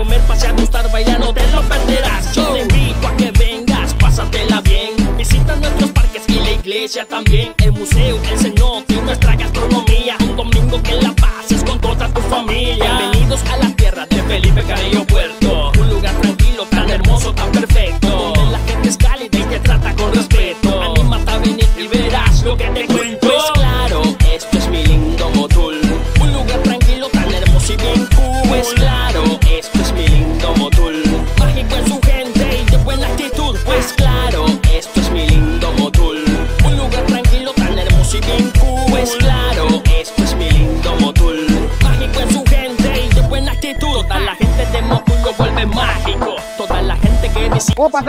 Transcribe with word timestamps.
comer, 0.00 0.20
pasear, 0.22 0.54
gustar, 0.54 0.79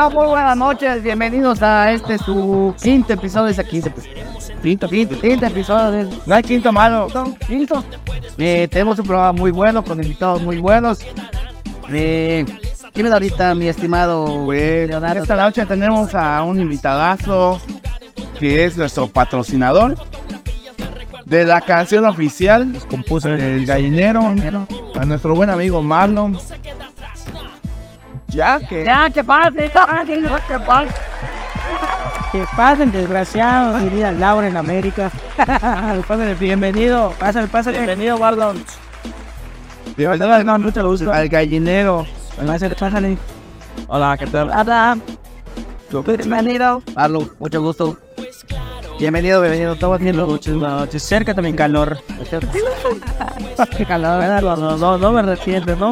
Muy 0.10 0.26
buenas 0.26 0.58
noches, 0.58 1.04
bienvenidos 1.04 1.62
a 1.62 1.92
este 1.92 2.18
su 2.18 2.74
quinto 2.82 3.14
episodio, 3.14 3.50
es 3.50 3.60
el 3.60 3.68
quinto, 3.68 3.92
quinto, 4.64 4.90
quinto, 4.90 5.20
quinto 5.20 5.46
episodio 5.46 5.92
del... 5.92 6.10
No 6.26 6.34
hay 6.34 6.42
quinto 6.42 6.72
malo, 6.72 7.08
no, 7.14 7.36
quinto. 7.46 7.84
Eh, 8.36 8.68
tenemos 8.72 8.98
un 8.98 9.06
programa 9.06 9.32
muy 9.32 9.52
bueno, 9.52 9.84
con 9.84 10.02
invitados 10.02 10.42
muy 10.42 10.58
buenos. 10.58 11.02
Eh, 11.90 12.44
¿Quién 12.94 13.06
es 13.06 13.14
ahorita, 13.14 13.54
mi 13.54 13.68
estimado 13.68 14.46
Pues, 14.46 14.90
Leonardo? 14.90 15.22
esta 15.22 15.36
noche 15.36 15.68
tenemos 15.68 16.16
a 16.16 16.42
un 16.42 16.60
invitadazo 16.60 17.62
que 18.40 18.66
es 18.66 18.76
nuestro 18.76 19.06
patrocinador 19.06 19.98
de 21.26 21.46
la 21.46 21.62
canción 21.62 22.06
oficial 22.06 22.74
compuso 22.90 23.30
del 23.30 23.68
gallinero, 23.68 24.34
a 24.96 25.06
nuestro 25.06 25.36
buen 25.36 25.52
amigo 25.52 25.84
Marlon. 25.84 26.40
Ya 28.32 28.60
que 28.60 28.84
Ya, 28.86 29.10
que 29.10 29.24
pase, 29.24 29.72
ya, 29.74 30.06
que 30.06 30.22
que 30.48 30.60
pase. 30.66 30.94
Que 32.32 32.46
pasen, 32.56 32.92
desgraciados, 32.92 33.82
diría 33.84 34.12
Laura 34.12 34.48
en 34.48 34.56
América. 34.56 35.12
Pásale, 35.38 36.36
bienvenido, 36.36 37.14
pásale, 37.20 37.48
pásale. 37.48 37.78
Bienvenido, 37.80 38.18
Marlon. 38.18 38.64
bienvenido 39.98 40.44
No, 40.44 40.60
mucho 40.60 40.88
gusto. 40.88 41.12
al 41.12 41.28
gallinero. 41.28 42.06
Pásale, 42.48 42.76
pásale. 42.76 43.18
Hola, 43.88 44.16
¿qué 44.18 44.28
tal? 44.28 44.50
Hola. 44.50 44.98
Bienvenido. 46.06 46.82
Marlon, 46.96 47.30
mucho 47.38 47.62
gusto. 47.62 47.98
Bienvenido, 49.02 49.42
bienvenido, 49.42 49.76
todo 49.76 49.98
bien. 49.98 50.16
Noches, 50.16 50.54
buenas 50.54 50.82
noches. 50.82 51.02
Cerca 51.02 51.34
también 51.34 51.56
calor. 51.56 51.98
Qué 53.76 53.84
calor. 53.84 54.44
No, 54.44 54.56
no, 54.56 54.78
no, 54.78 54.98
no 55.00 55.12
me 55.12 55.24
resientes, 55.24 55.76
no. 55.76 55.92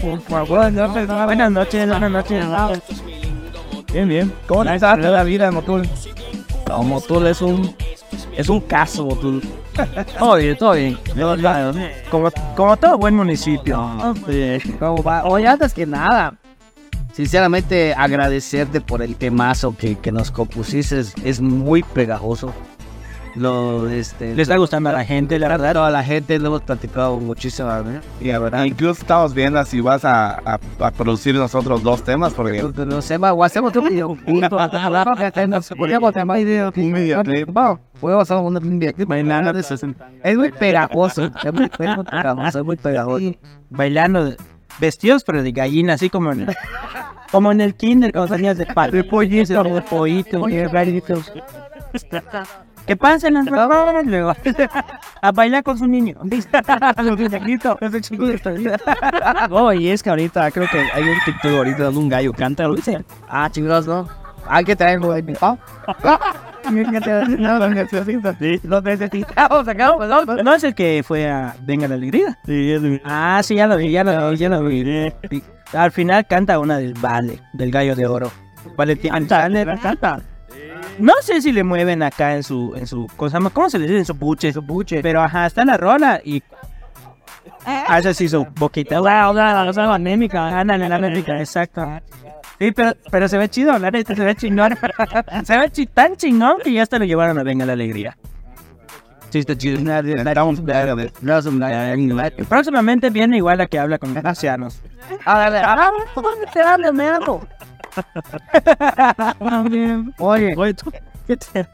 Por 0.00 0.22
favor, 0.22 0.72
no, 0.72 0.88
buenas 1.26 1.52
noches, 1.52 1.86
buenas 1.86 2.10
noches. 2.10 2.46
Bien, 3.92 4.08
bien. 4.08 4.32
¿Cómo 4.46 4.64
estás? 4.64 4.98
la 4.98 5.22
vida 5.24 5.50
Motul? 5.50 5.86
No, 6.70 6.82
Motul 6.84 7.26
es 7.26 7.42
un, 7.42 7.76
es 8.34 8.48
un 8.48 8.62
caso, 8.62 9.04
Motul. 9.04 9.42
Todo 10.18 10.36
bien, 10.36 10.56
todo 10.56 10.72
bien. 10.72 10.98
Como, 12.10 12.30
como 12.56 12.76
todo 12.78 12.96
buen 12.96 13.14
municipio. 13.14 13.76
¿Cómo 14.78 15.02
va? 15.02 15.24
Oye, 15.24 15.46
antes 15.46 15.74
que 15.74 15.84
nada, 15.84 16.34
sinceramente 17.12 17.94
agradecerte 17.94 18.80
por 18.80 19.02
el 19.02 19.16
temazo 19.16 19.76
que, 19.76 19.96
que 19.96 20.12
nos 20.12 20.30
compusiste. 20.30 21.00
Es, 21.00 21.14
es 21.24 21.40
muy 21.40 21.82
pegajoso. 21.82 22.52
Lo, 23.36 23.88
este, 23.88 24.34
Le 24.34 24.42
está 24.42 24.56
gustando 24.56 24.90
a 24.90 24.92
la 24.92 25.04
gente, 25.04 25.38
la 25.38 25.48
verdad. 25.48 25.72
toda 25.74 25.90
la 25.90 26.02
gente 26.02 26.38
lo 26.38 26.48
hemos 26.48 26.62
platicado 26.62 27.18
muchísimo. 27.18 27.68
¿no? 27.68 28.00
Y 28.20 28.28
la 28.32 28.38
verdad, 28.38 28.64
incluso 28.64 29.00
estamos 29.02 29.34
viendo 29.34 29.64
si 29.64 29.80
vas 29.80 30.04
a, 30.04 30.32
a, 30.44 30.58
a 30.80 30.90
producir 30.90 31.34
nosotros 31.34 31.82
dos 31.82 32.02
temas 32.02 32.32
porque 32.34 32.62
No 32.86 33.00
sé, 33.02 33.16
o 33.16 33.44
hacemos 33.44 33.74
un 33.76 33.88
video. 33.88 34.18
Hacer 34.58 34.80
un. 34.84 35.76
Podemos 35.78 36.14
hacer 39.36 39.62
60. 39.62 40.10
Es 40.24 40.36
muy 40.36 40.50
pegajoso. 40.50 41.30
Es 41.44 41.52
muy 41.52 41.68
pegajoso. 41.68 42.58
Es 42.58 42.64
muy 42.64 42.76
pegajoso. 42.76 43.32
Bailando, 43.70 44.34
vestidos 44.80 45.24
pero 45.24 45.42
de 45.42 45.52
gallina, 45.52 45.94
así 45.94 46.10
como 46.10 46.32
en 46.32 46.42
el, 46.42 46.56
como 47.30 47.52
en 47.52 47.60
el 47.60 47.74
kinder, 47.74 48.12
cuando 48.12 48.28
salías 48.28 48.58
de 48.58 48.66
pal. 48.66 48.90
De 48.90 49.04
pollito, 49.04 49.62
de 49.62 49.82
pollito, 49.82 50.46
de 50.46 50.68
gallitos. 50.68 51.32
Que 52.86 52.96
pasen 52.96 53.34
las 53.34 53.46
personas 53.46 54.06
luego 54.06 54.34
a 55.22 55.32
bailar 55.32 55.62
con 55.62 55.78
su 55.78 55.86
niño. 55.86 56.16
Oh, 59.50 59.72
y 59.72 59.88
es 59.88 60.02
que 60.02 60.10
ahorita 60.10 60.50
creo 60.50 60.68
que 60.68 60.78
hay 60.78 61.02
un 61.02 61.16
TikTok 61.24 61.52
ahorita 61.52 61.84
donde 61.84 62.00
un 62.00 62.08
gallo 62.08 62.32
canta. 62.32 62.66
lo 62.66 62.74
dice. 62.74 63.04
Ah, 63.28 63.48
chingados, 63.50 63.86
¿no? 63.86 64.08
Hay 64.48 64.64
que 64.64 64.74
traerlo 64.74 65.12
ahí. 65.12 65.22
Lo 68.62 68.80
necesitamos 68.80 69.68
acá. 69.68 69.92
No 70.42 70.54
es 70.54 70.64
el 70.64 70.74
que 70.74 71.02
fue 71.06 71.28
a 71.28 71.54
Venga 71.62 71.88
la 71.88 71.94
Alegría. 71.94 72.38
Ah, 73.04 73.40
sí, 73.42 73.56
ya 73.56 73.66
lo 73.66 73.76
vi, 73.76 73.90
ya 73.90 74.04
lo 74.04 74.30
vi, 74.30 74.36
ya 74.36 74.48
lo 74.48 74.62
vi. 74.64 75.42
Al 75.72 75.92
final 75.92 76.26
canta 76.26 76.58
una 76.58 76.78
del 76.78 76.94
Vale, 76.94 77.40
del 77.52 77.70
Gallo 77.70 77.94
de 77.94 78.06
Oro. 78.06 78.30
Valentín. 78.76 79.12
canta. 79.80 80.20
No 80.98 81.14
sé 81.22 81.40
si 81.40 81.52
le 81.52 81.64
mueven 81.64 82.02
acá 82.02 82.36
en 82.36 82.42
su, 82.42 82.74
en 82.76 82.86
su, 82.86 83.06
¿cómo 83.16 83.30
se 83.30 83.34
llama? 83.34 83.50
¿Cómo 83.50 83.70
se 83.70 83.78
le 83.78 83.86
dice? 83.86 83.98
En 83.98 84.04
su 84.04 84.14
buche. 84.14 84.52
Su 84.52 84.62
buche. 84.62 85.00
Pero 85.02 85.22
ajá, 85.22 85.46
está 85.46 85.64
la 85.64 85.76
rola 85.76 86.20
y... 86.22 86.42
Hace 87.64 88.10
así 88.10 88.28
su 88.28 88.46
boquita. 88.56 89.00
Wow, 89.00 89.38
anémica. 89.38 90.60
Ándale, 90.60 90.88
la 90.88 90.96
anémica, 90.96 91.38
exacto. 91.38 91.86
Sí, 92.60 92.72
pero, 92.72 92.92
pero 93.10 93.26
se 93.26 93.38
ve 93.38 93.48
chido, 93.48 93.76
la 93.78 93.90
neta, 93.90 94.14
se 94.14 94.22
ve 94.22 94.34
chingón. 94.36 94.76
se 95.44 95.58
ve 95.58 95.70
chi- 95.70 95.86
tan 95.86 96.14
chingón 96.16 96.58
que 96.62 96.72
ya 96.72 96.82
hasta 96.82 96.98
lo 96.98 97.06
llevaron 97.06 97.38
a 97.38 97.42
Venga 97.42 97.64
la 97.64 97.72
Alegría. 97.72 98.16
Próximamente 102.48 103.08
viene 103.10 103.38
igual 103.38 103.58
la 103.58 103.66
que 103.66 103.78
habla 103.78 103.98
con 103.98 104.14
ancianos. 104.26 104.80
Oye, 110.18 110.54
Oye, 110.56 110.74
tú, 110.74 110.92
¿qué 111.26 111.36
te. 111.36 111.66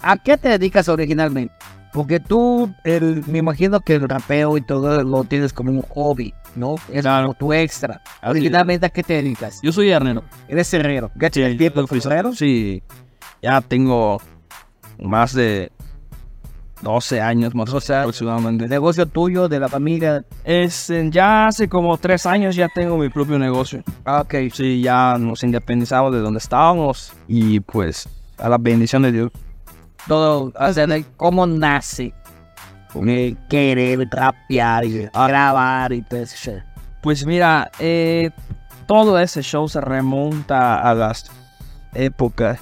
¿A 0.00 0.16
qué 0.18 0.36
te 0.36 0.48
dedicas 0.50 0.88
originalmente? 0.88 1.52
Porque 1.92 2.20
tú, 2.20 2.70
el, 2.84 3.24
me 3.26 3.38
imagino 3.38 3.80
que 3.80 3.94
el 3.94 4.08
rapeo 4.08 4.58
y 4.58 4.60
todo 4.60 5.02
lo 5.02 5.24
tienes 5.24 5.52
como 5.54 5.70
un 5.70 5.82
hobby, 5.82 6.34
¿no? 6.56 6.76
Es 6.90 7.04
como 7.04 7.34
tu 7.34 7.52
extra. 7.52 8.02
Originalmente, 8.22 8.86
¿a 8.86 8.88
qué 8.88 9.02
te 9.02 9.14
dedicas? 9.14 9.60
Yo 9.62 9.72
soy 9.72 9.90
herrero. 9.90 10.24
Eres 10.48 10.72
herrero. 10.74 11.10
¿Qué 11.18 11.30
tienes 11.30 11.58
tiempo 11.58 11.82
de 11.82 11.98
herrero? 11.98 12.32
Sí, 12.32 12.82
ya 13.42 13.60
tengo 13.60 14.20
más 14.98 15.34
de 15.34 15.70
12 16.82 17.20
años 17.20 17.54
más 17.54 17.72
O 17.72 17.80
sea, 17.80 18.00
aproximadamente. 18.00 18.64
El 18.64 18.70
negocio 18.70 19.06
tuyo, 19.06 19.48
de 19.48 19.60
la 19.60 19.68
familia. 19.68 20.24
Es, 20.44 20.92
ya 21.10 21.46
hace 21.46 21.68
como 21.68 21.96
tres 21.98 22.26
años 22.26 22.54
ya 22.54 22.68
tengo 22.68 22.96
mi 22.96 23.08
propio 23.08 23.38
negocio. 23.38 23.82
Ah, 24.04 24.22
ok. 24.22 24.34
Sí, 24.52 24.82
ya 24.82 25.16
nos 25.18 25.42
independizamos 25.42 26.12
de 26.12 26.20
donde 26.20 26.38
estábamos 26.38 27.12
y 27.28 27.60
pues 27.60 28.08
a 28.38 28.48
la 28.48 28.58
bendición 28.58 29.02
de 29.02 29.12
Dios. 29.12 29.32
Todo, 30.06 30.52
o 30.54 30.72
sea, 30.72 30.86
cómo 31.16 31.46
nace 31.46 32.12
eh, 33.06 33.36
querer 33.48 34.08
rapear 34.10 34.84
y 34.84 35.08
grabar 35.12 35.92
y 35.92 36.02
todo 36.02 36.20
eso. 36.20 36.52
Pues 37.02 37.24
mira, 37.26 37.70
eh, 37.78 38.30
todo 38.86 39.18
ese 39.18 39.42
show 39.42 39.68
se 39.68 39.80
remonta 39.80 40.80
a 40.80 40.94
las 40.94 41.30
épocas 41.94 42.58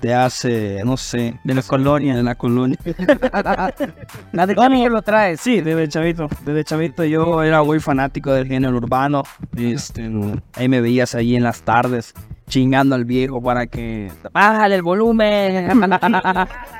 de 0.00 0.14
hace, 0.14 0.82
no 0.84 0.96
sé, 0.96 1.38
De 1.44 1.54
la 1.54 1.62
colonia. 1.62 2.16
de 2.16 2.22
la 2.22 2.34
colonia. 2.34 2.78
¿De 2.84 4.54
cómo 4.54 4.88
lo 4.88 5.02
traes? 5.02 5.40
Sí, 5.40 5.60
desde 5.60 5.88
chavito. 5.88 6.28
Desde 6.44 6.64
chavito 6.64 7.04
yo 7.04 7.42
era 7.42 7.62
muy 7.62 7.80
fanático 7.80 8.32
del 8.32 8.46
género 8.46 8.76
urbano. 8.78 9.22
Este, 9.56 10.10
ahí 10.54 10.68
me 10.68 10.80
veías 10.80 11.14
ahí 11.14 11.36
en 11.36 11.42
las 11.42 11.62
tardes 11.62 12.14
chingando 12.50 12.94
al 12.94 13.06
viejo 13.06 13.40
para 13.40 13.66
que... 13.66 14.12
¡Bájale 14.32 14.74
el 14.74 14.82
volumen! 14.82 15.70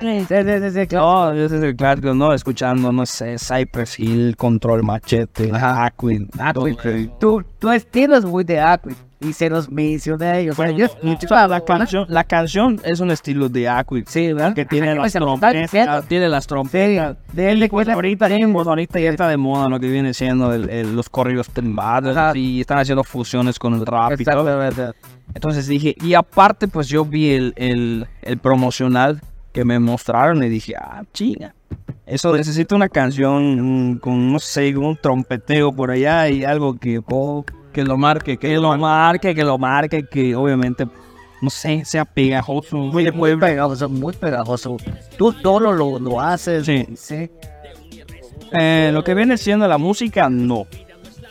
Sí, 0.00 0.24
sí, 0.28 0.70
sí, 0.72 0.86
claro. 0.86 1.32
No, 1.34 1.44
ese 1.44 1.56
es 1.56 1.62
el 1.62 1.76
clásico, 1.76 2.12
¿no? 2.12 2.34
Escuchando, 2.34 2.92
no 2.92 3.06
sé, 3.06 3.36
Cypress 3.38 3.98
Hill, 3.98 4.36
Control 4.36 4.82
Machete, 4.82 5.50
Aquin. 5.54 6.28
Aquid. 6.38 7.08
Tu, 7.18 7.42
tu 7.58 7.70
estilo 7.70 8.16
es 8.16 8.24
muy 8.24 8.44
de 8.44 8.60
Aquid. 8.60 8.96
Y 9.20 9.32
se 9.34 9.50
los 9.50 9.70
mencioné 9.70 10.26
a 10.26 10.38
ellos. 10.38 10.58
O 10.58 10.62
sea, 10.62 10.72
Bueno, 10.72 10.86
o 10.86 11.26
sea, 11.28 11.46
la, 11.48 11.60
canción, 11.60 12.06
la 12.08 12.24
canción 12.24 12.80
es 12.84 13.00
un 13.00 13.10
estilo 13.10 13.48
de 13.48 13.68
Aquid. 13.68 14.04
Sí, 14.08 14.32
¿verdad? 14.32 14.54
Que 14.54 14.64
tiene 14.64 14.94
las 14.94 15.12
trompetas. 15.12 16.06
Tiene 16.08 16.28
las 16.28 16.46
trompetas. 16.46 17.16
de 17.32 17.52
él 17.52 17.60
le 17.60 17.68
cuenta 17.68 17.92
Ahorita, 17.92 18.26
ahorita 18.26 18.98
ya 19.00 19.10
está 19.10 19.28
de 19.28 19.36
moda 19.36 19.68
lo 19.68 19.78
que 19.78 19.88
viene 19.88 20.14
siendo 20.14 20.52
el- 20.54 20.70
el- 20.70 20.96
los 20.96 21.08
corridos 21.10 21.48
tumbados 21.50 22.16
Ajá. 22.16 22.32
y 22.36 22.60
están 22.60 22.78
haciendo 22.78 23.04
fusiones 23.04 23.58
con 23.58 23.74
el 23.74 23.84
rap 23.84 24.20
y 24.20 24.24
todo. 24.24 24.70
Entonces 25.34 25.66
dije, 25.66 25.94
y 26.02 26.14
aparte 26.14 26.66
pues 26.66 26.88
yo 26.88 27.04
vi 27.04 27.30
el, 27.30 27.52
el, 27.56 28.06
el 28.22 28.38
promocional 28.38 29.20
que 29.52 29.64
me 29.64 29.78
mostraron 29.78 30.42
y 30.42 30.48
dije, 30.48 30.74
ah, 30.76 31.02
chinga. 31.12 31.54
Eso 32.06 32.34
necesito 32.36 32.74
una 32.74 32.88
canción 32.88 33.92
mm, 33.92 33.98
con, 33.98 34.32
no 34.32 34.38
sé, 34.40 34.76
un 34.76 34.96
trompeteo 34.96 35.72
por 35.72 35.90
allá 35.92 36.28
y 36.28 36.42
algo 36.44 36.76
que, 36.76 37.00
oh, 37.08 37.44
que 37.72 37.84
lo 37.84 37.96
marque, 37.96 38.36
que 38.36 38.56
lo 38.56 38.76
marque, 38.76 39.34
que 39.34 39.44
lo 39.44 39.58
marque, 39.58 40.06
que 40.06 40.34
obviamente, 40.34 40.86
no 41.40 41.50
sé, 41.50 41.84
sea 41.84 42.04
pegajoso. 42.04 42.76
Muy 42.76 43.10
Muy 43.12 43.36
pegajoso, 43.36 43.88
muy 43.88 44.12
pegajoso. 44.14 44.76
Tú 45.16 45.32
todo 45.32 45.72
lo, 45.72 45.98
lo 45.98 46.20
haces. 46.20 46.66
Sí. 46.66 46.86
sí. 46.96 47.30
Eh, 48.52 48.90
lo 48.92 49.04
que 49.04 49.14
viene 49.14 49.38
siendo 49.38 49.68
la 49.68 49.78
música, 49.78 50.28
no. 50.28 50.66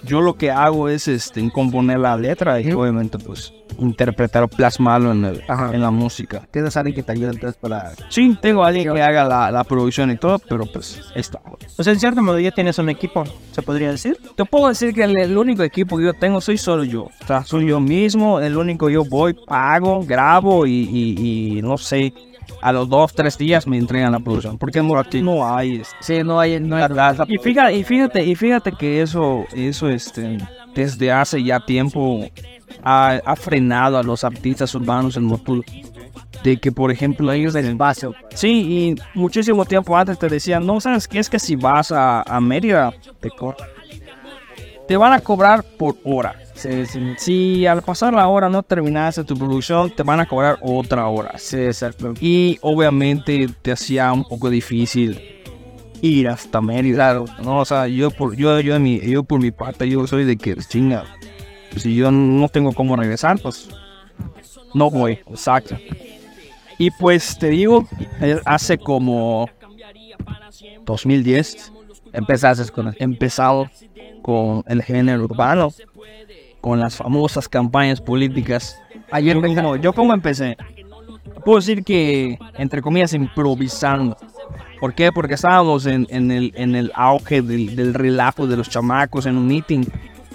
Yo 0.04 0.22
lo 0.22 0.36
que 0.36 0.52
hago 0.52 0.88
es 0.88 1.08
este, 1.08 1.52
componer 1.52 2.00
la 2.00 2.16
letra 2.16 2.62
y 2.62 2.72
obviamente 2.72 3.18
pues 3.18 3.54
interpretar 3.80 4.44
o 4.44 4.48
plasmarlo 4.48 5.12
en, 5.12 5.26
el- 5.26 5.44
en 5.74 5.82
la 5.82 5.92
música. 5.92 6.42
Tienes 6.52 6.76
alguien 6.78 6.96
que 6.96 7.04
te 7.04 7.12
ayude 7.12 7.30
entonces 7.32 7.58
para... 7.60 7.92
Sí, 8.10 8.38
tengo 8.42 8.64
a 8.64 8.68
alguien 8.68 8.94
que 8.94 9.02
haga 9.02 9.24
la, 9.26 9.52
la 9.52 9.64
producción 9.64 10.12
y 10.12 10.18
todo, 10.18 10.40
pero 10.40 10.66
pues 10.66 11.02
está. 11.16 11.40
O 11.78 11.84
sea, 11.84 11.94
en 11.94 12.00
cierto 12.00 12.22
modo 12.22 12.40
ya 12.40 12.52
tienes 12.52 12.78
un 12.80 12.90
equipo, 12.90 13.24
se 13.52 13.62
podría 13.62 13.92
decir. 13.92 14.18
Te 14.36 14.46
puedo 14.46 14.68
decir 14.70 14.94
que 14.94 15.04
el, 15.04 15.18
el 15.18 15.38
único 15.38 15.64
equipo 15.64 15.98
que 15.98 16.06
yo 16.06 16.14
tengo 16.14 16.42
soy 16.42 16.58
solo 16.58 16.84
yo. 16.84 17.04
O 17.04 17.28
sea, 17.28 17.44
soy 17.44 17.68
yo 17.68 17.80
mismo, 17.80 18.40
el 18.40 18.58
único 18.58 18.90
yo 18.90 19.04
voy, 19.06 19.34
pago, 19.34 20.04
grabo 20.06 20.66
y, 20.66 20.72
y- 20.92 21.58
y 21.58 21.62
no 21.62 21.78
sé, 21.78 22.14
a 22.62 22.72
los 22.72 22.90
dos, 22.90 23.14
tres 23.14 23.38
días 23.38 23.68
me 23.68 23.78
entregan 23.78 24.12
la 24.12 24.20
producción. 24.20 24.58
Porque 24.58 24.82
no, 24.82 24.94
no 25.24 25.56
hay... 25.56 25.78
este, 25.78 25.96
Sí, 26.02 26.24
no 26.24 26.40
hay... 26.40 26.60
No 26.60 26.76
hay 26.76 26.84
Y 27.28 27.38
fíjate, 27.38 27.76
y 27.76 27.84
fíjate, 27.84 28.24
y 28.26 28.36
fíjate 28.36 28.72
que 28.74 29.02
eso, 29.02 29.46
eso 29.54 29.88
este, 29.90 30.38
desde 30.76 31.12
hace 31.12 31.44
ya 31.44 31.60
tiempo 31.60 32.26
ha, 32.84 33.20
ha 33.26 33.36
frenado 33.36 33.98
a 33.98 34.04
los 34.04 34.24
artistas 34.24 34.74
urbanos 34.76 35.18
en 35.18 35.24
Motul. 35.24 35.66
De 36.44 36.58
que, 36.58 36.72
por 36.72 36.90
ejemplo, 36.90 37.32
ellos 37.34 37.54
del 37.54 37.66
espacio. 37.66 38.16
Sí, 38.34 38.96
y 38.96 38.96
muchísimo 39.14 39.66
tiempo 39.66 39.98
antes 39.98 40.18
te 40.18 40.30
decían, 40.30 40.66
no, 40.66 40.80
¿sabes 40.80 41.06
qué? 41.06 41.20
Es 41.20 41.30
que 41.30 41.38
si 41.38 41.58
vas 41.58 41.92
a, 41.92 42.22
a 42.22 42.40
Mérida, 42.40 42.94
te, 43.20 43.30
te 44.88 44.96
van 44.96 45.12
a 45.12 45.20
cobrar 45.20 45.64
por 45.64 45.98
hora. 46.06 46.36
Sí. 46.54 46.86
Si 47.18 47.66
al 47.66 47.82
pasar 47.82 48.14
la 48.14 48.28
hora 48.28 48.50
no 48.50 48.64
terminaste 48.64 49.24
tu 49.24 49.38
producción, 49.38 49.90
te 49.92 50.04
van 50.04 50.20
a 50.20 50.26
cobrar 50.26 50.60
otra 50.62 51.08
hora. 51.08 51.38
Sí. 51.38 51.58
Y 52.22 52.58
obviamente 52.62 53.48
te 53.62 53.72
hacía 53.72 54.12
un 54.12 54.24
poco 54.24 54.50
difícil 54.50 55.39
ir 56.02 56.28
hasta 56.28 56.62
Mérida. 56.62 57.24
No, 57.44 57.60
o 57.60 57.66
sea, 57.66 57.88
yo 57.88 58.12
por, 58.12 58.36
yo, 58.36 58.60
yo, 58.60 58.80
mi, 58.80 59.00
yo 59.00 59.24
por 59.24 59.42
mi 59.42 59.52
parte, 59.52 59.90
yo 59.90 60.06
soy 60.08 60.26
de 60.26 60.38
que, 60.38 60.56
chinga, 60.56 61.06
si 61.76 61.96
yo 61.96 62.12
no 62.12 62.50
tengo 62.50 62.74
cómo 62.74 62.96
regresar, 62.96 63.40
pues 63.42 63.70
no 64.74 64.90
voy. 64.90 65.20
Exacto. 65.28 65.78
Y 66.78 66.92
pues 66.92 67.38
te 67.38 67.50
digo, 67.50 67.88
eh, 68.22 68.40
hace 68.46 68.78
como 68.78 69.50
2010 70.86 71.74
Empezaste 72.14 72.72
con... 72.72 72.96
empezado 73.00 73.70
con 74.22 74.64
el 74.68 74.82
género 74.82 75.26
urbano, 75.26 75.72
con 76.62 76.80
las 76.80 76.96
famosas 76.96 77.48
campañas 77.48 78.02
políticas. 78.02 78.80
Ayer 79.12 79.40
como, 79.40 79.76
yo 79.76 79.94
como 79.94 80.14
empecé, 80.14 80.58
puedo 81.46 81.60
decir 81.60 81.84
que, 81.84 82.38
entre 82.58 82.82
comillas, 82.82 83.14
improvisando. 83.14 84.18
¿Por 84.80 84.94
qué? 84.94 85.12
Porque 85.12 85.34
estábamos 85.34 85.86
en, 85.86 86.08
el, 86.10 86.54
en 86.56 86.76
el 86.76 86.92
auge 86.96 87.42
del, 87.42 87.76
del 87.76 87.94
relajo 87.94 88.48
de 88.48 88.56
los 88.56 88.70
chamacos 88.70 89.26
en 89.26 89.38
un 89.38 89.48
meeting 89.48 89.84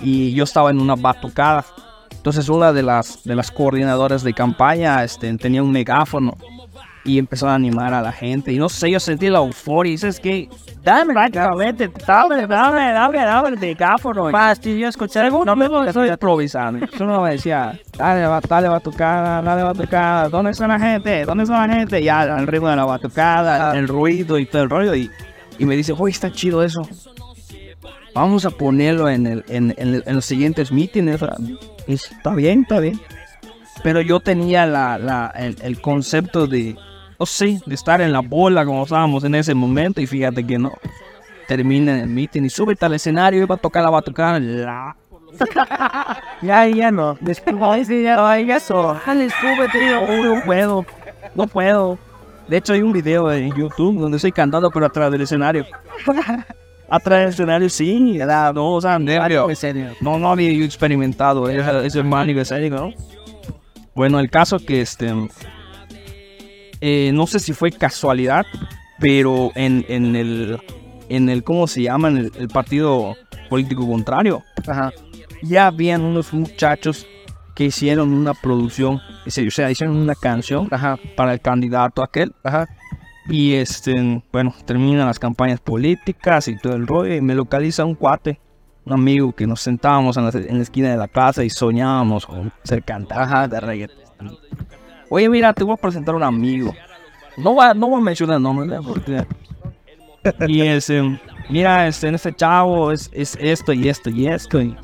y 0.02 0.34
yo 0.34 0.44
estaba 0.44 0.70
en 0.70 0.80
una 0.80 0.96
batucada. 0.96 1.64
Entonces 2.10 2.48
una 2.48 2.72
de 2.72 2.82
las, 2.82 3.24
de 3.24 3.34
las 3.34 3.50
coordinadoras 3.50 4.22
de 4.22 4.34
campaña 4.34 5.02
este, 5.04 5.34
tenía 5.36 5.62
un 5.62 5.72
megáfono 5.72 6.36
y 7.04 7.18
empezó 7.18 7.48
a 7.48 7.54
animar 7.54 7.92
a 7.92 8.00
la 8.02 8.12
gente. 8.12 8.52
Y 8.52 8.58
no 8.58 8.68
sé, 8.68 8.90
yo 8.90 8.98
sentí 9.00 9.28
la 9.28 9.38
euforia 9.38 9.92
y 9.92 9.98
¿sabes 9.98 10.18
qué? 10.20 10.48
Dame 10.82 11.12
prácticamente, 11.14 11.90
dame, 12.06 12.46
dame, 12.46 12.92
dame, 12.92 13.18
dame 13.18 13.48
el 13.50 13.58
megáfono. 13.58 14.30
Fastidio 14.30 14.88
escuchar 14.88 15.24
algo. 15.26 15.44
No 15.44 15.54
me 15.56 15.66
estoy 15.88 16.08
improvisando. 16.10 16.86
Uno 17.00 17.22
me 17.22 17.30
decía, 17.32 17.78
dale, 17.96 18.26
va- 18.26 18.40
dale 18.46 18.68
batucada, 18.68 19.40
dale 19.42 19.62
batucada, 19.62 20.28
¿dónde 20.28 20.50
está 20.52 20.66
la 20.66 20.78
gente? 20.78 21.24
¿Dónde 21.24 21.44
está 21.44 21.66
la 21.66 21.74
gente? 21.74 22.02
Ya, 22.02 22.20
al 22.22 22.46
ritmo 22.46 22.68
de 22.68 22.76
la 22.76 22.84
batucada, 22.84 23.76
el 23.78 23.88
ruido 23.88 24.38
y 24.38 24.46
todo 24.46 24.62
el 24.62 24.70
rollo. 24.70 24.94
Y, 24.94 25.10
y 25.58 25.64
me 25.66 25.76
dice, 25.76 25.94
oye, 25.96 26.12
está 26.12 26.30
chido 26.32 26.62
eso. 26.62 26.82
Vamos 28.14 28.44
a 28.44 28.50
ponerlo 28.50 29.08
en, 29.08 29.26
el, 29.26 29.44
en, 29.48 29.74
en 29.76 29.94
el- 29.94 30.04
en 30.06 30.14
los 30.14 30.24
siguientes 30.24 30.70
mítines. 30.70 31.20
Está 31.86 32.34
bien, 32.34 32.62
está 32.62 32.78
bien. 32.80 33.00
Pero 33.82 34.00
yo 34.00 34.20
tenía 34.20 34.66
la, 34.66 34.98
la- 34.98 35.32
el, 35.36 35.56
el 35.62 35.80
concepto 35.80 36.46
de, 36.46 36.76
no 37.18 37.26
sé, 37.26 37.60
de 37.66 37.74
estar 37.74 38.00
en 38.00 38.12
la 38.12 38.20
bola 38.20 38.64
como 38.64 38.82
estábamos 38.84 39.24
en 39.24 39.34
ese 39.34 39.54
momento. 39.54 40.00
Y 40.00 40.06
fíjate 40.06 40.44
que 40.46 40.58
no. 40.58 40.72
Termina 41.46 42.00
el 42.00 42.08
meeting 42.08 42.42
y 42.44 42.50
súbete 42.50 42.86
al 42.86 42.94
escenario 42.94 43.42
y 43.42 43.46
va 43.46 43.56
a 43.56 43.58
tocar 43.58 43.82
la 43.82 43.90
batucada. 43.90 44.40
La 44.40 44.96
Ya, 46.42 46.66
ya 46.66 46.90
no. 46.90 47.18
Sí, 47.86 48.02
ya. 48.02 48.38
Eso. 48.56 48.96
Dale, 49.04 49.28
súbete. 49.30 49.90
no, 49.90 50.34
no 50.36 50.42
puedo, 50.44 50.86
no 51.34 51.46
puedo. 51.46 51.98
De 52.48 52.58
hecho, 52.58 52.72
hay 52.74 52.82
un 52.82 52.92
video 52.92 53.32
en 53.32 53.52
YouTube 53.54 53.98
donde 54.00 54.16
estoy 54.16 54.32
cantando, 54.32 54.70
pero 54.70 54.86
atrás 54.86 55.10
del 55.10 55.22
escenario. 55.22 55.64
atrás 56.88 57.20
del 57.20 57.28
escenario, 57.30 57.68
sí. 57.68 58.18
era- 58.20 58.52
No, 58.52 58.74
o 58.74 58.80
sea, 58.80 58.98
nervio. 58.98 59.48
En 59.50 59.56
serio. 59.56 59.88
No, 60.00 60.18
no 60.18 60.30
había 60.30 60.50
experimentado 60.64 61.48
ese, 61.48 61.86
ese 61.86 62.02
mánico 62.02 62.40
escénico, 62.40 62.76
¿no? 62.76 62.90
Bueno, 63.94 64.18
el 64.20 64.30
caso 64.30 64.58
que 64.58 64.80
este. 64.80 65.12
Eh, 66.86 67.12
no 67.14 67.26
sé 67.26 67.40
si 67.40 67.54
fue 67.54 67.72
casualidad, 67.72 68.44
pero 69.00 69.52
en, 69.54 69.86
en 69.88 70.14
el. 70.16 70.60
En 71.08 71.30
el, 71.30 71.42
¿cómo 71.42 71.66
se 71.66 71.80
llama? 71.80 72.08
En 72.08 72.18
el, 72.18 72.32
el 72.38 72.48
partido 72.48 73.14
político 73.48 73.86
contrario 73.86 74.42
Ajá. 74.66 74.90
ya 75.42 75.66
habían 75.66 76.02
unos 76.02 76.32
muchachos 76.32 77.06
que 77.54 77.64
hicieron 77.64 78.12
una 78.12 78.34
producción, 78.34 79.00
o 79.26 79.30
sea, 79.30 79.70
hicieron 79.70 79.96
una 79.96 80.14
canción 80.14 80.68
Ajá. 80.70 80.98
para 81.16 81.32
el 81.32 81.40
candidato 81.40 82.02
aquel. 82.02 82.34
Ajá. 82.42 82.68
Y 83.28 83.54
este, 83.54 84.22
bueno, 84.30 84.54
terminan 84.66 85.06
las 85.06 85.18
campañas 85.18 85.60
políticas 85.60 86.48
y 86.48 86.58
todo 86.58 86.74
el 86.74 86.86
rollo. 86.86 87.14
Y 87.14 87.22
me 87.22 87.34
localiza 87.34 87.86
un 87.86 87.94
cuate, 87.94 88.40
un 88.84 88.92
amigo 88.92 89.32
que 89.32 89.46
nos 89.46 89.62
sentábamos 89.62 90.18
en 90.18 90.24
la, 90.24 90.30
en 90.34 90.56
la 90.56 90.62
esquina 90.62 90.90
de 90.90 90.98
la 90.98 91.08
casa 91.08 91.44
y 91.44 91.48
soñábamos 91.48 92.26
con 92.26 92.52
ser 92.62 92.82
cantantes 92.82 93.50
de 93.50 93.60
reggaetón. 93.60 94.36
Oye, 95.08 95.28
mira, 95.28 95.52
te 95.52 95.64
voy 95.64 95.74
a 95.74 95.76
presentar 95.76 96.14
un 96.14 96.22
amigo. 96.22 96.72
No 97.36 97.54
voy 97.54 97.64
a, 97.66 97.74
no 97.74 97.88
voy 97.88 98.00
a 98.00 98.04
mencionar 98.04 98.36
el 98.36 98.42
nombre, 98.42 98.66
¿verdad? 98.66 98.84
Porque- 98.86 99.26
y 100.48 100.62
este, 100.62 101.18
mira, 101.50 101.86
este, 101.86 102.08
este 102.08 102.32
chavo 102.34 102.90
es, 102.92 103.10
es 103.12 103.36
esto 103.40 103.72
y 103.72 103.88
esto 103.88 104.10
y 104.10 104.26
esto. 104.26 104.60
Y 104.60 104.76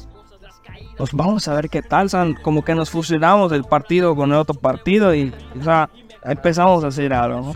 pues 0.96 1.12
vamos 1.12 1.48
a 1.48 1.54
ver 1.54 1.70
qué 1.70 1.80
tal. 1.82 2.10
sea, 2.10 2.26
como 2.42 2.62
que 2.62 2.74
nos 2.74 2.90
fusionamos 2.90 3.52
el 3.52 3.64
partido 3.64 4.14
con 4.14 4.30
el 4.30 4.36
otro 4.36 4.54
partido 4.54 5.14
y, 5.14 5.32
o 5.58 5.62
sea, 5.62 5.88
empezamos 6.24 6.84
a 6.84 6.88
hacer 6.88 7.12
algo, 7.14 7.40
¿no? 7.40 7.52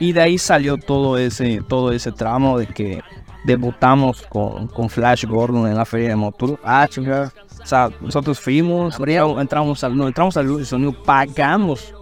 Y 0.00 0.12
de 0.12 0.20
ahí 0.22 0.38
salió 0.38 0.76
todo 0.76 1.18
ese, 1.18 1.60
todo 1.68 1.92
ese 1.92 2.12
tramo 2.12 2.58
de 2.58 2.66
que 2.66 3.02
debutamos 3.44 4.22
con, 4.22 4.68
con 4.68 4.88
Flash 4.88 5.24
Gordon 5.26 5.66
en 5.68 5.76
la 5.76 5.84
feria 5.84 6.10
de 6.10 6.16
Motul. 6.16 6.58
Ah, 6.64 6.86
chingada. 6.88 7.32
O 7.68 7.70
sea, 7.70 7.90
nosotros 8.00 8.40
fuimos, 8.40 8.98
entramos, 8.98 9.40
entramos 9.42 9.84
al, 9.84 9.94
no, 9.94 10.06
entramos 10.08 10.34
al 10.38 10.46
luz 10.46 10.62
y 10.62 10.64
sonido, 10.64 10.94
pagamos 11.02 11.92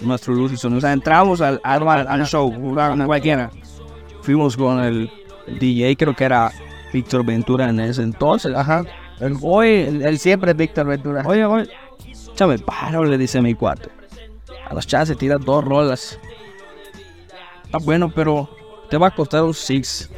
nuestro 0.00 0.34
luz 0.34 0.50
y 0.52 0.56
sonido. 0.56 0.78
O 0.78 0.80
sea, 0.80 0.92
entramos 0.92 1.40
al, 1.40 1.60
al, 1.62 1.88
al 1.88 2.26
show, 2.26 2.52
cualquiera. 3.06 3.48
Fuimos 4.22 4.56
con 4.56 4.80
el 4.82 5.08
DJ, 5.60 5.96
creo 5.96 6.16
que 6.16 6.24
era 6.24 6.50
Víctor 6.92 7.24
Ventura 7.24 7.68
en 7.68 7.78
ese 7.78 8.02
entonces. 8.02 8.52
Ajá. 8.52 8.84
El, 9.20 9.36
oye, 9.42 9.86
el- 9.86 10.18
siempre 10.18 10.50
es 10.50 10.56
Víctor 10.56 10.86
Ventura. 10.88 11.22
Oye, 11.24 11.44
oye, 11.44 11.68
échame 12.32 12.58
paro, 12.58 13.04
le 13.04 13.16
dice 13.16 13.40
mi 13.40 13.54
cuate. 13.54 13.90
A 14.68 14.74
los 14.74 14.88
chavos 14.88 15.06
se 15.06 15.14
tiran 15.14 15.40
dos 15.44 15.62
rolas. 15.64 16.18
Está 17.64 17.78
bueno, 17.78 18.10
pero 18.12 18.48
te 18.90 18.96
va 18.96 19.06
a 19.06 19.14
costar 19.14 19.44
un 19.44 19.54
six. 19.54 20.10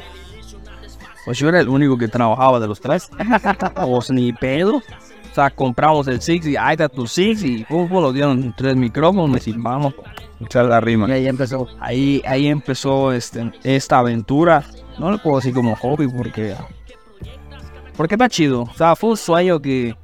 Pues 1.25 1.39
yo 1.39 1.49
era 1.49 1.59
el 1.59 1.67
único 1.67 1.97
que 1.97 2.07
trabajaba 2.07 2.59
de 2.59 2.67
los 2.67 2.79
tres. 2.79 3.09
Pues 3.75 4.11
ni 4.11 4.31
pedo. 4.31 4.77
O 4.77 5.35
sea, 5.35 5.49
compramos 5.49 6.07
el 6.07 6.21
six 6.21 6.47
y 6.47 6.55
ahí 6.55 6.73
está 6.73 6.87
tu 6.87 7.07
six 7.07 7.43
y 7.43 7.65
pum, 7.65 7.89
nos 7.91 8.13
dieron 8.13 8.53
tres 8.55 8.75
micrófonos 8.77 9.45
y 9.47 9.51
vamos 9.51 9.93
echar 10.39 10.65
la 10.65 10.79
rima. 10.79 11.07
Y 11.09 11.11
ahí 11.11 11.27
empezó. 11.27 11.67
Ahí, 11.79 12.21
ahí 12.25 12.47
empezó 12.47 13.11
este, 13.11 13.51
esta 13.63 13.99
aventura. 13.99 14.63
No 14.97 15.11
le 15.11 15.17
puedo 15.17 15.37
decir 15.37 15.53
como 15.53 15.75
hobby 15.75 16.07
porque. 16.07 16.55
Porque 17.97 18.15
está 18.15 18.29
chido. 18.29 18.63
O 18.63 18.73
sea, 18.73 18.95
fue 18.95 19.11
un 19.11 19.17
sueño 19.17 19.61
que, 19.61 19.95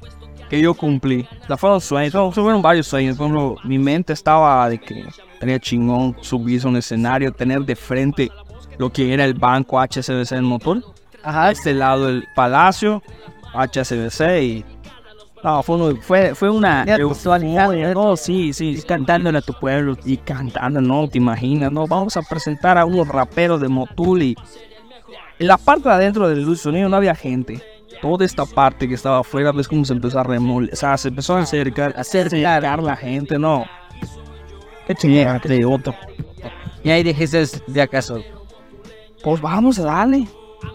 que 0.50 0.62
yo 0.62 0.74
cumplí. 0.74 1.28
O 1.44 1.48
sea, 1.48 1.58
fueron 1.58 1.82
sueños, 1.82 2.34
fueron, 2.34 2.62
varios 2.62 2.88
sueños. 2.88 3.18
Por 3.18 3.28
ejemplo, 3.28 3.56
mi 3.64 3.78
mente 3.78 4.14
estaba 4.14 4.68
de 4.70 4.80
que 4.80 5.06
tenía 5.40 5.60
chingón 5.60 6.16
subirse 6.22 6.68
a 6.68 6.70
un 6.70 6.78
escenario, 6.78 7.32
tener 7.32 7.62
de 7.62 7.76
frente 7.76 8.32
lo 8.78 8.92
que 8.92 9.14
era 9.14 9.26
el 9.26 9.34
banco 9.34 9.80
HSBC 9.80 10.34
en 10.34 10.44
motor. 10.44 10.84
Ajá. 11.24 11.52
Este 11.52 11.74
lado 11.74 12.10
el 12.10 12.28
palacio, 12.36 13.02
HSBC 13.54 14.22
y... 14.42 14.66
No, 15.44 15.64
fue, 15.64 15.96
fue, 15.96 16.36
fue 16.36 16.50
una... 16.52 16.86
Ya. 16.86 16.98
No, 17.94 18.16
sí, 18.16 18.54
sí, 18.54 18.80
cantándole 18.88 19.40
a 19.40 19.42
tu 19.42 19.54
pueblo 19.54 19.98
y 20.06 20.18
cantando, 20.18 20.82
no, 20.82 21.08
te 21.08 21.18
imaginas, 21.18 21.72
no, 21.72 21.88
vamos 21.88 22.16
a 22.16 22.22
presentar 22.22 22.78
a 22.78 22.86
unos 22.86 23.08
raperos 23.08 23.60
de 23.60 23.68
Motul 23.68 24.22
y 24.22 24.36
en 25.40 25.48
la 25.48 25.58
parte 25.58 25.90
de 25.90 25.96
adentro 25.96 26.30
del 26.30 26.44
luz 26.44 26.62
sonido 26.62 26.88
no 26.88 26.98
había 26.98 27.16
gente. 27.16 27.60
Toda 28.00 28.24
esta 28.24 28.46
parte 28.46 28.88
que 28.88 28.94
estaba 28.94 29.20
afuera, 29.20 29.52
ves 29.52 29.68
cómo 29.68 29.84
se 29.84 29.94
empezó 29.94 30.20
a 30.20 30.24
remoler, 30.24 30.72
o 30.72 30.76
sea, 30.76 30.96
se 30.98 31.08
empezó 31.08 31.36
a 31.36 31.42
acercar, 31.42 31.96
acercar 31.98 32.84
la 32.84 32.96
gente, 32.96 33.40
no. 33.40 33.66
Qué 34.86 34.94
chingada, 34.94 35.40
de 35.40 35.66
otro. 35.66 35.96
Y 36.84 36.92
ahí 36.92 37.02
dijiste, 37.02 37.44
de 37.66 37.82
acaso, 37.82 38.20
Pues 39.24 39.42
vamos 39.42 39.80
a 39.80 39.84
darle. 39.86 40.28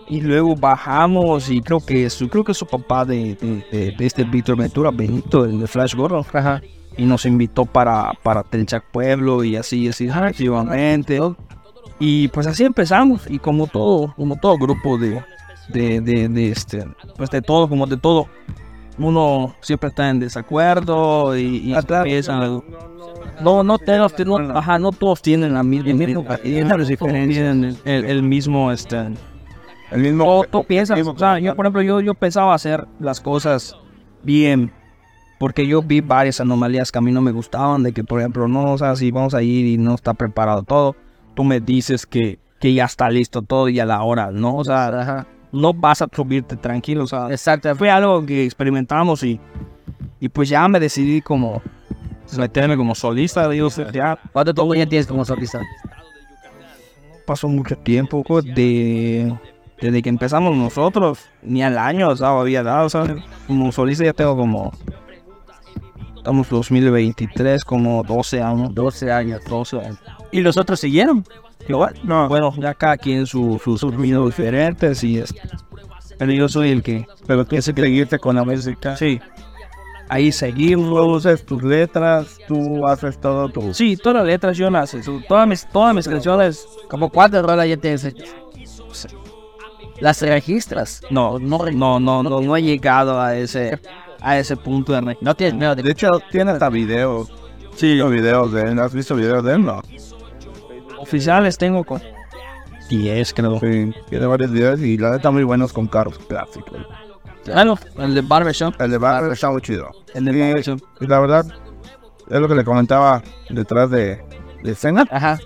Y 0.09 0.21
luego 0.21 0.55
bajamos 0.57 1.51
y 1.51 1.61
creo 1.61 1.81
que 1.85 2.09
su, 2.11 2.29
creo 2.29 2.45
que 2.45 2.55
su 2.55 2.67
papá 2.67 3.05
de, 3.05 3.35
de, 3.37 3.65
de- 3.71 3.95
de 3.97 4.07
este 4.07 4.25
Víctor 4.25 4.57
Ventura, 4.57 4.91
Benito, 4.91 5.45
el 5.45 5.61
de 5.61 5.67
Flash 5.67 5.95
Gordon, 5.95 6.25
ajá. 6.33 6.61
y 6.97 7.05
nos 7.05 7.27
invitó 7.27 7.65
para, 7.67 8.13
para 8.23 8.43
Telchac 8.43 8.85
Pueblo 8.93 9.43
y 9.45 9.57
así, 9.57 9.89
así 9.89 10.09
sucesivamente. 10.09 11.21
Y 11.99 12.29
pues 12.29 12.47
así 12.47 12.63
empezamos 12.65 13.23
y 13.29 13.39
como 13.39 13.67
todo, 13.67 14.13
como 14.17 14.37
todo 14.37 14.57
grupo 14.59 14.97
de, 14.99 15.23
de, 16.29 16.49
este, 16.51 16.85
pues 17.17 17.31
de 17.31 17.43
todo, 17.43 17.69
como 17.69 17.87
de 17.87 17.97
todo, 17.97 18.27
uno 18.99 19.55
siempre 19.61 19.89
está 19.89 20.09
en 20.11 20.21
desacuerdo 20.21 21.37
y, 21.37 21.43
y 21.71 21.75
empiezan- 22.05 22.63
no, 23.43 23.63
no 23.65 23.79
todos, 23.79 24.13
no, 24.25 24.37
ajá, 24.57 24.79
no 24.79 24.93
todos 24.93 25.21
tienen 25.23 25.53
la 25.55 25.63
misma, 25.63 25.85
tienen 27.33 27.65
el, 27.65 27.77
el- 27.85 28.05
el 28.05 28.23
mismo, 28.23 28.71
este, 28.73 29.09
El 29.91 30.03
mismo. 30.03 30.25
o 30.25 30.45
tú 30.45 30.65
piensas, 30.65 30.99
o 31.07 31.19
sea, 31.19 31.39
yo 31.39 31.55
por 31.55 31.67
ejemplo, 31.67 31.83
yo, 31.83 32.01
yo 32.01 32.15
pensaba 32.15 32.55
hacer 32.55 32.87
las 32.99 33.21
cosas 33.21 33.77
bien, 34.23 34.73
porque 35.39 35.67
yo 35.67 35.83
vi 35.83 36.01
varias 36.01 36.41
anomalías 36.41 36.91
que 36.91 36.99
a 36.99 37.01
mí 37.01 37.13
no 37.13 37.21
me 37.21 37.31
gustaban, 37.31 37.83
de 37.83 37.93
que 37.93 38.03
por 38.03 38.21
ejemplo, 38.21 38.49
no, 38.49 38.73
o 38.73 38.79
sea, 38.79 38.97
si 38.97 39.11
vamos 39.11 39.35
a 39.35 39.43
ir 39.43 39.67
y 39.67 39.79
no 39.79 39.95
está 39.95 40.15
preparado 40.15 40.63
todo, 40.63 40.97
tú 41.35 41.45
me 41.45 41.61
dices 41.61 42.07
que, 42.07 42.39
que 42.59 42.75
ya 42.75 42.87
está 42.87 43.09
listo 43.11 43.43
todo 43.43 43.69
y 43.69 43.79
a 43.79 43.87
la 43.87 44.03
hora, 44.03 44.31
¿no? 44.33 44.57
O 44.57 44.65
sea, 44.65 44.89
Ajá. 44.89 45.27
no 45.53 45.73
vas 45.73 46.03
a 46.03 46.09
subirte 46.13 46.57
tranquilo, 46.57 47.05
o 47.05 47.07
sea, 47.07 47.31
Exacto. 47.31 47.75
fue 47.77 47.91
algo 47.91 48.25
que 48.27 48.45
experimentamos 48.45 49.23
y, 49.23 49.39
y 50.19 50.29
pues 50.29 50.49
ya 50.49 50.67
me 50.67 50.81
decidí 50.81 51.21
como 51.23 51.63
meterme 52.37 52.77
como 52.77 52.95
solista, 52.97 53.49
digo, 53.49 53.69
ya 53.93 54.19
¿Cuánto 54.33 54.53
tiempo 54.53 54.75
ya 54.75 54.87
tienes 54.87 55.07
como 55.07 55.25
solista? 55.25 55.61
pasó 57.27 57.49
mucho 57.49 57.77
tiempo 57.77 58.25
de 58.43 59.37
desde 59.81 60.03
que 60.03 60.09
empezamos 60.09 60.57
nosotros 60.57 61.21
ni 61.43 61.63
al 61.63 61.77
año 61.79 62.09
o 62.11 62.17
sea, 62.17 62.29
había 62.39 62.63
dado 62.63 62.89
sea, 62.89 63.17
como 63.47 63.71
solista 63.73 64.05
ya 64.05 64.13
tengo 64.13 64.37
como 64.37 64.73
estamos 66.17 66.49
2023 66.49 67.65
como 67.65 68.03
12 68.03 68.43
años 68.43 68.75
12 68.75 69.13
años. 69.13 69.41
12 69.49 69.79
años 69.81 69.99
¿Y 70.33 70.41
los 70.41 70.57
otros 70.57 70.81
siguieron? 70.81 71.25
Igual, 71.69 71.95
no 72.05 72.29
bueno 72.29 72.53
ya 72.59 72.75
cada 72.75 72.97
quien 72.97 73.27
su- 73.27 73.61
sus 73.63 73.81
caminos 73.81 74.27
diferentes 74.27 75.03
y 75.05 75.19
este 75.19 75.41
pero 76.19 76.33
yo 76.33 76.49
soy 76.49 76.71
el 76.71 76.83
que 76.83 77.07
Pero 77.27 77.45
tú 77.45 77.61
seguirte 77.61 78.19
con 78.19 78.37
la 78.37 78.45
música. 78.45 78.97
sí 78.97 79.21
ahí 80.09 80.31
seguimos 80.33 81.25
Tú 81.25 81.37
tus 81.45 81.63
letras, 81.65 82.39
tú 82.49 82.87
haces 82.87 83.21
todo 83.21 83.49
tu. 83.49 83.75
sí 83.75 83.97
todas 83.97 84.19
las 84.19 84.27
letras 84.27 84.57
yo 84.57 84.71
las 84.71 84.95
hice, 84.95 85.11
todas 85.29 85.47
mis 85.49 85.67
todas 85.71 85.95
mis 85.95 86.09
canciones 86.09 86.67
¿Como 86.89 87.11
cuántas 87.11 87.45
rolas 87.45 87.69
ya 87.69 87.77
tienes 87.77 88.05
hecho? 88.05 88.25
Las 90.01 90.21
registras. 90.23 91.01
no 91.11 91.39
no 91.39 91.59
no 91.71 91.99
no 92.01 92.23
no, 92.23 92.41
no 92.41 92.57
he 92.57 92.63
llegado 92.63 93.21
a 93.21 93.37
ese 93.37 93.81
a 94.21 94.39
ese 94.39 94.57
punto 94.57 94.93
de 94.93 95.17
No 95.21 95.35
tienes 95.35 95.55
miedo 95.55 95.75
de 95.75 95.91
hecho, 95.91 96.21
tiene 96.31 96.53
hasta 96.53 96.69
videos. 96.69 97.33
sí 97.75 97.95
Los 97.97 98.11
videos 98.11 98.53
de 98.53 98.63
él. 98.63 98.79
¿Has 98.79 98.93
visto 98.95 99.15
videos 99.15 99.45
de 99.45 99.55
él? 99.55 99.65
No. 99.65 99.83
oficiales 100.99 101.57
tengo 101.59 101.85
con 101.85 102.01
10 102.89 103.35
creo 103.35 103.59
Sí, 103.61 103.93
tiene 104.09 104.27
varios 104.27 104.51
videos 104.51 104.81
y 104.81 104.97
la 104.97 105.11
neta 105.11 105.31
muy 105.31 105.45
buenos 105.45 105.73
con 105.73 105.87
carros 105.87 106.19
clásicos. 106.29 106.79
Claro, 107.45 107.79
el 107.99 108.15
de 108.15 108.21
Barbershop. 108.23 108.75
El 108.81 108.91
de 108.91 108.99
Barber 108.99 109.33
está 109.33 109.51
muy 109.51 109.61
chido. 109.61 109.91
El 110.15 110.25
de 110.25 110.33
Y- 110.33 110.41
Barbershop. 110.41 110.81
Y 111.01 111.07
la 111.07 111.21
verdad, 111.21 111.47
es 112.29 112.41
lo 112.41 112.49
que 112.49 112.55
le 112.57 112.65
comentaba 112.65 113.23
detrás 113.51 113.89
de, 113.91 114.21
de 114.65 114.73
escena. 114.73 115.07
Ajá. 115.11 115.39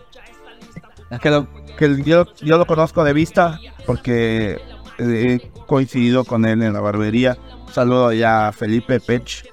Que, 1.20 1.30
lo- 1.30 1.48
que 1.76 2.02
yo, 2.04 2.24
yo 2.42 2.58
lo 2.58 2.66
conozco 2.66 3.02
de 3.04 3.12
vista 3.12 3.58
porque 3.86 4.58
he 4.98 5.50
coincidido 5.66 6.24
con 6.24 6.44
él 6.44 6.62
en 6.62 6.72
la 6.72 6.80
barbería. 6.80 7.36
Saludo 7.72 8.12
ya 8.12 8.48
a 8.48 8.52
Felipe 8.52 9.00
Pech, 9.00 9.44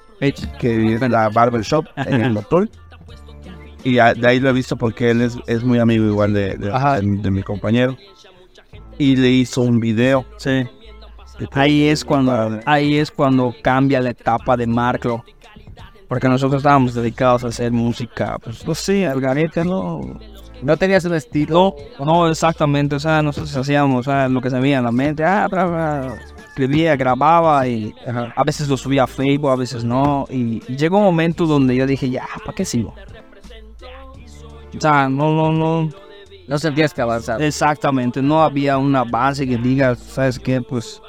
que 0.60 0.94
es 0.96 1.02
la 1.02 1.30
barbershop 1.30 1.86
en 1.96 2.22
el 2.22 2.32
motor. 2.34 2.70
Y 3.84 3.94
de 3.96 4.28
ahí 4.28 4.40
lo 4.40 4.50
he 4.50 4.54
visto 4.54 4.76
porque 4.76 5.12
él 5.12 5.22
es, 5.22 5.38
es 5.48 5.64
muy 5.64 5.80
amigo 5.80 6.06
igual 6.06 6.34
de, 6.34 6.58
de- 6.58 6.72
Ajá. 6.72 7.00
de- 7.00 7.18
de 7.18 7.32
mi 7.32 7.44
compañero. 7.44 7.96
Y 8.98 9.16
le 9.16 9.30
hizo 9.30 9.62
un 9.62 9.80
video. 9.80 10.26
Sí. 10.38 10.66
Ahí 11.52 11.88
es 11.88 12.04
cuando 12.04 12.60
ahí 12.66 12.98
es 12.98 13.12
cuando 13.12 13.54
cambia 13.62 14.02
la 14.02 14.10
etapa 14.10 14.58
de 14.58 14.66
Marklo. 14.68 15.24
Porque 16.08 16.28
nosotros 16.28 16.60
estábamos 16.62 16.94
dedicados 16.96 17.44
a 17.44 17.48
hacer 17.50 17.72
música, 17.72 18.38
pues 18.42 18.66
no 18.66 18.74
sé, 18.74 19.06
al 19.06 19.20
garete, 19.22 19.64
¿no? 19.66 20.18
No 20.62 20.76
tenías 20.78 21.06
un 21.06 21.14
estilo. 21.14 21.76
No, 22.00 22.06
no 22.06 22.30
exactamente, 22.30 22.96
o 22.96 23.00
sea, 23.00 23.22
nosotros 23.22 23.56
hacíamos 23.56 24.08
o 24.08 24.12
sea, 24.12 24.28
lo 24.28 24.42
que 24.42 24.50
se 24.50 24.60
veía 24.60 24.78
en 24.80 24.84
la 24.86 24.92
mente, 24.92 25.24
ah, 25.24 25.48
bla, 25.50 25.66
bla, 25.66 26.16
escribía, 26.48 26.96
grababa 26.96 27.68
y 27.68 27.94
a 28.36 28.44
veces 28.44 28.68
lo 28.68 28.78
subía 28.78 29.04
a 29.04 29.08
Facebook, 29.08 29.52
a 29.52 29.56
veces 29.56 29.84
no. 29.84 30.26
Y, 30.30 30.62
y 30.68 30.76
llegó 30.76 30.98
un 30.98 31.04
momento 31.04 31.46
donde 31.46 31.76
yo 31.76 31.86
dije, 31.86 32.10
ya, 32.10 32.26
¿para 32.44 32.56
qué 32.56 32.66
sigo? 32.66 32.94
O 34.76 34.80
sea, 34.82 35.08
no, 35.10 35.34
no, 35.34 35.52
no, 35.52 35.90
No 36.48 36.58
sentías 36.60 36.94
que 36.94 37.02
avanzar. 37.02 37.42
Exactamente, 37.42 38.22
no 38.22 38.44
había 38.44 38.78
una 38.78 39.04
base 39.04 39.48
que 39.48 39.58
diga, 39.58 39.96
¿sabes 39.96 40.40
qué? 40.40 40.62
Pues 40.62 41.02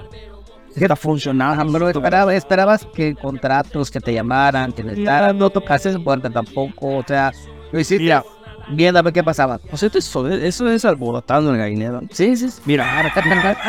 está 0.75 0.95
funcionando. 0.97 1.89
Esperaba- 1.89 2.35
esperabas 2.35 2.87
que 2.95 3.15
contratos 3.15 3.91
que 3.91 4.01
te 4.01 4.13
llamaran, 4.13 4.73
que 4.73 4.85
necesitaran, 4.85 5.37
no 5.37 5.51
tocaste 5.51 5.91
esa 5.91 5.99
puerta 5.99 6.31
tampoco, 6.31 6.99
o 6.99 7.05
sea, 7.07 7.33
lo 7.73 7.81
hiciste 7.81 8.05
Mira, 8.05 8.25
viendo 8.71 8.99
a 8.99 9.03
ver 9.03 9.13
qué 9.13 9.23
pasaba. 9.25 9.59
pues 9.59 9.83
esto 9.83 9.99
es, 9.99 10.15
eso 10.43 10.69
es 10.69 10.85
alborotando 10.85 11.53
el 11.53 11.59
gallinero. 11.59 12.01
Sí, 12.11 12.37
sí, 12.37 12.51
sí. 12.51 12.63
Mira, 12.65 13.13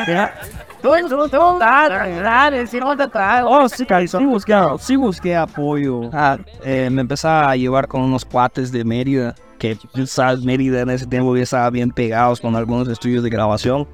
mira, 0.07 0.33
Tú, 0.81 0.89
tú, 1.09 1.27
tú, 1.27 1.59
dale, 1.59 2.21
dale, 2.21 2.65
si 2.67 2.79
no 2.79 2.95
te 2.95 3.07
traigo. 3.07 3.49
oh, 3.49 3.67
sí, 3.67 3.85
sí 4.07 4.25
busqué, 4.25 4.55
sí 4.79 4.95
busqué 4.95 5.35
apoyo. 5.35 6.09
Ah, 6.13 6.37
eh, 6.63 6.89
me 6.89 7.01
empecé 7.01 7.27
a 7.27 7.53
llevar 7.55 7.87
con 7.87 8.01
unos 8.01 8.23
cuates 8.23 8.71
de 8.71 8.85
Mérida, 8.85 9.35
que 9.57 9.77
sabes, 10.05 10.41
Mérida 10.45 10.81
en 10.81 10.89
ese 10.89 11.05
tiempo 11.05 11.35
ya 11.35 11.43
estaba 11.43 11.69
bien 11.69 11.91
pegados 11.91 12.39
con 12.39 12.55
algunos 12.55 12.87
estudios 12.87 13.23
de 13.23 13.29
grabación. 13.29 13.87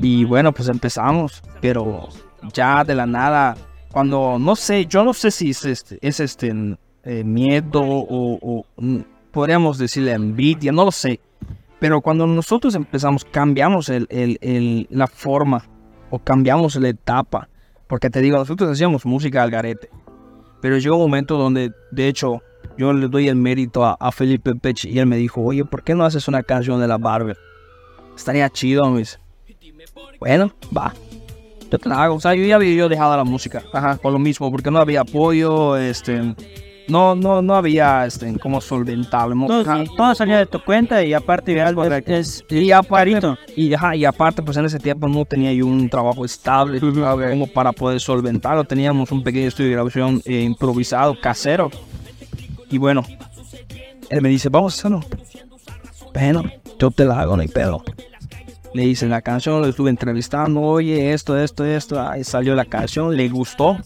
Y 0.00 0.24
bueno, 0.24 0.52
pues 0.52 0.68
empezamos, 0.68 1.42
pero 1.60 2.08
ya 2.54 2.82
de 2.82 2.94
la 2.94 3.04
nada, 3.04 3.54
cuando 3.92 4.38
no 4.38 4.56
sé, 4.56 4.86
yo 4.86 5.04
no 5.04 5.12
sé 5.12 5.30
si 5.30 5.50
es 5.50 5.64
este, 5.66 5.98
es 6.00 6.20
este 6.20 6.54
eh, 7.04 7.24
miedo 7.24 7.82
o, 7.82 8.38
o, 8.40 8.64
podríamos 9.36 9.76
decirle 9.76 10.12
envidia, 10.14 10.72
no 10.72 10.86
lo 10.86 10.90
sé. 10.90 11.20
Pero 11.78 12.00
cuando 12.00 12.26
nosotros 12.26 12.74
empezamos, 12.74 13.22
cambiamos 13.26 13.90
el, 13.90 14.06
el- 14.08 14.38
el- 14.40 14.86
la 14.90 15.06
forma 15.06 15.62
o 16.08 16.18
cambiamos 16.18 16.74
la 16.76 16.88
etapa. 16.88 17.50
Porque 17.86 18.08
te 18.08 18.22
digo, 18.22 18.38
nosotros 18.38 18.70
hacíamos 18.70 19.04
música 19.04 19.42
al 19.42 19.50
garete. 19.50 19.90
Pero 20.62 20.78
llegó 20.78 20.96
un 20.96 21.02
momento 21.02 21.36
donde, 21.36 21.70
de 21.90 22.08
hecho, 22.08 22.40
yo 22.78 22.94
le 22.94 23.08
doy 23.08 23.28
el 23.28 23.36
mérito 23.36 23.84
a, 23.84 23.94
a 24.00 24.10
Felipe 24.10 24.54
Pech 24.54 24.86
y 24.86 24.98
él 24.98 25.04
me 25.06 25.18
dijo, 25.18 25.42
oye, 25.42 25.66
¿por 25.66 25.82
qué 25.82 25.94
no 25.94 26.06
haces 26.06 26.28
una 26.28 26.42
canción 26.42 26.80
de 26.80 26.88
la 26.88 26.96
Barber? 26.96 27.36
Estaría 28.16 28.48
chido, 28.48 28.90
me. 28.90 29.02
Bueno, 30.18 30.50
va. 30.74 30.94
Yo 31.70 31.78
te 31.78 31.88
la 31.90 32.02
hago. 32.04 32.14
O 32.14 32.20
sea, 32.20 32.34
yo 32.34 32.42
ya 32.44 32.56
había 32.56 32.88
dejado 32.88 33.14
la 33.18 33.24
música. 33.24 33.62
Ajá, 33.74 33.96
por 34.00 34.12
lo 34.14 34.18
mismo, 34.18 34.50
porque 34.50 34.70
no 34.70 34.78
había 34.78 35.02
apoyo, 35.02 35.76
este... 35.76 36.34
No, 36.88 37.16
no, 37.16 37.42
no 37.42 37.54
había, 37.54 38.06
este, 38.06 38.38
como 38.38 38.60
solventarlo. 38.60 39.46
Todo, 39.46 39.64
todo 39.96 40.14
salía 40.14 40.38
de 40.38 40.46
tu 40.46 40.62
cuenta 40.62 41.02
y 41.02 41.14
aparte 41.14 41.56
es, 42.06 42.06
es, 42.06 42.44
Y 42.48 42.70
aparte, 42.70 43.20
y, 43.56 43.74
ajá, 43.74 43.96
y 43.96 44.04
aparte, 44.04 44.42
pues 44.42 44.56
en 44.56 44.66
ese 44.66 44.78
tiempo 44.78 45.08
no 45.08 45.24
tenía 45.24 45.52
yo 45.52 45.66
un 45.66 45.88
trabajo 45.88 46.24
estable 46.24 46.78
como 46.80 47.46
para 47.48 47.72
poder 47.72 48.00
solventarlo. 48.00 48.64
Teníamos 48.64 49.10
un 49.10 49.22
pequeño 49.24 49.48
estudio 49.48 49.70
de 49.70 49.74
grabación 49.74 50.22
eh, 50.24 50.42
improvisado, 50.42 51.18
casero. 51.20 51.70
Y 52.70 52.78
bueno, 52.78 53.02
él 54.08 54.22
me 54.22 54.28
dice, 54.28 54.48
vamos 54.48 54.74
a 54.74 54.76
hacerlo. 54.78 55.00
Bueno, 56.14 56.44
yo 56.78 56.90
te 56.90 57.04
la 57.04 57.20
hago, 57.20 57.36
no 57.36 57.42
hay 57.42 57.48
pedo. 57.48 57.82
Le 58.74 58.84
hice 58.84 59.08
la 59.08 59.22
canción, 59.22 59.60
lo 59.60 59.68
estuve 59.68 59.90
entrevistando, 59.90 60.60
oye, 60.60 61.12
esto, 61.12 61.36
esto, 61.36 61.64
esto. 61.64 62.00
Ahí 62.00 62.22
salió 62.24 62.54
la 62.54 62.64
canción, 62.64 63.16
le 63.16 63.28
gustó. 63.28 63.78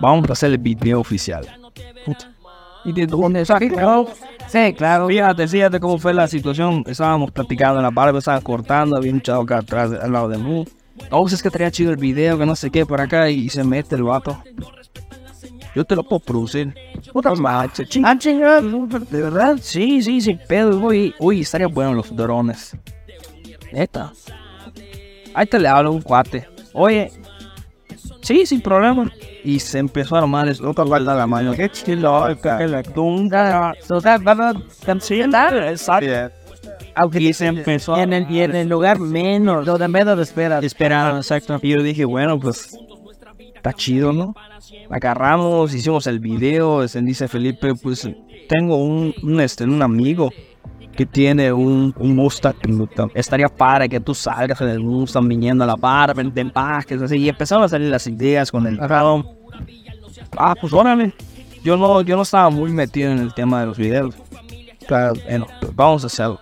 vamos 0.00 0.28
a 0.30 0.32
hacer 0.32 0.52
el 0.52 0.58
video 0.58 1.00
oficial. 1.00 1.46
Puta. 2.04 2.29
¿Y 2.84 2.92
de 2.92 3.06
dónde 3.06 3.44
Claro. 3.44 4.08
Sí, 4.48 4.74
claro. 4.74 5.08
Fíjate, 5.08 5.46
fíjate 5.46 5.80
cómo 5.80 5.98
fue 5.98 6.14
la 6.14 6.26
situación. 6.26 6.82
Estábamos 6.86 7.30
platicando 7.30 7.78
en 7.78 7.84
la 7.84 7.90
barba, 7.90 8.18
estaba 8.18 8.40
cortando, 8.40 8.96
había 8.96 9.12
un 9.12 9.20
chavo 9.20 9.42
acá 9.42 9.58
atrás, 9.58 9.92
al 9.92 10.12
lado 10.12 10.28
de 10.28 10.38
mí. 10.38 10.64
Oh, 11.10 11.26
es 11.26 11.40
que 11.40 11.48
estaría 11.48 11.70
chido 11.70 11.90
el 11.90 11.96
video, 11.96 12.38
que 12.38 12.46
no 12.46 12.56
sé 12.56 12.70
qué, 12.70 12.84
por 12.84 13.00
acá, 13.00 13.30
y 13.30 13.48
se 13.48 13.64
mete 13.64 13.94
el 13.94 14.02
vato. 14.02 14.42
Yo 15.74 15.84
te 15.84 15.94
lo 15.94 16.02
puedo 16.02 16.20
producir. 16.20 16.74
Puta 17.12 17.34
macho, 17.34 17.84
ching. 17.84 18.04
Ah, 18.04 18.16
chingada. 18.18 18.60
De 18.60 19.22
verdad, 19.22 19.58
sí, 19.60 20.02
sí, 20.02 20.20
sin 20.20 20.38
pedo. 20.38 20.78
Uy, 20.78 21.14
uy, 21.18 21.40
estaría 21.40 21.68
bueno 21.68 21.94
los 21.94 22.14
drones. 22.14 22.76
Neta. 23.72 24.12
Ahí 25.32 25.46
te 25.46 25.58
le 25.58 25.68
hablo 25.68 25.90
a 25.90 25.92
un 25.92 26.02
cuate. 26.02 26.48
Oye, 26.72 27.10
sí, 28.20 28.44
sin 28.46 28.60
problema. 28.60 29.10
Y 29.44 29.60
se 29.60 29.78
empezó 29.78 30.16
a 30.16 30.20
armar 30.20 30.48
el 30.48 30.64
otro 30.64 30.86
guarda 30.86 31.14
la 31.14 31.26
mano. 31.26 31.52
Qué 31.52 31.70
chilo, 31.70 32.26
que 32.42 32.66
la 32.66 32.82
tunga. 32.82 33.72
Y 37.12 37.32
se 37.32 37.46
empezó 37.46 37.94
a 37.94 38.02
En 38.02 38.12
el, 38.12 38.30
y 38.30 38.40
en 38.40 38.54
el 38.54 38.68
lugar 38.68 38.98
menos 38.98 39.64
lo 39.66 39.78
de 39.78 39.88
menos 39.88 40.16
de 40.16 40.22
espera. 40.22 40.58
esperaron, 40.58 41.18
exacto. 41.18 41.58
Y 41.62 41.70
yo 41.70 41.82
dije, 41.82 42.04
bueno, 42.04 42.38
pues 42.38 42.76
está 43.54 43.72
chido, 43.72 44.12
¿no? 44.12 44.34
Agarramos, 44.90 45.74
hicimos 45.74 46.06
el 46.06 46.20
video, 46.20 46.86
dice 46.86 47.28
Felipe, 47.28 47.74
pues 47.74 48.08
tengo 48.48 48.76
un, 48.76 49.14
un, 49.22 49.40
este, 49.40 49.64
un 49.64 49.82
amigo 49.82 50.30
que 50.96 51.06
tiene 51.06 51.52
un, 51.52 51.94
un 51.98 52.14
Mustang. 52.16 52.54
Estaría 53.14 53.48
para 53.48 53.88
que 53.88 54.00
tú 54.00 54.14
salgas 54.14 54.60
en 54.60 54.68
el 54.68 54.80
Mustang 54.80 55.26
viniendo 55.28 55.64
a 55.64 55.66
la 55.66 55.76
barra, 55.76 56.14
te 56.14 56.40
empaques, 56.40 57.00
así. 57.02 57.16
Y 57.16 57.28
empezaron 57.28 57.64
a 57.64 57.68
salir 57.68 57.88
las 57.88 58.06
ideas 58.06 58.50
con 58.50 58.66
el 58.66 58.76
drone. 58.76 59.24
Ah, 60.36 60.54
pues 60.60 60.72
órale. 60.72 61.12
Yo 61.64 61.76
no, 61.76 62.00
yo 62.02 62.16
no 62.16 62.22
estaba 62.22 62.50
muy 62.50 62.70
metido 62.72 63.10
en 63.10 63.18
el 63.18 63.34
tema 63.34 63.60
de 63.60 63.66
los 63.66 63.78
videos. 63.78 64.14
Claro, 64.86 65.14
bueno, 65.28 65.46
vamos 65.74 66.04
a 66.04 66.06
hacerlo. 66.08 66.40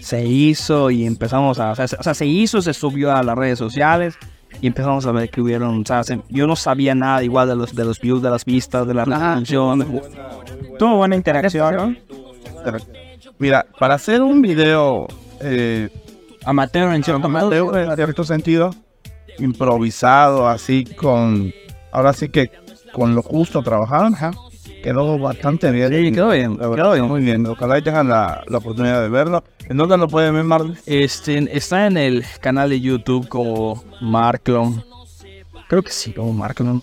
Se 0.00 0.24
hizo 0.24 0.90
y 0.90 1.04
empezamos 1.06 1.58
a, 1.58 1.72
o 1.72 1.76
sea, 1.76 1.86
se- 1.86 1.96
o 1.96 2.02
sea, 2.02 2.14
se 2.14 2.26
hizo, 2.26 2.62
se 2.62 2.72
subió 2.72 3.14
a 3.14 3.22
las 3.22 3.36
redes 3.36 3.58
sociales 3.58 4.16
y 4.62 4.66
empezamos 4.66 5.04
a 5.06 5.12
ver 5.12 5.28
que 5.30 5.40
hubieron, 5.42 5.82
o 5.82 5.86
sea, 5.86 6.02
se- 6.04 6.20
yo 6.30 6.46
no 6.46 6.56
sabía 6.56 6.94
nada 6.94 7.22
igual 7.22 7.48
de 7.48 7.56
los, 7.56 7.74
de 7.74 7.84
los 7.84 8.00
views, 8.00 8.22
de 8.22 8.30
las 8.30 8.44
vistas, 8.44 8.86
de 8.86 8.94
las 8.94 9.06
reproducciones. 9.06 9.88
Tuvo 10.78 10.96
buena 10.96 11.16
interacción, 11.16 11.74
¿no? 11.76 11.94
Mira, 13.40 13.66
para 13.78 13.94
hacer 13.94 14.20
un 14.20 14.42
video 14.42 15.08
eh, 15.40 15.88
Amateur 16.44 16.92
en 16.94 17.02
cierto 17.02 17.26
modo. 17.26 17.46
amateur, 17.46 17.90
en 17.90 17.96
cierto 17.96 18.22
sentido, 18.22 18.70
improvisado, 19.38 20.46
así 20.46 20.84
con, 20.84 21.50
ahora 21.90 22.12
sí 22.12 22.28
que 22.28 22.50
con 22.92 23.14
lo 23.14 23.22
justo 23.22 23.62
trabajaron, 23.62 24.14
quedó 24.82 25.18
bastante 25.18 25.70
bien. 25.70 25.88
Sí, 25.88 26.12
quedó 26.12 26.28
bien, 26.28 26.58
quedó 26.58 26.92
bien. 26.92 27.06
Muy 27.06 27.22
bien, 27.22 27.46
ojalá 27.46 27.80
tengan 27.80 28.08
la, 28.08 28.44
la 28.46 28.58
oportunidad 28.58 29.00
de 29.00 29.08
verlo. 29.08 29.42
¿En 29.70 29.78
dónde 29.78 29.96
lo 29.96 30.06
pueden 30.06 30.34
ver, 30.34 30.44
Marlon? 30.44 30.76
Este, 30.84 31.56
está 31.56 31.86
en 31.86 31.96
el 31.96 32.24
canal 32.40 32.68
de 32.68 32.80
YouTube 32.80 33.26
como 33.26 33.82
Marklon. 34.02 34.84
Creo 35.66 35.82
que 35.82 35.92
sí, 35.92 36.12
como 36.12 36.34
Marklon. 36.34 36.82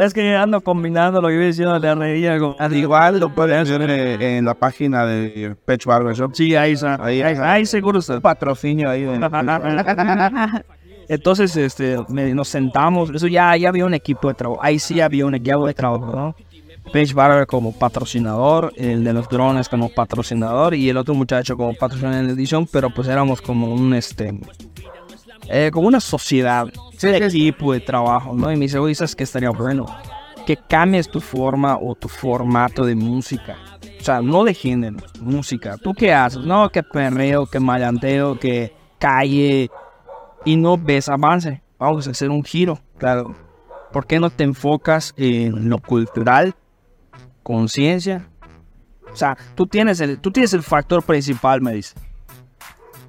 Es 0.00 0.14
que 0.14 0.36
ando 0.36 0.60
combinando 0.60 1.20
lo 1.20 1.28
que 1.28 1.34
iba 1.34 1.44
diciendo 1.44 1.78
de 1.78 1.94
reía 1.94 2.38
con... 2.38 2.54
Igual 2.72 3.20
lo 3.20 3.34
pueden 3.34 3.64
ver 3.66 3.90
eh, 3.90 4.38
en 4.38 4.44
la 4.44 4.54
página 4.54 5.04
de 5.06 5.56
Pech 5.64 5.84
Barbershop. 5.86 6.34
Sí, 6.34 6.54
ahí 6.56 6.72
está. 6.72 7.02
Ahí- 7.02 7.22
Ahí, 7.22 7.36
ahí 7.40 7.66
seguro 7.66 8.00
está. 8.00 8.20
Patrocinio 8.20 8.90
ahí. 8.90 9.06
Entonces, 11.08 11.56
este, 11.56 11.98
nos 12.08 12.48
sentamos. 12.48 13.10
Eso 13.10 13.26
ya, 13.26 13.56
ya 13.56 13.68
había 13.68 13.84
un 13.84 13.94
equipo 13.94 14.28
de 14.28 14.34
trabajo. 14.34 14.60
Ahí 14.62 14.78
sí 14.78 15.00
había 15.00 15.26
un 15.26 15.34
equipo 15.34 15.66
de 15.66 15.74
trabajo, 15.74 16.06
¿no? 16.06 16.36
Page 16.92 17.14
Barber 17.14 17.46
como 17.46 17.72
patrocinador, 17.72 18.72
el 18.76 19.04
de 19.04 19.12
los 19.12 19.28
drones 19.28 19.68
como 19.68 19.88
patrocinador 19.88 20.74
y 20.74 20.88
el 20.90 20.96
otro 20.96 21.14
muchacho 21.14 21.56
como 21.56 21.74
patrocinador 21.74 22.18
en 22.20 22.26
la 22.26 22.32
edición, 22.32 22.66
pero 22.70 22.90
pues 22.90 23.06
éramos 23.06 23.40
como 23.40 23.72
un, 23.72 23.94
este, 23.94 24.36
eh, 25.48 25.70
como 25.72 25.88
una 25.88 26.00
sociedad, 26.00 26.66
un 26.66 27.14
equipo 27.14 27.72
de 27.72 27.80
trabajo, 27.80 28.34
¿no? 28.34 28.50
Y 28.52 28.56
me 28.56 28.66
dice, 28.66 28.78
oye, 28.78 28.94
¿sabes 28.94 29.14
qué 29.14 29.24
estaría 29.24 29.50
bueno? 29.50 29.86
Que 30.46 30.56
cambies 30.56 31.08
tu 31.08 31.20
forma 31.20 31.78
o 31.78 31.94
tu 31.94 32.08
formato 32.08 32.84
de 32.84 32.94
música. 32.94 33.56
O 34.00 34.04
sea, 34.04 34.20
no 34.20 34.44
de 34.44 34.54
género, 34.54 34.96
música. 35.20 35.76
¿Tú 35.76 35.94
qué 35.94 36.12
haces? 36.12 36.40
No, 36.44 36.68
que 36.70 36.82
perreo, 36.82 37.46
que 37.46 37.60
mallanteo, 37.60 38.38
que 38.38 38.74
calle, 38.98 39.70
y 40.44 40.56
no 40.56 40.76
ves 40.76 41.08
avance. 41.08 41.62
Vamos 41.78 42.06
a 42.06 42.10
hacer 42.10 42.30
un 42.30 42.44
giro, 42.44 42.78
claro. 42.98 43.34
¿Por 43.92 44.06
qué 44.06 44.18
no 44.18 44.30
te 44.30 44.44
enfocas 44.44 45.12
en 45.16 45.68
lo 45.68 45.78
cultural, 45.78 46.54
conciencia? 47.42 48.28
O 49.12 49.16
sea, 49.16 49.36
tú 49.54 49.66
tienes 49.66 50.00
el, 50.00 50.18
tú 50.18 50.30
tienes 50.30 50.54
el 50.54 50.62
factor 50.62 51.02
principal, 51.02 51.60
me 51.60 51.72
dice. 51.74 51.94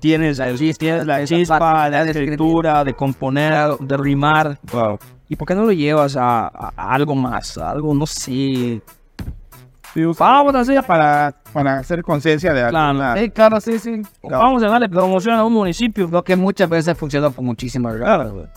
Tienes, 0.03 0.37
tienes 0.77 1.05
la 1.05 1.23
chispa, 1.23 1.87
la 1.87 2.01
escritura, 2.01 2.83
de 2.83 2.93
componer, 2.93 3.77
de 3.79 3.95
rimar. 3.95 4.59
Wow. 4.73 4.99
¿Y 5.29 5.37
por 5.37 5.47
qué 5.47 5.55
no 5.55 5.63
lo 5.63 5.71
llevas 5.71 6.17
a, 6.17 6.47
a- 6.47 6.73
a 6.75 6.93
algo 6.93 7.15
más? 7.15 7.57
A 7.57 7.69
algo, 7.69 7.95
no 7.95 8.05
sé. 8.05 8.81
Vamos 10.19 10.55
a 10.55 10.59
hacer 10.59 10.83
Para, 10.83 11.33
para 11.53 11.79
hacer 11.79 12.01
conciencia 12.03 12.51
de 12.51 12.67
Claro. 12.67 12.87
alguna... 12.89 13.15
Sí, 13.15 13.29
claro, 13.29 13.61
sí, 13.61 13.79
sí. 13.79 14.01
Vamos 14.23 14.61
a 14.61 14.67
darle 14.67 14.89
promoción 14.89 15.35
a 15.35 15.45
un 15.45 15.53
municipio. 15.53 16.05
Lo 16.11 16.21
que 16.21 16.35
muchas 16.35 16.67
veces 16.67 16.97
funciona 16.97 17.29
por 17.29 17.45
muchísimas 17.45 17.97
razones. 17.97 18.49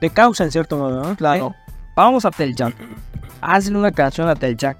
De 0.00 0.10
causa 0.10 0.42
en 0.42 0.50
cierto 0.50 0.76
modo, 0.76 1.04
¿no? 1.04 1.14
Claro. 1.14 1.54
Vamos 1.94 2.24
a 2.24 2.32
Teljac. 2.32 2.74
Hazle 3.40 3.78
una 3.78 3.92
canción 3.92 4.28
a 4.28 4.34
Teljac. 4.34 4.76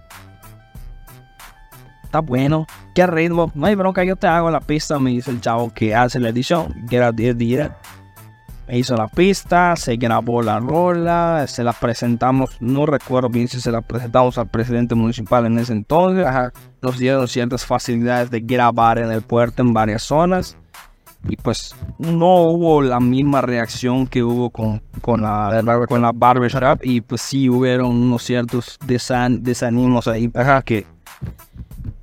Está 2.03 2.19
bueno. 2.19 2.67
¿Qué 2.95 3.07
ritmo? 3.07 3.51
No 3.55 3.67
hay 3.67 3.75
bronca, 3.75 4.03
yo 4.05 4.17
te 4.17 4.27
hago 4.27 4.51
la 4.51 4.61
pista. 4.61 4.99
Me 4.99 5.11
dice 5.11 5.31
el 5.31 5.41
chavo 5.41 5.73
que 5.73 5.95
hace 5.95 6.19
la 6.19 6.31
edición. 6.31 6.75
Que 6.89 6.97
era 6.97 7.13
10 7.13 7.39
días. 7.39 7.71
Me 8.67 8.79
hizo 8.79 8.97
la 8.97 9.09
pista, 9.09 9.75
se 9.77 9.97
grabó 9.97 10.43
la 10.43 10.61
rola, 10.61 11.45
se 11.49 11.65
la 11.65 11.73
presentamos. 11.73 12.57
No 12.61 12.87
recuerdo 12.87 13.29
bien 13.29 13.49
si 13.49 13.61
se 13.61 13.73
la 13.73 13.81
presentamos 13.81 14.39
al 14.39 14.49
presidente 14.49 14.95
municipal 14.95 15.45
en 15.47 15.59
ese 15.59 15.73
entonces. 15.73 16.25
Nos 16.81 16.99
dieron 16.99 17.27
ciertas 17.27 17.65
facilidades 17.67 18.31
de 18.31 18.41
grabar 18.41 18.99
en 18.99 19.11
el 19.11 19.23
puerto 19.23 19.63
en 19.63 19.73
varias 19.73 20.03
zonas. 20.05 20.57
Y 21.29 21.37
pues 21.37 21.75
no 21.99 22.43
hubo 22.45 22.81
la 22.81 22.99
misma 23.01 23.41
reacción 23.43 24.07
que 24.07 24.23
hubo 24.23 24.51
con, 24.51 24.81
con, 25.03 25.21
la, 25.23 25.63
con 25.89 26.01
la 26.01 26.13
barbershop. 26.13 26.81
Y 26.83 27.01
pues 27.03 27.21
sí 27.23 27.49
hubieron 27.49 27.89
unos 27.91 28.23
ciertos 28.23 28.79
desan- 28.87 29.41
desanimos 29.43 30.07
ahí. 30.09 30.31
Ajá, 30.35 30.63
que. 30.63 30.87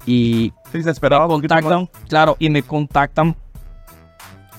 Y 0.08 0.52
Sí, 0.72 0.82
se 0.82 0.90
esperaba 0.90 1.26
un 1.26 1.32
poquito 1.32 1.54
más. 1.54 1.64
contactan, 1.64 2.08
claro, 2.08 2.36
y 2.40 2.50
me 2.50 2.64
contactan 2.64 3.36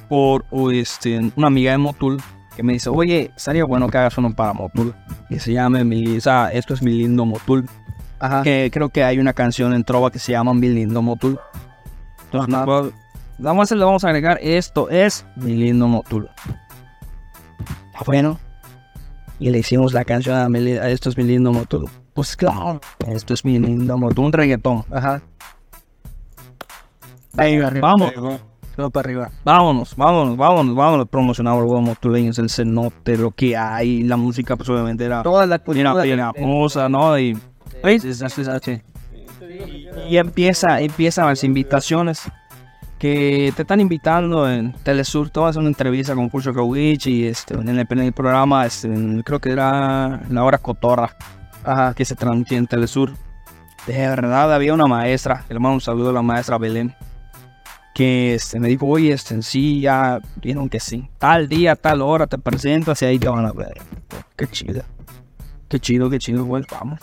por 0.08 0.44
o, 0.50 0.70
este, 0.70 1.18
una 1.36 1.48
amiga 1.48 1.72
de 1.72 1.78
Motul 1.78 2.22
que 2.54 2.62
me 2.62 2.72
dice, 2.74 2.90
oye, 2.90 3.30
sería 3.36 3.64
bueno 3.64 3.88
que 3.88 3.98
hagas 3.98 4.16
uno 4.18 4.34
para 4.34 4.52
Motul. 4.52 4.94
Que 5.28 5.38
se 5.40 5.52
llame 5.52 5.84
mi, 5.84 6.16
o 6.16 6.20
sea, 6.20 6.50
esto 6.52 6.74
es 6.74 6.82
mi 6.82 6.92
lindo 6.92 7.24
Motul. 7.24 7.68
Ajá. 8.20 8.42
Que 8.42 8.70
creo 8.72 8.88
que 8.90 9.04
hay 9.04 9.18
una 9.18 9.32
canción 9.32 9.72
en 9.74 9.84
Trova 9.84 10.10
que 10.10 10.18
se 10.18 10.32
llama 10.32 10.52
Mi 10.54 10.68
lindo 10.68 11.00
Motul. 11.02 11.38
Entonces, 12.24 12.54
pues, 12.64 12.92
vamos 13.38 13.70
a, 13.70 13.74
le 13.74 13.84
vamos 13.84 14.04
a 14.04 14.08
agregar 14.08 14.38
esto 14.42 14.90
es 14.90 15.24
Mi 15.36 15.54
lindo 15.54 15.86
Motul. 15.88 16.28
Ah, 17.94 18.02
Bueno. 18.04 18.38
Y 19.40 19.50
le 19.50 19.58
hicimos 19.58 19.92
la 19.92 20.04
canción 20.04 20.36
a, 20.36 20.48
Mi 20.48 20.72
a 20.72 20.88
Esto 20.90 21.10
es 21.10 21.16
mi 21.16 21.22
lindo 21.22 21.52
Motul. 21.52 21.88
Pues 22.12 22.34
claro, 22.34 22.80
esto 23.06 23.34
es 23.34 23.44
mi 23.44 23.56
lindo 23.60 23.96
Motul, 23.96 24.24
un 24.24 24.32
reggaetón. 24.32 24.84
Ajá. 24.90 25.22
Vamos. 27.80 28.12
Todo 28.76 28.90
para 28.90 29.06
arriba. 29.06 29.30
Vámonos, 29.44 29.96
vámonos, 29.96 30.36
vámonos, 30.36 30.74
vámonos. 30.76 31.08
Promocionamos 31.08 31.64
los 31.68 31.80
motuleños, 31.82 32.38
el 32.38 32.48
cenote, 32.48 33.16
lo 33.16 33.32
que 33.32 33.56
hay. 33.56 34.02
La 34.04 34.16
música, 34.16 34.56
pues 34.56 34.68
obviamente 34.68 35.04
era 35.04 35.22
Toda 35.24 35.46
la 35.46 35.58
cultura. 35.58 36.04
era 36.04 36.32
famosa, 36.32 36.88
¿no? 36.88 37.18
Y, 37.18 37.36
y 40.08 40.16
empieza, 40.16 40.80
empiezan 40.80 41.26
las 41.26 41.42
invitaciones 41.44 42.22
que 42.98 43.52
te 43.54 43.62
están 43.62 43.80
invitando 43.80 44.48
en 44.50 44.72
Telesur. 44.82 45.30
A 45.34 45.40
una 45.58 45.68
entrevista 45.68 46.14
con 46.14 46.30
Pulso 46.30 46.52
Kawich 46.52 47.06
y 47.06 47.26
este, 47.26 47.54
en, 47.54 47.68
el, 47.68 47.86
en 47.88 47.98
el 47.98 48.12
programa, 48.12 48.66
este, 48.66 48.88
en- 48.88 49.22
creo 49.22 49.40
que 49.40 49.50
era 49.50 50.20
la 50.30 50.44
hora 50.44 50.58
Cotorra, 50.58 51.16
Ajá. 51.64 51.94
que 51.94 52.04
se 52.04 52.14
transmitía 52.14 52.58
en 52.58 52.66
Telesur. 52.66 53.12
De 53.86 53.94
verdad, 53.96 54.52
había 54.52 54.74
una 54.74 54.86
maestra, 54.86 55.44
le 55.48 55.58
mando 55.58 55.74
un 55.74 55.80
saludo 55.80 56.10
a 56.10 56.12
la 56.12 56.22
maestra 56.22 56.58
Belén, 56.58 56.94
que 57.98 58.36
este, 58.36 58.60
me 58.60 58.68
dijo, 58.68 58.86
oye, 58.86 59.12
este, 59.12 59.42
sí, 59.42 59.80
ya 59.80 60.20
vieron 60.40 60.68
que 60.68 60.78
sí. 60.78 61.10
Tal 61.18 61.48
día, 61.48 61.74
tal 61.74 62.00
hora 62.00 62.28
te 62.28 62.38
presentas 62.38 63.02
y 63.02 63.06
ahí 63.06 63.18
te 63.18 63.28
van 63.28 63.44
a 63.44 63.50
ver. 63.50 63.76
Qué 64.36 64.46
chido. 64.46 64.84
Qué 65.68 65.80
chido, 65.80 66.08
qué 66.08 66.20
chido, 66.20 66.46
pues 66.46 66.64
vamos. 66.70 67.00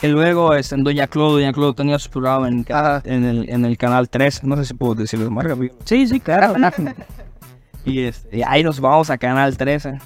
Y 0.00 0.06
luego, 0.06 0.54
este, 0.54 0.74
en 0.76 0.84
Doña 0.84 1.06
Claude, 1.06 1.42
Doña 1.42 1.52
Claude 1.52 1.74
tenía 1.74 1.98
su 1.98 2.08
programa 2.08 2.48
en, 2.48 2.64
en, 3.04 3.24
el, 3.24 3.50
en 3.50 3.66
el 3.66 3.76
canal 3.76 4.08
3, 4.08 4.42
no 4.44 4.56
sé 4.56 4.64
si 4.64 4.72
puedo 4.72 4.94
decirlo, 4.94 5.30
marca. 5.30 5.54
Sí, 5.84 6.06
sí, 6.06 6.18
claro. 6.18 6.54
y, 7.84 8.00
este, 8.00 8.38
y 8.38 8.42
ahí 8.42 8.64
nos 8.64 8.80
vamos 8.80 9.10
a 9.10 9.18
canal 9.18 9.54
13. 9.58 9.98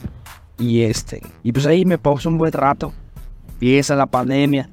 Y 0.59 0.83
este, 0.83 1.23
y 1.45 1.53
pues 1.53 1.67
ahí 1.67 1.85
me 1.85 1.99
pausé 1.99 2.27
un 2.27 2.37
buen 2.37 2.53
rato. 2.53 2.93
Empieza 3.53 3.95
la 3.95 4.07
pandemia. 4.07 4.69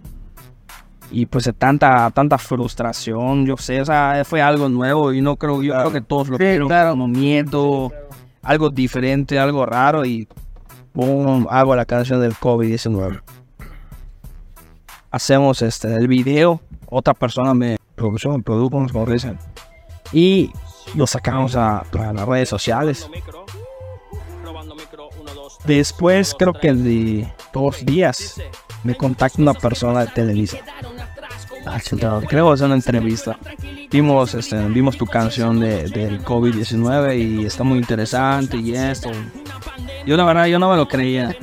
Y 1.11 1.25
pues 1.25 1.51
tanta, 1.57 2.09
tanta 2.11 2.37
frustración, 2.37 3.45
yo 3.45 3.57
sé, 3.57 3.81
o 3.81 3.85
sea, 3.85 4.23
fue 4.23 4.41
algo 4.41 4.69
nuevo 4.69 5.11
y 5.11 5.21
no 5.21 5.35
creo, 5.35 5.61
yo 5.61 5.73
creo 5.73 5.91
que 5.91 5.99
todos 6.01 6.29
lo 6.29 6.37
vieron 6.37 6.69
como 6.69 7.07
miedo, 7.09 7.91
algo 8.41 8.69
diferente, 8.69 9.37
algo 9.37 9.65
raro 9.65 10.05
y 10.05 10.27
boom, 10.93 11.47
hago 11.49 11.75
la 11.75 11.85
canción 11.85 12.21
del 12.21 12.33
COVID-19. 12.33 13.21
Hacemos 15.11 15.61
este, 15.61 15.93
el 15.93 16.07
video, 16.07 16.61
otra 16.87 17.13
persona 17.13 17.53
me 17.53 17.77
produjo, 17.95 18.37
me 18.37 18.43
produjo, 18.43 18.87
como 18.91 19.05
dicen, 19.05 19.37
y 20.13 20.51
lo 20.95 21.05
sacamos 21.07 21.57
a, 21.57 21.79
a 21.79 22.13
las 22.13 22.25
redes 22.25 22.47
sociales. 22.47 23.09
Después, 25.65 26.35
creo 26.37 26.53
que 26.53 26.73
de 26.73 27.27
dos 27.53 27.85
días, 27.85 28.41
me 28.83 28.95
contacta 28.95 29.41
una 29.41 29.53
persona 29.53 30.01
de 30.01 30.07
Televisa. 30.07 30.57
Ah, 31.65 31.79
Creo 32.27 32.49
que 32.49 32.55
es 32.55 32.61
una 32.61 32.73
entrevista. 32.73 33.37
Vimos, 33.91 34.33
este, 34.33 34.57
vimos 34.69 34.97
tu 34.97 35.05
canción 35.05 35.59
de, 35.59 35.87
del 35.89 36.23
COVID-19 36.23 37.17
y 37.17 37.45
está 37.45 37.63
muy 37.63 37.77
interesante 37.77 38.57
y 38.57 38.73
esto. 38.73 39.11
Yo 40.05 40.17
la 40.17 40.23
verdad, 40.25 40.45
yo 40.47 40.57
no 40.57 40.71
me 40.71 40.77
lo 40.77 40.87
creía. 40.87 41.35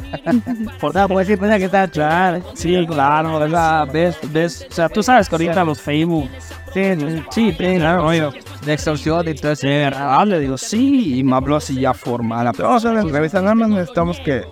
Por 0.81 0.95
nada, 0.95 1.07
pues 1.07 1.29
sí, 1.29 1.37
pensé 1.37 1.59
que 1.59 1.67
estaba 1.67 1.87
claro. 1.87 2.43
Sí, 2.55 2.85
claro, 2.87 3.39
¿verdad? 3.39 3.89
Ves, 3.93 4.17
ves, 4.33 4.67
o 4.69 4.75
sea, 4.75 4.89
tú 4.89 5.03
sabes 5.03 5.29
que 5.29 5.37
ahorita 5.37 5.65
los 5.65 5.81
Facebook, 5.81 6.29
sí, 6.75 6.83
sí, 7.31 7.55
claro, 7.57 8.07
oye. 8.07 8.29
De 8.65 8.73
extorsión 8.73 9.29
y 9.29 9.35
todo 9.35 9.53
eso. 9.53 9.67
de 9.67 9.79
verdad, 9.79 10.27
le 10.27 10.41
digo, 10.41 10.59
sí, 10.59 11.19
y 11.19 11.25
me 11.25 11.37
habló 11.37 11.57
así 11.57 11.81
ya 11.81 11.95
formal. 11.95 12.53
Vamos 12.59 12.61
a 12.61 12.77
hacer 12.77 12.93
la 12.93 13.03
entrevista, 13.03 13.41
nada 13.41 13.55
más 13.55 13.69
necesitamos 13.69 14.19
que 14.21 14.45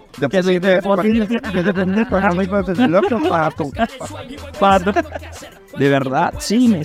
De 5.78 5.90
verdad, 5.90 6.34
sí, 6.38 6.68
me 6.68 6.82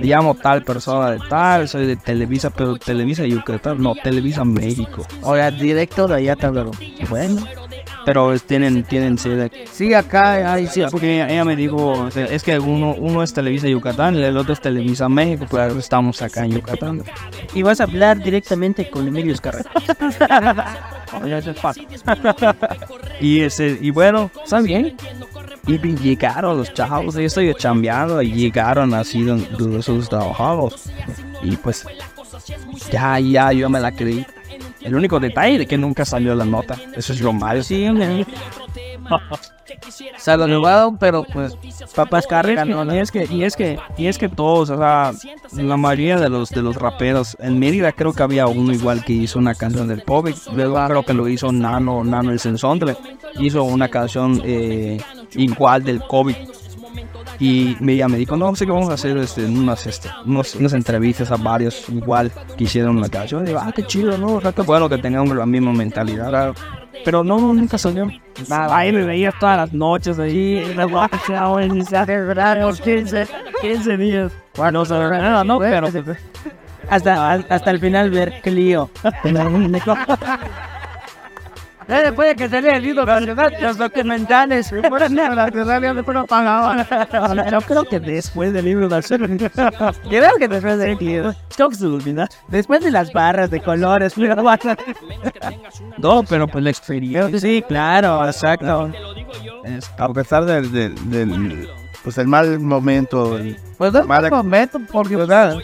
llamo 0.00 0.34
tal 0.34 0.62
persona 0.62 1.10
de 1.10 1.18
tal, 1.28 1.68
soy 1.68 1.86
de 1.86 1.96
Televisa, 1.96 2.50
pero 2.50 2.76
Televisa 2.76 3.26
Yucatán, 3.26 3.82
no, 3.82 3.94
Televisa 3.94 4.44
México. 4.44 5.06
Oiga, 5.22 5.50
directo 5.50 6.08
de 6.08 6.14
allá 6.14 6.36
te 6.36 6.46
hablaron. 6.46 6.72
Bueno. 7.10 7.46
Pero 8.04 8.38
tienen, 8.38 8.82
tienen 8.84 9.18
sede. 9.18 9.50
Sí, 9.72 9.94
acá 9.94 10.52
hay 10.52 10.66
sí. 10.66 10.82
Porque 10.90 11.24
ella, 11.24 11.44
me 11.44 11.56
dijo, 11.56 12.08
es 12.08 12.42
que 12.42 12.58
uno, 12.58 12.94
uno 12.98 13.22
es 13.22 13.32
Televisa 13.32 13.68
Yucatán 13.68 14.16
el 14.16 14.36
otro 14.36 14.52
es 14.52 14.60
Televisa 14.60 15.08
México, 15.08 15.46
pero 15.50 15.78
estamos 15.78 16.20
acá 16.22 16.44
en 16.44 16.52
Yucatán. 16.52 17.02
Y 17.54 17.62
vas 17.62 17.80
a 17.80 17.84
hablar 17.84 18.22
directamente 18.22 18.88
con 18.88 19.06
Emilio 19.06 19.34
Escarra. 19.34 19.62
Oye, 21.22 21.38
eso 21.38 21.50
es 21.50 21.60
fácil. 21.60 21.86
y, 23.20 23.40
ese, 23.40 23.78
y 23.80 23.90
bueno, 23.90 24.30
está 24.42 24.60
bien. 24.60 24.96
Y 25.66 25.78
llegaron 25.78 26.58
los 26.58 26.72
chavos, 26.72 27.14
yo 27.14 27.20
estoy 27.20 27.54
chambeando 27.54 28.22
y 28.22 28.32
llegaron 28.32 28.94
así 28.94 29.22
donde 29.22 29.48
nosotros 29.58 30.08
trabajamos. 30.08 30.90
Y 31.42 31.56
pues, 31.56 31.86
ya, 32.90 33.18
ya, 33.20 33.52
yo 33.52 33.68
me 33.68 33.80
la 33.80 33.92
creí. 33.92 34.26
El 34.82 34.94
único 34.94 35.20
detalle 35.20 35.62
es 35.62 35.68
que 35.68 35.78
nunca 35.78 36.04
salió 36.04 36.34
la 36.34 36.44
nota. 36.44 36.76
Eso 36.94 37.12
es 37.12 37.20
lo 37.20 37.32
malo. 37.32 37.62
Sí, 37.62 37.86
hombre. 37.86 38.26
Se 40.18 40.36
lo 40.36 40.96
pero 40.98 41.24
pues 41.24 41.56
papás 41.94 42.26
cargan, 42.26 42.68
Y 42.92 42.98
es 42.98 43.10
que, 43.10 43.26
y 43.30 43.44
es 43.44 43.56
que, 43.56 43.78
y 43.96 44.06
es 44.06 44.18
que 44.18 44.28
todos, 44.28 44.70
o 44.70 44.78
sea, 44.78 45.12
la 45.52 45.76
mayoría 45.76 46.18
de 46.18 46.28
los 46.28 46.50
de 46.50 46.62
los 46.62 46.76
raperos, 46.76 47.36
en 47.40 47.58
Mérida 47.58 47.92
creo 47.92 48.12
que 48.12 48.22
había 48.22 48.46
uno 48.46 48.72
igual 48.72 49.04
que 49.04 49.12
hizo 49.12 49.38
una 49.38 49.54
canción 49.54 49.88
del 49.88 50.04
COVID, 50.04 50.34
luego 50.54 50.86
creo 50.86 51.02
que 51.04 51.14
lo 51.14 51.28
hizo 51.28 51.50
Nano, 51.50 52.04
Nano 52.04 52.30
el 52.30 52.38
Sensondre, 52.38 52.96
hizo 53.38 53.64
una 53.64 53.88
canción 53.88 54.42
eh, 54.44 55.00
igual 55.34 55.82
del 55.84 56.00
COVID. 56.02 56.36
Y 57.38 57.76
me, 57.80 57.92
ella 57.92 58.08
me 58.08 58.18
dijo, 58.18 58.36
no, 58.36 58.54
sé 58.54 58.66
que 58.66 58.72
vamos 58.72 58.90
a 58.90 58.94
hacer 58.94 59.16
este, 59.16 59.44
unas, 59.46 59.86
este, 59.86 60.08
unos- 60.26 60.54
unas 60.56 60.72
entrevistas 60.74 61.30
a 61.30 61.36
varios 61.36 61.88
igual 61.88 62.30
que 62.56 62.64
hicieron 62.64 62.98
una 62.98 63.08
canción. 63.08 63.42
Y 63.44 63.46
digo, 63.48 63.60
ah, 63.62 63.72
qué 63.74 63.82
chido, 63.84 64.18
¿no? 64.18 64.34
O 64.34 64.40
sea, 64.40 64.52
qué 64.52 64.62
bueno 64.62 64.88
que 64.88 64.98
tengamos 64.98 65.34
la 65.36 65.46
misma 65.46 65.72
mentalidad. 65.72 66.54
Pero 67.04 67.24
no, 67.24 67.38
nunca 67.38 67.78
salió. 67.78 68.10
Nada, 68.48 68.76
ahí 68.76 68.92
me 68.92 69.04
veía 69.04 69.32
todas 69.38 69.56
las 69.56 69.72
noches 69.72 70.18
ahí, 70.18 70.58
en 70.58 70.76
la 70.76 70.84
guacha, 70.84 71.46
en 71.62 71.78
los 72.60 72.80
15, 72.80 73.26
15 73.62 73.96
días. 73.96 74.32
Bueno, 74.56 74.80
no 74.80 74.84
sabía 74.84 75.18
nada, 75.18 75.44
¿no? 75.44 75.58
Pero 75.58 75.88
hasta, 76.90 77.32
hasta 77.32 77.70
el 77.70 77.78
final 77.80 78.10
ver 78.10 78.40
Clio. 78.42 78.90
Eh, 81.90 82.02
Después 82.04 82.28
de 82.28 82.36
que 82.36 82.48
salía 82.48 82.76
el 82.76 82.82
libro 82.84 83.04
nacional, 83.04 83.52
los 83.60 83.76
documentales, 83.76 84.70
por 84.88 85.10
negro, 85.10 85.34
la 85.34 85.46
radio 85.50 85.92
no 85.94 86.26
pagaban. 86.26 86.86
yo 87.50 87.60
creo 87.62 87.84
que 87.84 87.98
después 87.98 88.52
del 88.52 88.64
libro 88.64 88.88
de 88.88 89.02
Creo 90.08 90.36
que 90.38 90.48
después 90.48 90.78
de 90.78 90.96
Clio. 90.96 91.34
Creo 91.54 91.68
que 91.68 91.74
se 91.74 91.86
olvida. 91.86 92.28
Después 92.48 92.82
de 92.82 92.90
las 92.90 93.12
barras 93.12 93.50
de 93.50 93.60
colores, 93.60 94.14
No, 95.98 96.22
pero 96.22 96.46
pues 96.48 96.64
la 96.64 96.70
experiencia. 96.70 97.38
Sí, 97.40 97.64
claro, 97.66 98.24
exacto. 98.26 98.90
A 99.98 100.12
pesar 100.12 100.44
del, 100.44 100.70
del, 100.72 101.10
del- 101.10 101.68
pues 102.02 102.16
el 102.18 102.26
mal 102.28 102.58
momento, 102.60 103.36
el- 103.36 103.58
Pues 103.76 103.92
no 103.92 104.04
Mala- 104.04 104.30
momento, 104.30 104.80
porque 104.90 105.16
pues, 105.16 105.28
nada, 105.28 105.56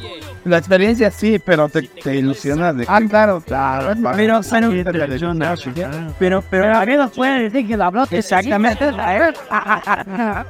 la 0.47 0.59
experiencia 0.59 1.11
sí, 1.11 1.39
pero 1.45 1.69
te, 1.69 1.83
te 1.83 2.17
ilusiona 2.17 2.73
de 2.73 2.85
Ah, 2.89 3.01
claro, 3.09 3.41
claro. 3.45 3.95
Pero, 6.19 6.19
pero, 6.19 6.43
pero, 6.51 6.77
a 6.77 6.87
mí 6.87 6.95
nos 6.97 7.11
pueden 7.13 7.43
decir 7.51 7.67
que 7.67 7.77
la 7.77 7.87
habló 7.87 8.05
exactamente. 8.11 8.85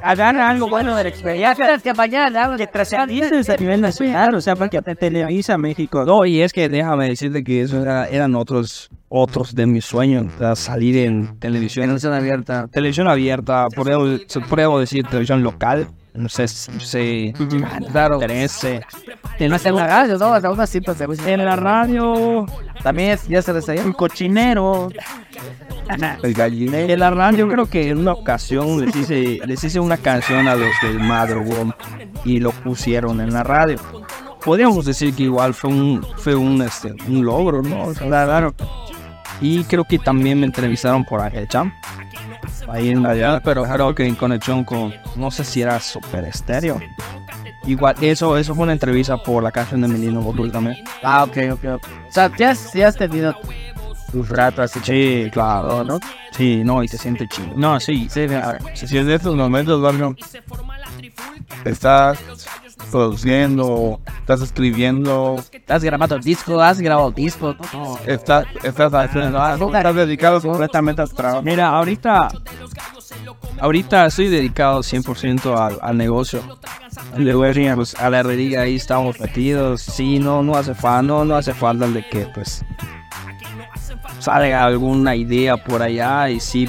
Agarra 0.03 0.49
algo 0.51 0.69
bueno 0.69 0.95
de 0.97 1.03
la 1.05 1.09
experiencia. 1.09 1.79
que 1.83 1.95
mañana 1.95 2.57
que 2.57 2.67
trascendientes 2.67 3.49
a 3.51 3.57
nivel 3.57 3.81
nacional, 3.81 4.35
o 4.35 4.41
sea, 4.41 4.57
porque 4.57 4.81
te 4.83 4.95
Televisa 4.95 5.59
México. 5.59 6.05
No, 6.05 6.25
y 6.25 6.41
es 6.43 6.53
que 6.53 6.69
déjame 6.69 7.09
decirte 7.09 7.43
que 7.45 7.63
eso 7.63 7.81
era- 7.83 8.09
eran 8.09 8.35
otros 8.35 8.91
otros 9.09 9.55
de 9.55 9.67
mis 9.67 9.85
sueños, 9.85 10.27
o 10.35 10.39
sea, 10.39 10.57
salir 10.57 10.97
en 10.99 11.39
televisión. 11.39 11.85
Televisión 11.85 12.13
abierta. 12.13 12.69
Televisión 12.69 13.09
abierta, 13.09 13.67
podríamos 13.75 14.81
decir 14.81 15.07
televisión 15.07 15.43
local, 15.43 15.89
no 16.17 16.29
sé, 16.29 16.47
no 16.73 16.81
sé, 16.81 17.35
Claro. 17.93 18.19
13. 18.19 18.83
Hasta 19.53 19.73
una 19.73 19.87
radio, 19.87 20.19
¿no? 20.19 20.33
Hasta 20.33 20.51
una 20.51 20.67
cinta 20.67 20.95
de 20.95 21.07
En 21.27 21.45
la 21.45 21.57
radio, 21.57 22.47
También 22.83 23.19
ya 23.29 23.43
se 23.43 23.53
les 23.53 23.69
Un 23.85 23.93
cochinero. 23.93 24.89
el 26.23 26.33
gallinero. 26.35 26.93
en 26.93 26.99
la 27.01 27.11
radio 27.11 27.39
yo 27.47 27.49
creo 27.49 27.67
que 27.67 27.91
en 27.91 27.99
una 27.99 28.13
ocasión 28.13 28.85
les 28.85 28.97
hice, 28.97 29.41
les 29.47 29.63
hice 29.63 29.79
una 29.79 29.99
canción 29.99 30.49
a 30.49 30.55
los 30.57 30.71
del 30.83 30.99
Madrugón 31.01 31.75
y 32.25 32.41
lo 32.41 32.51
pusieron 32.51 33.21
en 33.21 33.33
la 33.33 33.43
radio. 33.43 33.77
Podríamos 34.45 34.87
decir 34.87 35.15
que 35.15 35.25
igual 35.25 35.55
fue 35.55 35.71
un, 35.71 36.07
fue 36.17 36.35
un, 36.35 36.63
este, 36.63 36.95
un 37.09 37.25
logro, 37.25 37.63
¿no? 37.63 37.85
O 37.87 37.95
sea, 37.95 38.07
claro. 38.07 38.55
Y 39.41 39.65
creo 39.65 39.85
que 39.85 39.99
también 39.99 40.41
me 40.41 40.47
entrevistaron 40.47 41.05
por 41.05 41.21
Ángel 41.21 41.47
Cham. 41.49 41.73
Ahí 42.69 42.91
en 42.91 43.05
allá, 43.07 43.41
pero 43.45 43.65
creo 43.65 43.95
que 43.95 44.07
en 44.07 44.15
conexión 44.17 44.65
con, 44.65 44.93
no 45.17 45.31
sé 45.31 45.45
si 45.45 45.63
era 45.63 45.79
Super 45.79 46.25
Estéreo. 46.25 46.81
Igual, 47.65 47.97
eso, 48.01 48.37
eso 48.39 48.55
fue 48.55 48.65
una 48.65 48.73
entrevista 48.73 49.17
por 49.23 49.43
la 49.43 49.51
canción 49.53 49.81
de 49.83 49.89
Menino 49.89 50.21
Botul 50.21 50.51
también. 50.53 50.77
Ah, 51.03 51.25
ok, 51.25 51.37
ok, 51.53 51.65
ok. 51.77 51.85
O 52.09 52.13
sea, 52.13 52.31
ya, 52.37 52.51
has- 52.51 52.73
ya 52.73 52.89
has 52.89 52.97
tenido 52.97 53.37
tus 54.13 54.29
ratos 54.29 54.61
así. 54.71 54.81
Sí, 54.85 55.29
claro, 55.33 55.85
¿no? 55.85 55.99
Sí, 56.33 56.63
no, 56.65 56.83
y 56.83 56.89
se 56.89 56.97
siente 56.99 57.27
chido. 57.29 57.53
No, 57.57 57.79
sí, 57.81 58.09
sí, 58.11 58.27
Si 58.75 58.99
es 58.99 59.07
de 59.07 59.15
estos 59.15 59.35
momentos, 59.37 59.81
Barrio, 59.83 60.15
estás 61.65 62.19
produciendo, 62.91 64.01
estás 64.21 64.43
escribiendo, 64.43 65.37
Has 65.69 65.83
grabado 65.83 66.19
disco, 66.19 66.61
has 66.61 66.81
grabado 66.81 67.11
disco. 67.11 67.55
¿no? 67.73 67.99
estás, 68.07 68.47
estás 68.63 68.93
haciendo 68.95 69.41
algo, 69.41 69.75
estás 69.75 69.95
dedicado 69.95 70.41
completamente 70.41 71.03
al 71.03 71.11
trabajo. 71.13 71.43
Mira, 71.43 71.69
ahorita, 71.69 72.29
ahorita 73.61 74.07
estoy 74.07 74.29
dedicado 74.29 74.81
100% 74.81 75.57
al, 75.59 75.79
al 75.81 75.97
negocio. 75.97 76.43
Le 77.17 77.35
voy 77.35 77.47
a 77.47 77.49
decir, 77.49 77.75
pues, 77.75 77.95
a 77.97 78.11
la 78.11 78.21
herrería 78.21 78.63
ahí 78.63 78.77
estamos 78.77 79.19
metidos. 79.21 79.81
Sí, 79.83 80.19
no, 80.19 80.43
no 80.43 80.55
hace 80.57 80.75
falta, 80.75 81.03
no, 81.03 81.25
no 81.25 81.37
hace 81.37 81.55
falta 81.55 81.87
de 81.89 82.07
que 82.09 82.27
pues 82.35 82.65
salga 84.19 84.65
alguna 84.65 85.15
idea 85.15 85.57
por 85.57 85.83
allá 85.83 86.29
y 86.31 86.41
sí 86.41 86.69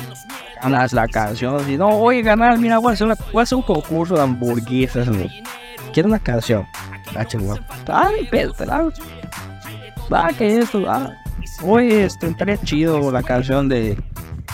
ganas 0.62 0.94
la 0.94 1.08
canción. 1.08 1.64
Si 1.66 1.78
no, 1.78 1.90
oye, 1.90 2.22
ganar, 2.22 2.58
mira, 2.58 2.78
voy 2.80 2.92
a 2.92 2.94
hacer, 2.94 3.08
una- 3.08 3.18
voy 3.32 3.40
a 3.42 3.44
hacer 3.44 3.56
un 3.58 3.62
concurso 3.64 4.16
de 4.16 4.22
hamburguesas. 4.22 5.08
¿no? 5.08 5.26
Quiero 5.94 6.10
una 6.10 6.20
canción. 6.20 6.66
Ah, 7.16 7.26
chingón. 7.26 7.60
Ay, 7.88 8.28
pero, 8.30 8.54
pero, 8.58 8.92
va, 10.14 10.30
que 10.38 10.60
esto, 10.60 10.84
ah. 10.88 11.12
Oye, 11.64 12.06
este, 12.06 12.28
estaría 12.28 12.58
chido 12.58 13.12
la 13.12 13.24
canción 13.24 13.68
de, 13.68 13.98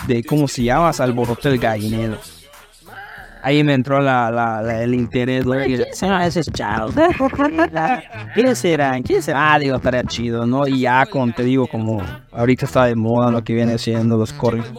de 0.06 0.24
¿cómo 0.24 0.48
se 0.48 0.62
llama? 0.62 0.90
Alboroto 0.90 1.48
el 1.50 1.58
gallinero. 1.58 2.16
ahí 3.42 3.62
me 3.62 3.74
entró 3.74 4.00
la, 4.00 4.30
la, 4.30 4.62
la- 4.62 4.82
el 4.82 4.94
interés. 4.94 5.44
¿no? 5.44 5.62
Y- 5.62 5.76
¿Quién 5.76 5.94
será 5.94 6.26
ese 6.26 6.42
chavo? 6.44 6.90
¿Quién 8.34 8.56
será? 8.56 9.00
¿Quién 9.02 9.22
será? 9.22 9.52
Ah, 9.52 9.58
digo, 9.58 9.76
estaría 9.76 10.04
chido, 10.04 10.46
¿no? 10.46 10.66
Y 10.66 10.80
ya 10.80 11.04
con, 11.06 11.32
te 11.34 11.42
digo, 11.42 11.66
como 11.66 12.00
ahorita 12.32 12.64
está 12.64 12.84
de 12.86 12.94
moda 12.94 13.30
lo 13.30 13.44
que 13.44 13.52
viene 13.52 13.76
siendo 13.76 14.16
los 14.16 14.32
corridos. 14.32 14.72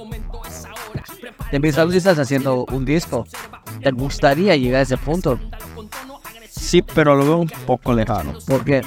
Te 1.51 1.57
empiezas 1.57 1.93
estás 1.93 2.17
haciendo 2.17 2.65
un 2.71 2.85
disco. 2.85 3.27
¿Te 3.83 3.91
gustaría 3.91 4.55
llegar 4.55 4.79
a 4.79 4.83
ese 4.83 4.97
punto? 4.97 5.39
Sí, 6.65 6.81
pero 6.81 7.15
lo 7.15 7.23
veo 7.25 7.37
un 7.37 7.49
poco 7.67 7.93
lejano. 7.93 8.33
¿Por 8.47 8.63
qué? 8.65 8.81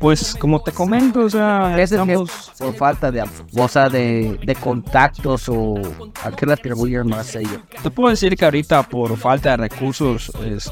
Pues 0.00 0.34
como 0.34 0.60
te 0.60 0.72
comento, 0.72 1.20
o 1.20 1.30
sea, 1.30 1.70
¿Crees 1.72 1.90
que 1.90 1.96
estamos- 1.96 2.52
por 2.58 2.74
falta 2.74 3.10
de, 3.10 3.22
o 3.56 3.68
sea, 3.68 3.88
de, 3.88 4.38
de 4.44 4.54
contactos 4.54 5.48
o 5.48 5.74
a 6.22 6.30
qué 6.32 6.44
le 6.44 6.52
atribuyen 6.52 7.08
más 7.08 7.34
a 7.34 7.40
ello? 7.40 7.62
te 7.82 7.90
puedo 7.90 8.10
decir 8.10 8.36
que 8.36 8.44
ahorita 8.44 8.82
por 8.82 9.16
falta 9.16 9.50
de 9.52 9.56
recursos, 9.68 10.30
este, 10.44 10.70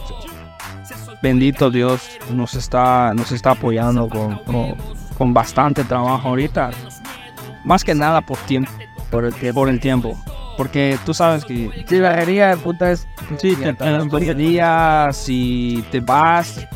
bendito 1.22 1.70
Dios, 1.70 2.02
nos 2.30 2.54
está, 2.54 3.14
nos 3.14 3.32
está 3.32 3.52
apoyando 3.52 4.08
con, 4.10 4.36
con, 4.44 4.74
con 5.16 5.32
bastante 5.32 5.84
trabajo 5.84 6.28
ahorita. 6.28 6.70
Más 7.64 7.82
que 7.82 7.94
nada 7.94 8.20
por 8.20 8.36
tiempo, 8.38 8.70
Por 9.10 9.24
el 9.24 9.34
tiempo. 9.34 9.60
por 9.60 9.68
el 9.70 9.80
tiempo. 9.80 10.18
Porque 10.56 10.98
tú 11.04 11.14
sabes 11.14 11.44
que 11.44 11.84
Sí, 11.88 11.96
la 11.96 12.12
herrería, 12.12 12.52
el 12.52 12.58
punto 12.58 12.86
es. 12.86 13.06
Sí, 13.38 13.56
te, 13.56 13.68
en 13.68 14.08
varios 14.08 14.36
días, 14.36 15.16
si 15.16 15.84
te 15.90 16.00
vas. 16.00 16.66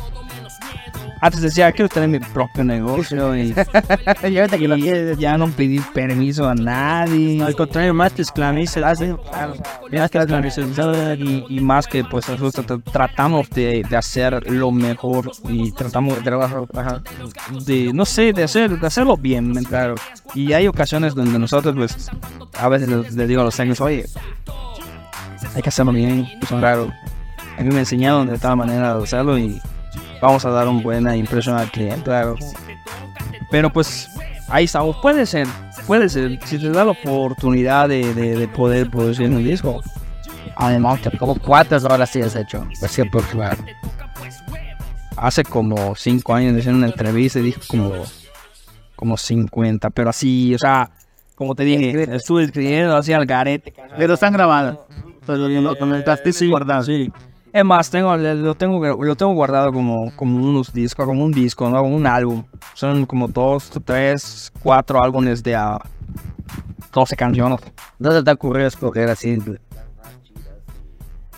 Antes 1.21 1.41
decía, 1.41 1.71
quiero 1.71 1.89
tener 1.89 2.07
mi 2.09 2.19
propio 2.19 2.63
negocio 2.63 3.35
y, 3.35 3.53
Llévate 4.29 4.57
que 4.57 4.67
lo 4.67 4.77
y 4.77 5.15
ya 5.17 5.37
no 5.37 5.49
pedir 5.49 5.81
permiso 5.93 6.47
a 6.47 6.55
nadie. 6.55 7.41
Al 7.43 7.55
contrario, 7.55 7.93
más 7.93 8.13
te 8.13 8.21
esclavizas. 8.21 8.99
Más 9.91 10.09
que 10.11 10.17
esclavizar 10.17 11.19
y, 11.19 11.45
y 11.49 11.59
más 11.59 11.87
que 11.87 12.03
pues 12.03 12.27
nosotros 12.29 12.65
tra- 12.65 12.81
tratamos 12.91 13.49
de, 13.49 13.83
de 13.89 13.97
hacer 13.97 14.49
lo 14.51 14.71
mejor 14.71 15.31
y 15.49 15.71
tratamos 15.71 16.15
de 16.17 16.21
trabajar, 16.23 17.01
de, 17.65 17.91
no 17.93 18.05
sé, 18.05 18.31
de, 18.33 18.43
hacer, 18.43 18.79
de 18.79 18.87
hacerlo 18.87 19.17
bien, 19.17 19.51
¿me 19.51 19.63
claro. 19.63 19.95
Y 20.33 20.53
hay 20.53 20.67
ocasiones 20.67 21.15
donde 21.15 21.37
nosotros 21.39 21.75
pues 21.75 22.09
a 22.57 22.69
veces 22.69 22.87
les, 22.89 23.13
les 23.15 23.27
digo 23.27 23.41
a 23.41 23.45
los 23.45 23.55
técnicos, 23.55 23.81
oye, 23.81 24.05
hay 25.55 25.61
que 25.61 25.69
hacerlo 25.69 25.91
bien, 25.91 26.27
pues, 26.39 26.49
claro. 26.51 26.89
A 27.57 27.61
mí 27.61 27.69
me 27.73 27.79
enseñaron 27.79 28.27
de 28.27 28.37
tal 28.37 28.55
manera 28.55 28.95
de 28.95 29.03
hacerlo 29.03 29.37
y 29.37 29.59
vamos 30.21 30.45
a 30.45 30.49
dar 30.49 30.67
una 30.67 30.81
buena 30.81 31.15
impresión 31.15 31.57
al 31.57 31.71
cliente, 31.71 32.03
claro. 32.03 32.35
Pero 33.51 33.71
pues 33.71 34.09
ahí 34.47 34.65
estamos, 34.65 34.97
puede 34.97 35.25
ser, 35.25 35.47
puede 35.87 36.09
ser, 36.09 36.39
si 36.45 36.59
te 36.59 36.69
da 36.69 36.85
la 36.85 36.91
oportunidad 36.91 37.89
de, 37.89 38.13
de, 38.13 38.35
de 38.35 38.47
poder 38.47 38.89
producir 38.89 39.29
un 39.29 39.43
disco. 39.43 39.81
Además, 40.55 40.99
¿como 41.17 41.35
cuántas 41.35 41.85
horas 41.85 42.09
sí 42.09 42.21
has 42.21 42.35
hecho? 42.35 42.67
Pues. 42.79 42.99
Hace 45.15 45.43
como 45.43 45.95
cinco 45.95 46.33
años 46.33 46.57
hice 46.57 46.69
una 46.69 46.87
entrevista 46.87 47.39
y 47.39 47.43
dije 47.43 47.61
como, 47.65 47.93
como 48.95 49.15
50, 49.15 49.89
pero 49.91 50.09
así, 50.09 50.53
o 50.53 50.59
sea, 50.59 50.91
como 51.35 51.55
te 51.55 51.63
dije, 51.63 52.13
estuve 52.13 52.43
escribiendo 52.43 52.97
así 52.97 53.13
al 53.13 53.25
garete. 53.25 53.73
Pero 53.97 54.15
están 54.15 54.33
grabadas. 54.33 54.77
Pero 55.25 55.47
lo 55.47 55.77
comentaste 55.77 56.33
sí, 56.33 56.49
guardado. 56.49 56.83
Sí. 56.83 57.09
Es 57.51 57.65
más, 57.65 57.89
tengo, 57.89 58.15
lo, 58.15 58.55
tengo, 58.55 59.03
lo 59.03 59.15
tengo 59.15 59.33
guardado 59.33 59.73
como, 59.73 60.11
como 60.15 60.37
unos 60.37 60.71
discos, 60.71 61.05
como 61.05 61.23
un 61.23 61.31
disco, 61.31 61.69
¿no? 61.69 61.81
Como 61.81 61.95
un 61.95 62.05
álbum. 62.05 62.43
Son 62.75 63.05
como 63.05 63.27
dos, 63.27 63.71
tres, 63.83 64.51
cuatro 64.61 65.01
álbumes 65.01 65.41
de 65.41 65.55
a 65.55 65.79
12 66.93 67.15
canciones. 67.15 67.59
¿No 67.97 68.11
se 68.11 68.23
te 68.23 68.29
ha 68.29 68.33
ocurrido 68.33 68.67
escoger 68.67 69.09
así? 69.09 69.37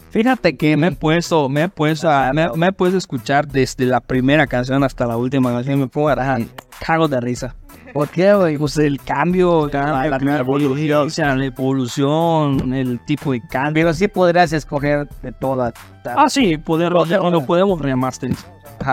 Fíjate 0.09 0.57
que 0.57 0.75
me 0.75 0.87
he 0.87 0.91
puesto, 0.91 1.47
me 1.47 1.63
he 1.63 1.69
puesto, 1.69 2.09
me, 2.33 2.67
he 2.67 2.71
puesto 2.73 2.97
a 2.97 2.97
escuchar 2.97 3.47
desde 3.47 3.85
la 3.85 4.01
primera 4.01 4.45
canción 4.45 4.83
hasta 4.83 5.05
la 5.05 5.15
última 5.15 5.53
canción. 5.53 5.79
Me 5.79 5.87
pongo 5.87 6.09
a 6.09 6.15
rajar, 6.15 6.41
cago 6.85 7.07
de 7.07 7.21
risa. 7.21 7.55
¿Por 7.93 8.09
qué, 8.09 8.33
güey? 8.33 8.57
Pues 8.57 8.77
el 8.77 8.99
cambio, 9.01 9.69
la, 9.71 10.07
la, 10.09 10.17
la 10.19 10.39
evolución, 10.39 11.09
la 11.39 11.45
evolución, 11.45 12.73
el 12.73 12.99
tipo 13.05 13.31
de 13.31 13.41
cambio. 13.41 13.83
Pero 13.83 13.93
sí 13.93 14.07
podrías 14.07 14.53
escoger 14.53 15.07
de 15.21 15.31
todas. 15.31 15.73
Ah, 16.05 16.29
sí, 16.29 16.57
poder, 16.57 16.93
o 16.93 17.05
sea, 17.05 17.17
lo 17.19 17.45
podemos 17.45 17.79
remasterizar. 17.81 18.49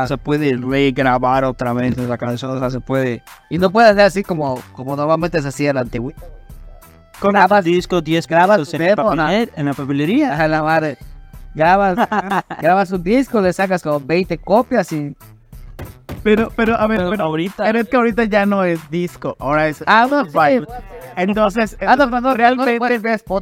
Se 0.07 0.19
puede 0.19 0.55
regrabar 0.57 1.45
otra 1.45 1.73
vez 1.73 1.97
la 1.97 2.19
canción, 2.19 2.51
o 2.57 2.59
sea, 2.59 2.71
se 2.71 2.81
puede. 2.81 3.23
Y 3.49 3.57
no 3.59 3.71
puedes 3.71 3.91
hacer 3.93 4.03
así 4.05 4.23
como, 4.23 4.61
como 4.73 4.95
normalmente 4.97 5.41
se 5.41 5.49
hacía 5.49 5.71
en 5.71 5.77
la 5.77 5.81
antigua. 5.83 6.13
Con 7.21 7.33
grabas 7.33 7.65
disco 7.65 8.01
10 8.01 8.27
grabas 8.27 8.73
en, 8.75 8.81
la 8.81 8.95
¿no? 8.97 9.05
papel- 9.05 9.51
en 9.57 9.67
la 9.67 9.75
papelería. 9.75 10.35
Ajá, 10.35 10.47
la 10.49 10.63
madre. 10.63 10.99
Grabas, 11.55 11.97
grabas 12.61 12.91
un 12.93 13.03
disco, 13.03 13.41
le 13.41 13.53
sacas 13.53 13.83
como 13.83 13.99
20 14.01 14.39
copias 14.39 14.93
y. 14.93 15.17
Pero, 16.29 16.53
pero, 16.55 16.75
a 16.79 16.87
ver, 16.87 16.99
Pero 16.99 17.11
pero, 17.11 17.25
ahorita- 17.25 17.65
pero 17.65 17.79
es 17.81 17.89
que 17.89 17.97
ahorita 17.97 18.25
ya 18.25 18.45
no 18.45 18.63
es 18.65 18.79
disco, 18.91 19.35
ahora 19.39 19.67
es 19.69 19.83
Ah, 19.87 20.07
Spotify. 20.27 20.59
sí. 20.59 20.83
Entonces, 21.17 21.77
Ah, 21.81 21.97
no, 21.97 22.07
no, 22.07 22.21
no, 22.21 22.35
realmente, 22.35 22.79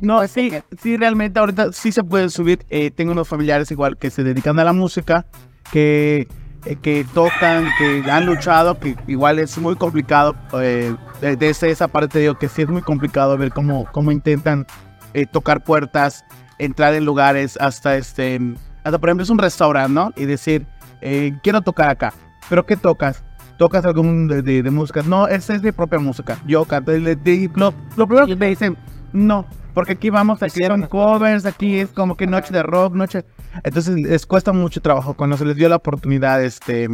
no 0.02 0.26
sí, 0.28 0.52
sí, 0.80 0.96
realmente 0.96 1.40
ahorita 1.40 1.72
sí 1.72 1.90
se 1.90 2.04
puede 2.04 2.28
subir. 2.30 2.64
Eh, 2.70 2.92
tengo 2.92 3.10
unos 3.10 3.26
familiares 3.26 3.70
igual 3.72 3.96
que 3.96 4.10
se 4.10 4.22
dedican 4.22 4.58
a 4.60 4.64
la 4.64 4.72
música, 4.72 5.26
que, 5.72 6.28
eh, 6.64 6.76
que 6.80 7.04
tocan, 7.12 7.68
que 7.76 8.08
han 8.08 8.24
luchado, 8.24 8.78
que 8.78 8.94
igual 9.08 9.40
es 9.40 9.58
muy 9.58 9.74
complicado. 9.74 10.36
Eh, 10.60 10.94
de- 11.20 11.34
desde 11.36 11.70
esa 11.72 11.88
parte 11.88 12.20
digo 12.20 12.34
que 12.38 12.48
sí 12.48 12.62
es 12.62 12.68
muy 12.68 12.82
complicado 12.82 13.36
ver 13.36 13.50
cómo, 13.50 13.86
cómo 13.90 14.12
intentan 14.12 14.64
eh, 15.12 15.26
tocar 15.26 15.64
puertas, 15.64 16.24
entrar 16.58 16.94
en 16.94 17.04
lugares, 17.04 17.58
hasta 17.60 17.96
este, 17.96 18.38
hasta 18.84 18.98
por 18.98 19.08
ejemplo 19.08 19.24
es 19.24 19.30
un 19.30 19.38
restaurante, 19.38 19.92
¿no? 19.92 20.12
Y 20.14 20.26
decir, 20.26 20.66
eh, 21.00 21.32
quiero 21.42 21.62
tocar 21.62 21.88
acá, 21.90 22.12
pero 22.48 22.64
¿qué 22.66 22.76
tocas? 22.76 23.22
¿Tocas 23.58 23.84
algún 23.86 24.28
de, 24.28 24.42
de- 24.42 24.62
de 24.62 24.70
música? 24.70 25.02
No, 25.06 25.28
esa 25.28 25.54
es 25.54 25.62
mi 25.62 25.72
propia 25.72 25.98
música. 25.98 26.38
Yo 26.46 26.64
canto. 26.64 26.92
le- 26.92 27.16
Lo, 27.54 27.72
lo 27.96 28.06
primero 28.06 28.26
que 28.26 28.36
me 28.36 28.48
dicen, 28.48 28.76
no, 29.12 29.46
porque 29.72 29.92
aquí 29.92 30.10
vamos, 30.10 30.42
aquí 30.42 30.64
son 30.64 30.82
covers, 30.88 31.46
aquí 31.46 31.78
es 31.80 31.88
como 31.88 32.16
que 32.16 32.26
noche 32.26 32.52
de 32.52 32.62
rock, 32.62 32.94
noche. 32.94 33.24
Entonces 33.64 33.94
les 33.96 34.26
cuesta 34.26 34.52
mucho 34.52 34.80
trabajo 34.82 35.14
cuando 35.14 35.36
se 35.38 35.44
les 35.46 35.56
dio 35.56 35.68
la 35.70 35.76
oportunidad 35.76 36.42
este, 36.44 36.88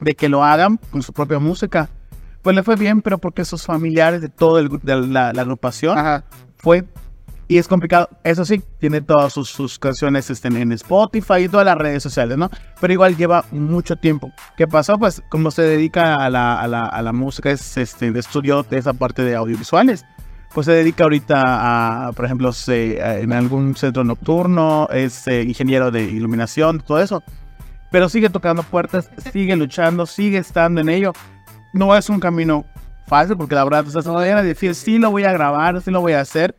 de 0.00 0.14
que 0.14 0.28
lo 0.30 0.42
hagan 0.42 0.78
con 0.90 1.02
su 1.02 1.12
propia 1.12 1.38
música. 1.38 1.88
Pues 2.40 2.56
le 2.56 2.62
fue 2.62 2.76
bien, 2.76 3.00
pero 3.02 3.18
porque 3.18 3.44
sus 3.44 3.64
familiares 3.64 4.20
de 4.22 4.28
todo 4.28 4.58
el, 4.58 4.68
de 4.82 4.96
la, 5.06 5.32
la 5.32 5.42
agrupación 5.42 5.96
Ajá. 5.98 6.24
fue 6.58 6.84
y 7.48 7.58
es 7.58 7.68
complicado. 7.68 8.08
Eso 8.24 8.44
sí, 8.44 8.62
tiene 8.78 9.00
todas 9.00 9.32
sus, 9.32 9.48
sus 9.50 9.78
canciones 9.78 10.30
este, 10.30 10.48
en 10.48 10.72
Spotify 10.72 11.40
y 11.44 11.48
todas 11.48 11.66
las 11.66 11.76
redes 11.76 12.02
sociales, 12.02 12.36
¿no? 12.38 12.50
Pero 12.80 12.92
igual 12.92 13.16
lleva 13.16 13.44
mucho 13.50 13.96
tiempo. 13.96 14.30
¿Qué 14.56 14.66
pasó? 14.66 14.98
Pues 14.98 15.22
como 15.30 15.50
se 15.50 15.62
dedica 15.62 16.16
a 16.16 16.30
la, 16.30 16.60
a 16.60 16.66
la, 16.68 16.80
a 16.82 17.02
la 17.02 17.12
música, 17.12 17.50
es 17.50 17.76
este, 17.76 18.10
de 18.12 18.20
estudio 18.20 18.62
de 18.62 18.78
esa 18.78 18.92
parte 18.94 19.22
de 19.24 19.34
audiovisuales. 19.36 20.04
Pues 20.54 20.66
se 20.66 20.72
dedica 20.72 21.02
ahorita 21.04 21.42
a, 22.08 22.12
por 22.12 22.24
ejemplo, 22.24 22.52
se- 22.52 23.02
a- 23.02 23.18
en 23.18 23.32
algún 23.32 23.74
centro 23.76 24.04
nocturno, 24.04 24.88
es 24.92 25.26
eh, 25.26 25.42
ingeniero 25.42 25.90
de 25.90 26.04
iluminación, 26.04 26.80
todo 26.80 27.00
eso. 27.00 27.22
Pero 27.90 28.08
sigue 28.08 28.30
tocando 28.30 28.62
puertas, 28.62 29.10
sigue 29.32 29.54
luchando, 29.56 30.06
sigue 30.06 30.38
estando 30.38 30.80
en 30.80 30.88
ello. 30.88 31.12
No 31.72 31.94
es 31.96 32.08
un 32.08 32.20
camino 32.20 32.64
fácil, 33.06 33.36
porque 33.36 33.54
la 33.56 33.64
verdad, 33.64 33.86
o 33.86 33.90
sea, 33.90 34.02
se 34.02 34.08
podría 34.08 34.42
decir, 34.42 34.74
sí 34.74 34.98
lo 34.98 35.10
voy 35.10 35.24
a 35.24 35.32
grabar, 35.32 35.80
sí 35.82 35.90
lo 35.90 36.00
voy 36.00 36.12
a 36.12 36.20
hacer. 36.20 36.56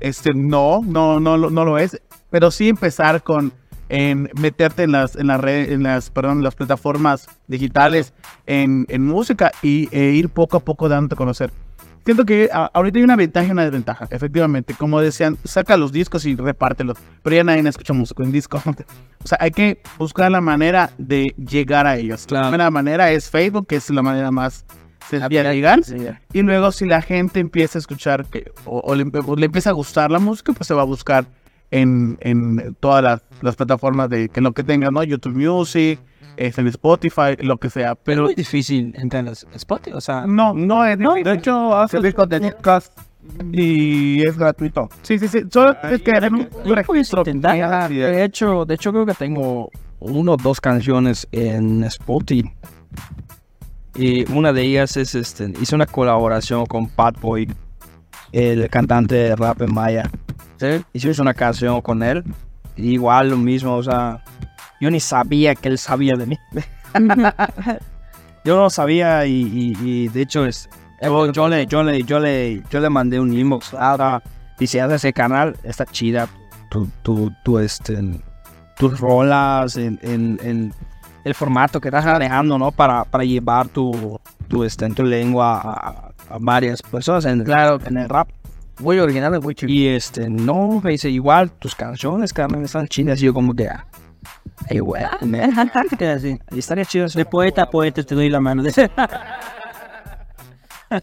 Este, 0.00 0.34
no, 0.34 0.80
no, 0.84 1.20
no, 1.20 1.36
lo- 1.36 1.50
no 1.50 1.64
lo 1.64 1.78
es. 1.78 2.00
Pero 2.30 2.50
sí 2.50 2.68
empezar 2.68 3.22
con 3.22 3.52
en 3.90 4.30
meterte 4.40 4.82
en 4.84 4.92
las, 4.92 5.14
en 5.14 5.26
las 5.26 5.40
redes, 5.40 5.70
en 5.70 5.82
las, 5.82 6.08
perdón, 6.10 6.42
las 6.42 6.54
plataformas 6.54 7.28
digitales 7.48 8.14
en, 8.46 8.86
en 8.88 9.04
música 9.06 9.52
y 9.62 9.88
e 9.92 10.10
ir 10.12 10.30
poco 10.30 10.56
a 10.56 10.60
poco 10.60 10.88
dándote 10.88 11.14
a 11.14 11.18
conocer. 11.18 11.52
Siento 12.04 12.24
que 12.24 12.50
a- 12.52 12.70
ahorita 12.74 12.98
hay 12.98 13.04
una 13.04 13.16
ventaja 13.16 13.46
y 13.46 13.50
una 13.50 13.62
desventaja, 13.62 14.06
efectivamente. 14.10 14.74
Como 14.74 15.00
decían, 15.00 15.38
saca 15.44 15.76
los 15.76 15.92
discos 15.92 16.24
y 16.26 16.34
repártelos. 16.34 16.98
Pero 17.22 17.36
ya 17.36 17.44
nadie 17.44 17.66
escucha 17.68 17.92
música 17.92 18.22
en 18.22 18.32
disco. 18.32 18.60
O 19.24 19.26
sea, 19.26 19.38
hay 19.40 19.52
que 19.52 19.80
buscar 19.98 20.30
la 20.30 20.42
manera 20.42 20.90
de 20.98 21.34
llegar 21.38 21.86
a 21.86 21.96
ellos. 21.96 22.26
Claro. 22.26 22.44
La 22.46 22.50
primera 22.50 22.70
manera 22.70 23.10
es 23.10 23.30
Facebook, 23.30 23.66
que 23.66 23.76
es 23.76 23.88
la 23.88 24.02
manera 24.02 24.30
más 24.30 24.66
de 25.10 25.54
llegar. 25.98 26.20
Y 26.32 26.42
luego 26.42 26.72
si 26.72 26.86
la 26.86 27.02
gente 27.02 27.40
empieza 27.40 27.78
a 27.78 27.80
escuchar 27.80 28.26
que, 28.26 28.50
o, 28.64 28.80
o 28.80 28.94
le, 28.94 29.04
o 29.26 29.36
le 29.36 29.46
empieza 29.46 29.70
a 29.70 29.72
gustar 29.72 30.10
la 30.10 30.18
música, 30.18 30.52
pues 30.52 30.66
se 30.66 30.74
va 30.74 30.82
a 30.82 30.86
buscar 30.86 31.26
en, 31.70 32.18
en 32.20 32.76
todas 32.80 33.02
las, 33.02 33.22
las 33.40 33.56
plataformas 33.56 34.08
de 34.10 34.28
que 34.28 34.40
lo 34.40 34.52
que 34.52 34.62
tenga, 34.62 34.90
¿no? 34.90 35.02
YouTube 35.02 35.34
Music, 35.34 35.98
es 36.36 36.58
en 36.58 36.66
Spotify, 36.68 37.36
lo 37.40 37.58
que 37.58 37.70
sea. 37.70 37.94
Pero 37.94 38.28
es 38.28 38.36
difícil 38.36 38.92
entrar 38.96 39.26
en 39.26 39.32
Spotify, 39.54 39.92
o 39.94 40.00
sea. 40.00 40.26
no, 40.26 40.52
no 40.54 40.84
es 40.84 40.98
No, 40.98 41.14
difícil. 41.14 41.32
de 41.32 41.38
hecho, 41.38 41.76
haces 41.76 42.14
podcast 42.14 42.96
y 43.52 44.26
es 44.26 44.36
gratuito. 44.36 44.88
Sí, 45.02 45.18
sí, 45.18 45.28
sí. 45.28 45.40
Solo 45.50 45.76
es 45.84 46.02
que 46.02 46.10
un, 46.10 46.48
un 46.64 46.76
registro. 46.76 47.24
de 47.24 48.24
hecho, 48.24 48.64
de 48.64 48.74
hecho 48.74 48.92
creo 48.92 49.06
que 49.06 49.14
tengo 49.14 49.70
uno 50.00 50.32
o 50.32 50.36
dos 50.36 50.60
canciones 50.60 51.26
en 51.32 51.84
Spotify. 51.84 52.52
Y 53.96 54.30
una 54.32 54.52
de 54.52 54.62
ellas 54.62 54.96
es 54.96 55.14
este, 55.14 55.52
hice 55.60 55.74
una 55.74 55.86
colaboración 55.86 56.66
con 56.66 56.88
Pat 56.88 57.20
Boy, 57.20 57.48
el 58.32 58.68
cantante 58.68 59.14
de 59.14 59.36
rap 59.36 59.62
en 59.62 59.72
Maya. 59.72 60.10
Sí. 60.58 60.84
Hicimos 60.92 61.18
una 61.20 61.34
canción 61.34 61.80
con 61.80 62.02
él 62.02 62.24
igual 62.76 63.30
lo 63.30 63.36
mismo, 63.36 63.76
o 63.76 63.82
sea, 63.84 64.24
yo 64.80 64.90
ni 64.90 64.98
sabía 64.98 65.54
que 65.54 65.68
él 65.68 65.78
sabía 65.78 66.14
de 66.16 66.26
mí. 66.26 66.38
yo 68.44 68.56
no 68.56 68.68
sabía 68.70 69.26
y, 69.26 69.42
y- 69.42 69.76
y 69.88 70.08
de 70.08 70.22
hecho 70.22 70.44
es, 70.44 70.68
yo, 71.00 71.30
yo 71.32 71.48
le, 71.48 71.66
yo, 71.66 71.82
le, 71.82 72.02
yo, 72.02 72.18
le, 72.18 72.62
yo 72.70 72.80
le 72.80 72.90
mandé 72.90 73.20
un 73.20 73.32
inbox. 73.32 73.74
Ah, 73.78 74.20
dice, 74.58 74.80
haz 74.80 74.92
ese 74.92 75.12
canal, 75.12 75.56
está 75.62 75.86
chida. 75.86 76.28
Tu, 76.70 76.88
tu, 77.02 77.30
tu, 77.44 77.58
este, 77.60 77.96
tus 78.76 78.98
rolas, 78.98 79.76
en, 79.76 79.98
en- 80.02 80.40
en 80.42 80.74
el 81.24 81.34
formato 81.34 81.80
que 81.80 81.88
estás 81.88 82.04
manejando, 82.04 82.58
¿no? 82.58 82.70
Para, 82.70 83.04
para 83.04 83.24
llevar 83.24 83.68
tu, 83.68 84.20
tu, 84.48 84.62
este, 84.64 84.88
tu 84.90 85.02
lengua 85.02 85.60
a, 85.60 85.88
a 86.34 86.38
varias 86.38 86.82
personas 86.82 87.24
en, 87.24 87.42
claro, 87.44 87.78
en 87.86 87.96
el 87.98 88.08
rap. 88.08 88.28
Muy 88.80 88.98
original, 88.98 89.40
muy 89.40 89.54
chido. 89.54 89.72
Y 89.72 89.86
este, 89.88 90.28
no, 90.28 90.80
me 90.82 90.90
dice, 90.90 91.08
igual 91.08 91.50
tus 91.52 91.74
canciones, 91.74 92.32
carnal, 92.32 92.62
están 92.64 92.88
chidas. 92.88 93.20
Y 93.22 93.26
yo 93.26 93.32
como 93.34 93.54
que, 93.54 93.68
ah, 93.68 93.86
ay, 94.68 94.80
güey, 94.80 95.04
me- 95.22 95.44
Así. 96.12 96.38
estaría 96.56 96.84
chido. 96.84 97.06
De 97.08 97.24
poeta 97.24 97.62
a 97.62 97.70
poeta 97.70 98.02
te 98.02 98.14
doy 98.14 98.28
la 98.30 98.40
mano. 98.40 98.62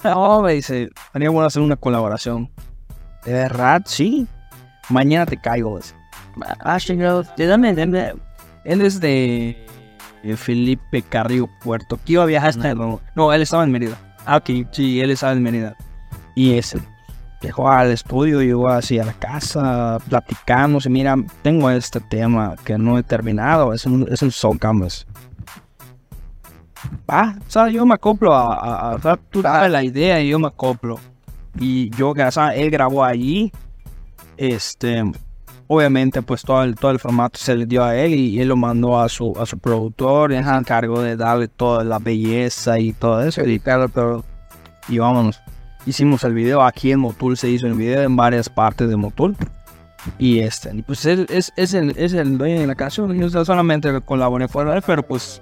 No, 0.03 0.41
me 0.41 0.53
dice, 0.53 0.89
sería 1.11 1.29
bueno 1.29 1.47
hacer 1.47 1.61
una 1.61 1.75
colaboración. 1.75 2.49
De 3.25 3.33
verdad, 3.33 3.81
sí. 3.85 4.25
Mañana 4.89 5.25
te 5.25 5.35
caigo. 5.37 5.79
ah, 6.61 6.77
chingados. 6.79 7.27
¿De 7.35 7.45
dónde? 7.45 8.13
Él 8.63 8.81
es 8.81 8.99
de 9.01 9.65
eh, 10.23 10.35
Felipe 10.35 11.01
Carrillo 11.01 11.49
Puerto. 11.63 11.99
¿Qué 12.05 12.13
iba 12.13 12.23
a 12.23 12.27
viajar 12.27 12.49
hasta 12.49 12.73
No, 12.75 12.99
no, 13.15 13.33
él 13.33 13.41
estaba 13.41 13.63
en 13.63 13.71
Mérida. 13.71 13.97
Ah, 14.25 14.37
ok. 14.37 14.67
Sí, 14.71 14.99
él 15.01 15.11
estaba 15.11 15.33
en 15.33 15.43
Mérida. 15.43 15.75
Y 16.35 16.53
ese 16.53 16.79
llegó 17.41 17.69
al 17.69 17.91
estudio, 17.91 18.41
llegó 18.41 18.69
así 18.69 18.99
a 18.99 19.03
la 19.05 19.13
casa, 19.13 19.97
platicamos. 20.07 20.85
Y 20.85 20.89
mira, 20.89 21.15
tengo 21.41 21.69
este 21.71 21.99
tema 21.99 22.55
que 22.63 22.77
no 22.77 22.97
he 22.97 23.03
terminado. 23.03 23.73
Es 23.73 23.85
un, 23.85 24.07
es 24.11 24.21
un 24.21 24.31
song 24.31 24.57
canvas. 24.57 25.05
Ah, 27.07 27.35
o 27.47 27.49
sea, 27.51 27.69
yo 27.69 27.85
me 27.85 27.93
acoplo 27.95 28.33
a, 28.33 28.55
a, 28.55 28.91
a- 28.95 29.19
dabas 29.41 29.69
la 29.71 29.83
idea 29.83 30.21
y 30.21 30.29
yo 30.29 30.39
me 30.39 30.47
acoplo. 30.47 30.99
Y 31.59 31.89
yo, 31.91 32.11
o 32.11 32.31
sea, 32.31 32.55
él 32.55 32.71
grabó 32.71 33.03
allí. 33.03 33.51
Este, 34.37 35.03
obviamente, 35.73 36.21
pues 36.21 36.41
todo 36.43 36.63
el, 36.63 36.75
todo 36.75 36.91
el 36.91 36.99
formato 36.99 37.39
se 37.39 37.55
le 37.55 37.65
dio 37.65 37.81
a 37.81 37.95
él 37.95 38.13
y 38.13 38.41
él 38.41 38.49
lo 38.49 38.57
mandó 38.57 38.99
a 38.99 39.07
su, 39.07 39.33
a 39.39 39.45
su 39.45 39.57
productor. 39.57 40.33
Y 40.33 40.43
se 40.43 40.49
encargó 40.49 41.01
de 41.01 41.15
darle 41.15 41.47
toda 41.47 41.85
la 41.85 41.97
belleza 41.97 42.77
y 42.77 42.91
todo 42.91 43.21
eso, 43.23 43.41
editarlo, 43.41 43.87
pero. 43.87 44.25
Y 44.89 44.97
vámonos. 44.97 45.39
Hicimos 45.85 46.25
el 46.25 46.33
video 46.33 46.61
aquí 46.61 46.91
en 46.91 46.99
Motul, 46.99 47.37
se 47.37 47.49
hizo 47.49 47.67
el 47.67 47.73
video 47.73 48.01
en 48.01 48.15
varias 48.17 48.49
partes 48.49 48.89
de 48.89 48.97
Motul. 48.97 49.37
Y 50.17 50.39
este, 50.39 50.83
pues 50.83 51.05
él 51.05 51.25
es, 51.29 51.53
es, 51.55 51.73
el, 51.73 51.95
es 51.97 52.11
el 52.13 52.37
dueño 52.37 52.59
de 52.59 52.67
la 52.67 52.75
canción. 52.75 53.17
Yo 53.17 53.29
solamente 53.45 54.01
colaboré 54.01 54.49
con 54.49 54.67
él, 54.67 54.83
pero 54.85 55.03
pues. 55.03 55.41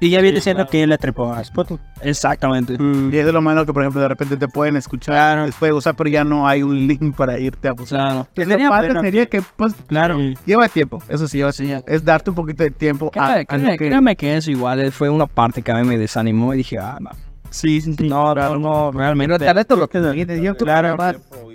Y 0.00 0.10
ya 0.10 0.20
viene 0.20 0.36
diciendo 0.36 0.66
que 0.66 0.82
él 0.82 0.90
le 0.90 0.98
trepó 0.98 1.32
a 1.32 1.40
Spotify. 1.40 1.80
Exactamente. 2.02 2.74
Y 2.74 3.16
es 3.16 3.24
de 3.26 3.32
lo 3.32 3.40
malo 3.40 3.64
que, 3.64 3.72
por 3.72 3.82
ejemplo, 3.82 4.00
de 4.00 4.08
repente 4.08 4.36
te 4.36 4.48
pueden 4.48 4.76
escuchar, 4.76 5.46
les 5.46 5.54
puede 5.54 5.72
gustar, 5.72 5.94
pero 5.96 6.10
ya 6.10 6.24
no 6.24 6.46
hay 6.46 6.62
un 6.62 6.86
link 6.86 7.14
para 7.16 7.38
irte 7.38 7.68
a 7.68 7.72
buscar. 7.72 7.98
Claro. 8.00 8.28
Que 8.34 8.44
Sería 8.44 8.68
padre 8.68 9.00
sería 9.00 9.26
que, 9.26 9.42
pues, 9.56 9.74
Claro. 9.86 10.18
lleva 10.46 10.68
tiempo. 10.68 11.02
Eso 11.08 11.26
sí, 11.28 11.38
lleva 11.38 11.50
Es 11.86 12.04
darte 12.04 12.30
un 12.30 12.36
poquito 12.36 12.62
de 12.62 12.70
tiempo 12.70 13.10
a, 13.16 13.34
a 13.34 13.44
créame- 13.44 13.78
que- 13.78 13.86
créame 13.88 14.16
que 14.16 14.36
eso 14.36 14.50
igual 14.50 14.90
fue 14.92 15.08
una 15.08 15.26
parte 15.26 15.62
que 15.62 15.72
a 15.72 15.76
mí 15.76 15.84
me 15.86 15.96
desanimó 15.98 16.54
y 16.54 16.58
dije, 16.58 16.78
ah, 16.78 16.98
no. 17.00 17.10
Sí, 17.50 17.80
sí, 17.80 17.94
sí. 17.94 18.08
No, 18.08 18.34
no, 18.34 18.58
no, 18.58 18.90
realmente. 18.90 19.38
Tal 19.38 19.54
vez 19.54 19.66
lo 19.70 19.86
que 19.88 20.00
dijiste, 20.00 20.42
yo 20.42 20.56
Claro. 20.56 20.96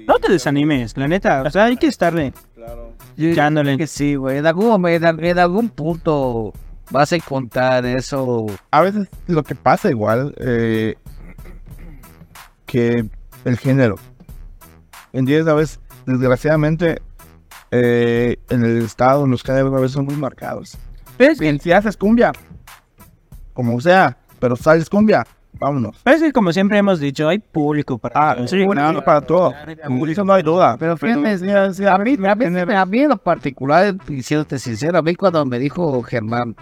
No 0.07 0.15
te 0.17 0.31
desanimes, 0.31 0.95
la 0.97 1.07
neta. 1.07 1.43
O 1.43 1.49
sea, 1.51 1.65
hay 1.65 1.75
que 1.77 1.87
estarle 1.87 2.33
echándole. 3.17 3.77
que 3.77 3.85
sí, 3.85 4.15
güey. 4.15 4.37
En 4.37 4.45
algún 4.47 4.87
en 4.87 5.39
algún 5.39 5.69
punto 5.69 6.53
vas 6.89 7.11
a 7.11 7.15
encontrar 7.15 7.85
eso. 7.85 8.45
A 8.71 8.81
veces 8.81 9.07
lo 9.27 9.43
que 9.43 9.55
pasa 9.55 9.89
igual, 9.89 10.33
eh, 10.39 10.95
que 12.65 13.05
el 13.45 13.57
género. 13.57 13.95
¿Entiendes? 15.13 15.47
A 15.47 15.55
veces, 15.55 15.79
desgraciadamente, 16.05 17.01
eh, 17.71 18.37
en 18.49 18.63
el 18.63 18.83
estado 18.83 19.25
los 19.27 19.43
géneros 19.43 19.73
a 19.73 19.77
veces 19.79 19.93
son 19.93 20.05
muy 20.05 20.15
marcados. 20.15 20.77
Bien, 21.39 21.59
si 21.59 21.71
haces 21.71 21.97
cumbia, 21.97 22.31
como 23.53 23.79
sea, 23.81 24.17
pero 24.39 24.55
sales 24.55 24.89
cumbia, 24.89 25.25
vámonos. 25.59 25.99
Pero 26.03 26.15
es 26.15 26.23
que 26.23 26.31
como 26.31 26.53
siempre 26.53 26.77
hemos 26.77 26.99
dicho, 26.99 27.27
hay 27.27 27.39
público 27.39 27.97
para 27.97 28.31
Ah, 28.31 28.35
todo. 28.35 28.47
sí, 28.47 28.63
bueno, 28.63 29.03
para 29.03 29.21
todo. 29.21 29.53
Eso 30.07 30.23
no 30.23 30.33
hay 30.33 30.43
duda. 30.43 30.77
Pero 30.79 30.95
fíjate, 30.95 31.37
sí, 31.39 31.45
sí, 31.73 31.85
a 31.85 31.97
mí, 31.97 32.17
a 32.25 32.35
mí, 32.35 32.45
a 32.73 32.85
mí 32.85 32.99
en 32.99 33.09
lo 33.09 33.17
particular, 33.17 33.95
y 34.07 34.21
siéndote 34.23 34.59
sincero, 34.59 34.97
a 34.99 35.01
mí 35.01 35.15
cuando 35.15 35.45
me 35.45 35.59
dijo 35.59 36.01
Germán, 36.03 36.55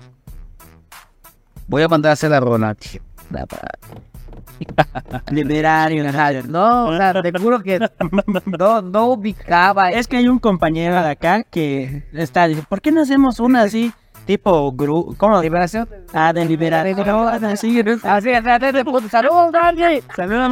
voy 1.68 1.84
a 1.84 1.88
mandar 1.88 2.12
a 2.12 2.14
hacer 2.14 2.32
la 2.32 2.40
rola, 2.40 2.74
dije, 2.74 3.02
"Da 3.30 3.46
pa- 3.46 3.58
Liberario. 5.32 6.04
no, 6.48 6.88
o 6.88 6.98
sea, 6.98 7.22
te 7.22 7.32
juro 7.40 7.62
que 7.62 7.80
no, 8.48 8.82
no 8.82 9.06
ubicaba 9.10 9.92
Es 9.92 10.08
que 10.08 10.18
hay 10.18 10.28
un 10.28 10.40
compañero 10.40 10.96
de 11.02 11.10
acá 11.12 11.44
que 11.44 12.04
está 12.14 12.48
dice, 12.48 12.64
¿por 12.68 12.82
qué 12.82 12.92
no 12.92 13.02
hacemos 13.02 13.40
una 13.40 13.62
así? 13.64 13.94
Tipo 14.26 14.72
gru 14.74 15.16
¿Cómo? 15.18 15.42
liberación. 15.42 15.88
Ah, 16.14 16.34
de 16.34 16.44
liberación. 16.44 17.46
Así, 17.46 17.82
Así, 18.04 18.30
de 18.30 18.84
puto, 18.84 19.08
saludos, 19.08 19.52
Dani. 19.54 20.02
Saludos, 20.16 20.50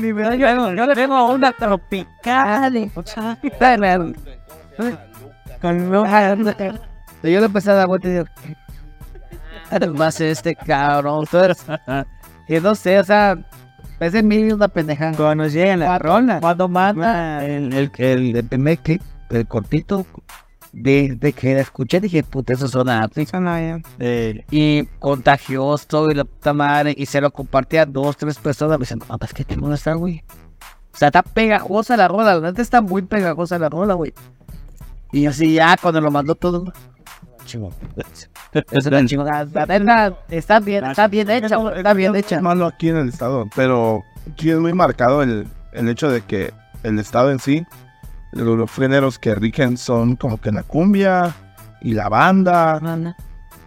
liberación. 0.00 0.76
Yo 0.76 0.86
le 0.86 0.94
tengo 0.94 1.32
una 1.32 1.52
Tropical. 1.52 2.90
Con 5.62 5.90
Yo 7.22 7.40
le 7.40 7.46
empecé 7.46 7.70
a 7.70 7.74
dar 7.74 7.86
vuelta 7.86 8.08
y 8.08 8.10
digo, 8.12 8.24
¿qué 9.70 9.86
va 9.88 10.06
a 10.06 10.08
hacer 10.08 10.28
este 10.28 10.54
cabrón? 10.54 11.26
Y 12.48 12.54
no 12.60 12.74
sé, 12.74 12.98
o 12.98 13.04
sea, 13.04 13.36
es 14.00 14.22
mi 14.22 14.50
una 14.52 14.68
pendeja. 14.68 15.12
Cuando 15.12 15.44
nos 15.44 15.52
llegan 15.52 15.80
la 15.80 15.98
rola. 15.98 16.40
Cuando 16.40 16.68
manda 16.68 17.44
el, 17.44 17.72
el, 17.72 17.90
el, 17.98 18.36
el 18.36 18.44
primer 18.44 18.78
clip, 18.78 19.02
el 19.30 19.46
cortito, 19.46 20.06
de, 20.72 21.16
de 21.18 21.32
que 21.32 21.54
la 21.54 21.62
escuché, 21.62 22.00
dije, 22.00 22.22
puta, 22.22 22.52
eso 22.52 22.68
suena 22.68 23.02
a 23.02 23.10
Eh, 23.98 24.44
Y 24.50 24.84
contagioso 24.98 26.10
y 26.10 26.14
la 26.14 26.24
puta 26.24 26.52
madre, 26.52 26.94
y 26.96 27.06
se 27.06 27.20
lo 27.20 27.30
compartía 27.30 27.82
a 27.82 27.86
dos, 27.86 28.16
tres 28.16 28.38
personas. 28.38 28.78
Me 28.78 28.82
dicen, 28.82 29.00
no, 29.08 29.18
pues 29.18 29.32
que 29.32 29.44
chingón 29.44 29.72
está, 29.72 29.94
güey. 29.94 30.22
O 30.92 30.98
sea, 30.98 31.08
está 31.08 31.22
pegajosa 31.22 31.96
la 31.96 32.08
rola, 32.08 32.34
la 32.34 32.50
neta 32.50 32.62
está 32.62 32.80
muy 32.82 33.02
pegajosa 33.02 33.58
la 33.58 33.68
rola, 33.70 33.94
güey. 33.94 34.12
Y 35.12 35.26
así 35.26 35.54
ya, 35.54 35.76
cuando 35.80 36.00
lo 36.00 36.10
mandó 36.10 36.34
todo, 36.34 36.72
chingón. 37.46 37.72
Es 38.70 38.86
una. 38.86 39.02
La 39.52 39.66
neta, 39.66 40.14
está 40.28 40.60
bien, 40.60 40.84
está 40.84 41.08
bien 41.08 41.30
hecha, 41.30 41.56
está 41.76 41.92
bien 41.94 42.14
hecha. 42.16 42.36
Es 42.36 42.42
malo 42.42 42.66
aquí 42.66 42.88
en 42.88 42.96
el 42.96 43.08
estado, 43.08 43.48
pero 43.54 44.02
sí 44.38 44.50
es 44.50 44.58
muy 44.58 44.72
marcado 44.72 45.22
el, 45.22 45.46
el 45.72 45.88
hecho 45.88 46.10
de 46.10 46.22
que 46.22 46.52
el 46.82 46.98
estado 46.98 47.30
en 47.30 47.38
sí, 47.38 47.66
lo- 48.32 48.56
los 48.56 48.70
géneros 48.70 49.18
que 49.18 49.34
rigen 49.34 49.76
son 49.76 50.16
como 50.16 50.38
que 50.40 50.52
la 50.52 50.62
cumbia 50.62 51.34
y 51.82 51.92
la 51.94 52.08
banda. 52.08 52.80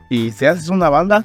Y 0.10 0.32
si 0.32 0.46
haces 0.48 0.70
una 0.70 0.90
banda, 0.90 1.24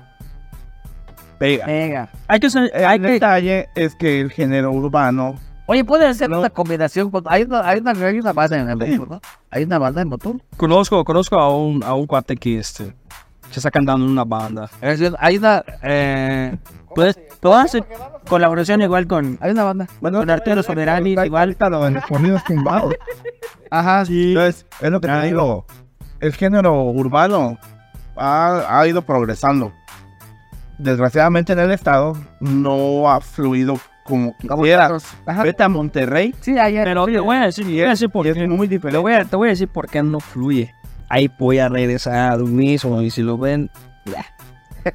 pega. 1.38 1.67
Venga. 1.67 2.09
Hay 2.29 2.40
que 2.40 2.51
ser- 2.51 2.71
hay 2.75 2.97
El 2.97 3.03
que 3.03 3.09
detalle 3.12 3.69
es 3.75 3.95
que 3.95 4.21
el 4.21 4.31
género 4.31 4.73
urbano, 4.73 5.37
Oye, 5.66 5.85
puede 5.85 6.12
ser 6.14 6.31
una 6.31 6.50
combinación. 6.50 7.11
con- 7.11 7.24
Hay 7.27 7.42
una, 7.44 7.66
hay 7.66 7.81
una, 7.81 7.90
hay 7.92 8.18
una 8.18 8.33
banda 8.33 8.59
en 8.59 8.68
el 8.68 8.77
motor, 8.77 9.11
¿no? 9.11 9.20
Hay 9.50 9.64
una 9.64 9.79
banda 9.79 10.03
en 10.03 10.09
motor. 10.09 10.37
conozco, 10.57 11.03
conozco 11.05 11.38
a 11.38 11.57
un, 11.57 11.83
a 11.83 11.94
un 11.94 12.07
cuate 12.07 12.37
que 12.37 12.59
este, 12.59 12.94
se 13.50 13.61
está 13.61 13.70
cantando 13.70 14.05
en 14.05 14.12
una 14.12 14.24
banda. 14.24 14.68
Es 14.83 14.98
decir, 14.98 15.16
Hay 15.18 15.38
una, 15.38 15.64
eh, 15.83 16.57
Puedes, 16.94 17.18
puedes 17.40 17.64
hacer 17.64 17.85
colaboración 18.29 18.81
igual 18.83 19.07
con, 19.09 19.37
hay 19.40 19.50
una 19.53 19.64
banda. 19.64 19.87
bueno, 20.00 20.18
con 20.20 20.31
Arturo 20.31 20.62
Soberani, 20.62 21.12
igual. 21.24 21.57
Los 21.59 22.05
sonidos 22.09 22.44
tumbados. 22.44 22.94
Ajá, 23.70 24.05
sí. 24.05 24.29
Entonces, 24.29 24.66
es 24.81 24.90
lo 24.90 25.00
que 25.00 25.09
te 25.09 25.22
digo. 25.22 25.64
El 26.20 26.33
género 26.35 26.85
urbano 26.85 27.59
ha, 28.16 28.79
ha 28.81 28.87
ido 28.87 29.03
progresando. 29.03 29.72
Desgraciadamente 30.79 31.53
en 31.53 31.59
el 31.61 31.70
estado 31.70 32.16
no 32.40 33.11
ha 33.11 33.20
fluido 33.20 33.79
como 34.05 34.37
quisiera. 34.38 34.90
Vete 35.43 35.62
a 35.62 35.69
Monterrey 35.69 36.35
Sí, 36.40 36.59
ayer. 36.59 36.85
Pero 36.85 37.07
te 37.07 37.19
voy 37.19 37.37
a 37.37 37.40
decir, 37.47 37.64
voy 37.64 37.81
a 37.81 37.88
decir 37.90 38.11
por 38.11 38.27
y 38.27 38.31
es 38.31 38.35
qué. 38.37 38.47
muy 38.47 38.69
Te 38.69 38.75
diferente. 38.77 38.99
voy, 38.99 39.12
a, 39.14 39.25
te 39.25 39.37
voy 39.37 39.49
a 39.49 39.51
decir 39.51 39.69
por 39.69 39.88
qué 39.88 40.03
no 40.03 40.21
fluye. 40.21 40.72
Ahí 41.09 41.31
voy 41.39 41.59
a 41.59 41.68
regresar 41.68 42.33
a 42.33 42.37
lo 42.37 42.47
mismo 42.47 43.01
y 43.03 43.11
si 43.11 43.22
lo 43.22 43.37
ven, 43.39 43.70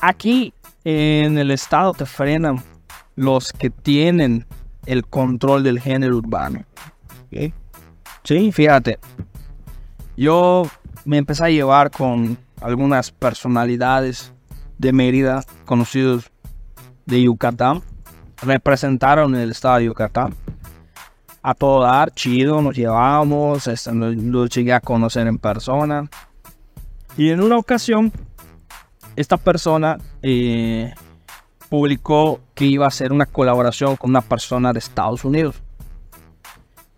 aquí 0.00 0.54
en 0.84 1.38
el 1.38 1.50
estado 1.50 1.92
te 1.92 2.06
frenan 2.06 2.62
los 3.16 3.52
que 3.52 3.70
tienen 3.70 4.46
el 4.86 5.06
control 5.06 5.62
del 5.62 5.80
género 5.80 6.16
urbano. 6.16 6.64
Sí, 8.24 8.52
fíjate. 8.52 8.98
Yo 10.16 10.66
me 11.04 11.18
empecé 11.18 11.44
a 11.44 11.50
llevar 11.50 11.90
con 11.90 12.38
algunas 12.60 13.10
personalidades 13.10 14.32
de 14.78 14.92
Mérida, 14.92 15.44
conocidos 15.64 16.30
de 17.12 17.22
Yucatán. 17.22 17.82
Representaron 18.42 19.34
el 19.36 19.50
estado 19.50 19.78
de 19.78 19.84
Yucatán. 19.84 20.34
a 21.44 21.54
todo 21.54 21.82
dar, 21.82 22.12
chido, 22.12 22.62
nos 22.62 22.76
llevábamos, 22.76 23.66
este, 23.66 23.92
lo 23.92 24.46
llegué 24.46 24.72
a 24.72 24.80
conocer 24.80 25.26
en 25.26 25.38
persona. 25.38 26.08
Y 27.16 27.30
en 27.30 27.42
una 27.42 27.58
ocasión, 27.58 28.12
esta 29.16 29.36
persona 29.36 29.98
eh, 30.22 30.94
publicó 31.68 32.40
que 32.54 32.64
iba 32.64 32.84
a 32.84 32.88
hacer 32.88 33.12
una 33.12 33.26
colaboración 33.26 33.96
con 33.96 34.10
una 34.10 34.20
persona 34.22 34.72
de 34.72 34.78
Estados 34.78 35.24
Unidos. 35.24 35.56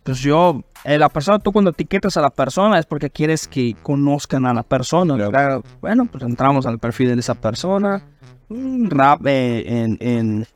Pues 0.02 0.18
yo, 0.18 0.62
eh, 0.84 0.98
la 0.98 1.08
persona, 1.08 1.38
tú 1.38 1.50
cuando 1.50 1.70
etiquetas 1.70 2.16
a 2.18 2.20
la 2.20 2.30
persona 2.30 2.78
es 2.78 2.84
porque 2.84 3.08
quieres 3.08 3.48
que 3.48 3.74
conozcan 3.82 4.44
a 4.44 4.52
la 4.52 4.62
persona. 4.62 5.16
Claro. 5.30 5.62
Bueno, 5.80 6.04
pues 6.04 6.22
entramos 6.22 6.66
al 6.66 6.78
perfil 6.78 7.14
de 7.14 7.20
esa 7.20 7.34
persona. 7.34 8.04
Rap 8.48 9.26
eh, 9.26 9.64
en, 9.66 9.96
en, 10.00 10.46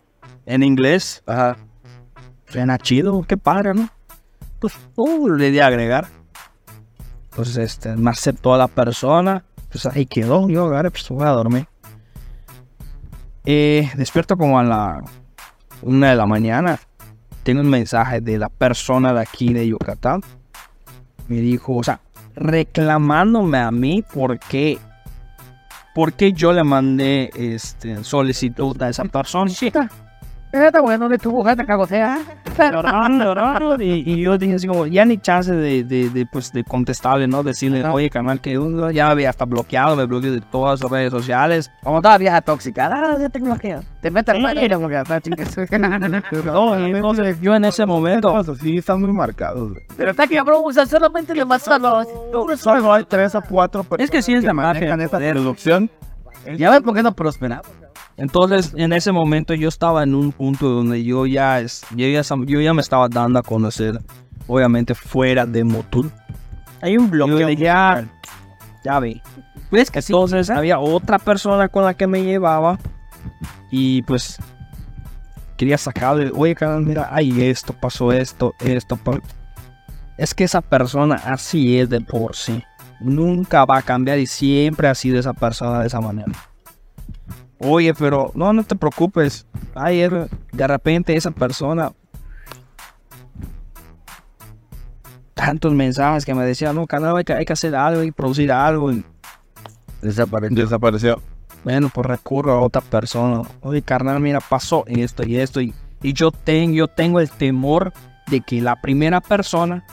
en 0.46 0.62
inglés. 0.62 1.22
Ajá. 1.26 1.56
Suena 2.46 2.78
chido, 2.78 3.22
qué 3.22 3.36
padre, 3.36 3.74
¿no? 3.74 3.88
Pues 4.58 4.74
uh, 4.96 5.28
le 5.28 5.50
di 5.50 5.60
a 5.60 5.66
agregar. 5.66 6.08
Entonces, 7.30 7.58
este, 7.58 7.94
me 7.96 8.10
aceptó 8.10 8.54
a 8.54 8.58
la 8.58 8.68
persona. 8.68 9.44
Pues 9.70 9.86
ahí 9.86 10.06
quedó. 10.06 10.48
Yo 10.48 10.66
agarré, 10.66 10.90
pues 10.90 11.08
voy 11.10 11.26
a 11.26 11.30
dormir. 11.30 11.68
Eh, 13.44 13.90
despierto 13.96 14.36
como 14.36 14.58
a 14.58 14.62
la 14.62 15.04
una 15.82 16.10
de 16.10 16.16
la 16.16 16.26
mañana. 16.26 16.78
Tengo 17.42 17.60
un 17.60 17.70
mensaje 17.70 18.20
de 18.20 18.38
la 18.38 18.48
persona 18.48 19.12
de 19.12 19.20
aquí 19.20 19.52
de 19.52 19.68
Yucatán. 19.68 20.22
Me 21.28 21.36
dijo, 21.36 21.76
o 21.76 21.82
sea, 21.82 22.00
reclamándome 22.34 23.58
a 23.58 23.70
mí 23.70 24.04
porque 24.12 24.78
porque 25.98 26.32
yo 26.32 26.52
le 26.52 26.62
mandé 26.62 27.28
este 27.34 28.04
solicitud 28.04 28.80
a 28.80 28.88
esa 28.88 29.04
persona. 29.06 29.50
Está 30.50 30.80
bueno 30.80 31.08
de 31.10 31.18
tu 31.18 31.30
mujer 31.30 31.56
te 31.56 31.66
cagosea. 31.66 32.18
Llorando, 32.58 33.24
llorando, 33.24 33.76
y, 33.82 34.02
y 34.06 34.22
yo 34.22 34.36
dije 34.38 34.54
así 34.54 34.66
como, 34.66 34.86
ya 34.86 35.04
ni 35.04 35.18
chance 35.18 35.52
de, 35.52 35.84
de, 35.84 36.08
de, 36.10 36.26
pues, 36.26 36.52
de 36.52 36.64
contestarle, 36.64 37.28
¿no? 37.28 37.42
Decirle, 37.42 37.84
oye, 37.84 38.08
canal, 38.10 38.40
que 38.40 38.58
uno 38.58 38.90
ya 38.90 39.10
había 39.10 39.30
hasta 39.30 39.44
bloqueado, 39.44 39.94
me 39.94 40.06
bloqueó 40.06 40.32
de 40.32 40.40
todas 40.40 40.80
las 40.82 40.90
redes 40.90 41.10
sociales. 41.10 41.70
Como 41.84 42.00
toda 42.02 42.16
vieja 42.18 42.40
tóxica. 42.40 42.88
Ah, 42.90 43.16
ya 43.20 43.28
te 43.28 43.38
bloqueo. 43.38 43.80
Te 44.00 44.10
metes 44.10 44.34
al 44.34 44.42
baño 44.42 44.64
y 44.64 44.68
te 44.68 44.76
bloqueo. 44.76 45.02
No, 46.44 46.76
entonces 46.76 47.40
yo 47.40 47.54
en 47.54 47.64
ese 47.66 47.84
momento, 47.86 48.42
Sí, 48.56 48.78
están 48.78 49.00
muy 49.00 49.12
marcados. 49.12 49.70
güey. 49.72 49.82
Pero 49.96 50.10
está 50.12 50.26
que 50.26 50.40
bro, 50.40 50.62
usa 50.62 50.86
solamente 50.86 51.34
le 51.34 51.44
vas 51.44 51.66
a 51.68 51.78
los. 51.78 52.06
Solo 52.58 52.92
hay 52.94 53.04
tres 53.04 53.34
a 53.34 53.40
cuatro 53.42 53.84
Es 53.98 54.10
que 54.10 54.22
sí 54.22 54.34
es 54.34 54.44
la 54.44 54.52
magia 54.54 54.74
manejan 54.80 55.00
esta 55.00 55.18
de- 55.18 55.32
producción. 55.32 55.90
Ya 56.56 56.70
ves 56.70 56.80
por 56.80 56.94
qué 56.94 57.02
no 57.02 57.12
prosperamos. 57.14 57.66
Entonces 58.18 58.74
en 58.76 58.92
ese 58.92 59.10
momento 59.12 59.54
yo 59.54 59.68
estaba 59.68 60.02
en 60.02 60.14
un 60.14 60.32
punto 60.32 60.68
donde 60.68 61.02
yo 61.04 61.24
ya, 61.24 61.60
es, 61.60 61.82
yo 61.96 62.06
ya, 62.06 62.20
sam- 62.20 62.44
yo 62.46 62.60
ya 62.60 62.74
me 62.74 62.82
estaba 62.82 63.08
dando 63.08 63.38
a 63.38 63.42
conocer, 63.42 64.00
obviamente 64.46 64.94
fuera 64.94 65.46
de 65.46 65.64
Motul. 65.64 66.10
Hay 66.82 66.96
un 66.98 67.08
bloqueo. 67.10 67.38
dije, 67.48 67.56
ya, 67.56 68.06
ya 68.84 69.00
vi. 69.00 69.20
Pues 69.70 69.90
que 69.90 70.02
sí. 70.02 70.12
Entonces 70.12 70.50
había 70.50 70.78
otra 70.78 71.18
persona 71.18 71.68
con 71.68 71.84
la 71.84 71.94
que 71.94 72.06
me 72.06 72.22
llevaba 72.22 72.78
y 73.70 74.02
pues 74.02 74.38
quería 75.56 75.76
sacarle, 75.78 76.30
oye, 76.34 76.54
carnal, 76.54 76.82
mira, 76.84 77.08
ay, 77.10 77.42
esto 77.44 77.72
pasó, 77.72 78.12
esto, 78.12 78.52
esto. 78.60 78.96
pa-". 78.96 79.20
Es 80.16 80.34
que 80.34 80.44
esa 80.44 80.60
persona 80.60 81.16
así 81.16 81.78
es 81.78 81.88
de 81.90 82.00
por 82.00 82.34
sí. 82.36 82.62
Nunca 83.00 83.64
va 83.64 83.78
a 83.78 83.82
cambiar 83.82 84.18
y 84.18 84.26
siempre 84.26 84.88
ha 84.88 84.94
sido 84.94 85.18
esa 85.18 85.32
persona 85.32 85.80
de 85.80 85.86
esa 85.88 86.00
manera. 86.00 86.32
Oye, 87.60 87.92
pero 87.94 88.30
no, 88.34 88.52
no 88.52 88.62
te 88.64 88.76
preocupes. 88.76 89.46
Ay, 89.74 90.00
er- 90.00 90.28
de 90.52 90.66
repente 90.66 91.16
esa 91.16 91.30
persona. 91.30 91.92
Tantos 95.34 95.72
mensajes 95.72 96.24
que 96.24 96.34
me 96.34 96.44
decían, 96.44 96.74
no, 96.74 96.86
canal, 96.86 97.16
hay 97.16 97.24
que, 97.24 97.32
hay 97.32 97.44
que 97.44 97.52
hacer 97.52 97.74
algo, 97.76 98.02
que 98.02 98.12
producir 98.12 98.50
algo. 98.50 98.90
y 98.92 99.04
Desapareció. 100.02 100.56
Desapareció. 100.56 101.22
bueno, 101.64 101.90
pues 101.94 102.06
recurro 102.06 102.52
a 102.52 102.60
otra 102.60 102.80
persona. 102.80 103.42
Oye, 103.62 103.82
carnal, 103.82 104.18
mira, 104.20 104.40
pasó 104.40 104.84
esto 104.86 105.24
y 105.24 105.36
esto. 105.36 105.60
Y, 105.60 105.74
y 106.02 106.12
yo, 106.12 106.30
tengo, 106.32 106.74
yo 106.74 106.88
tengo 106.88 107.20
el 107.20 107.30
temor 107.30 107.92
de 108.28 108.40
que 108.40 108.60
la 108.60 108.80
primera 108.80 109.20
persona, 109.20 109.84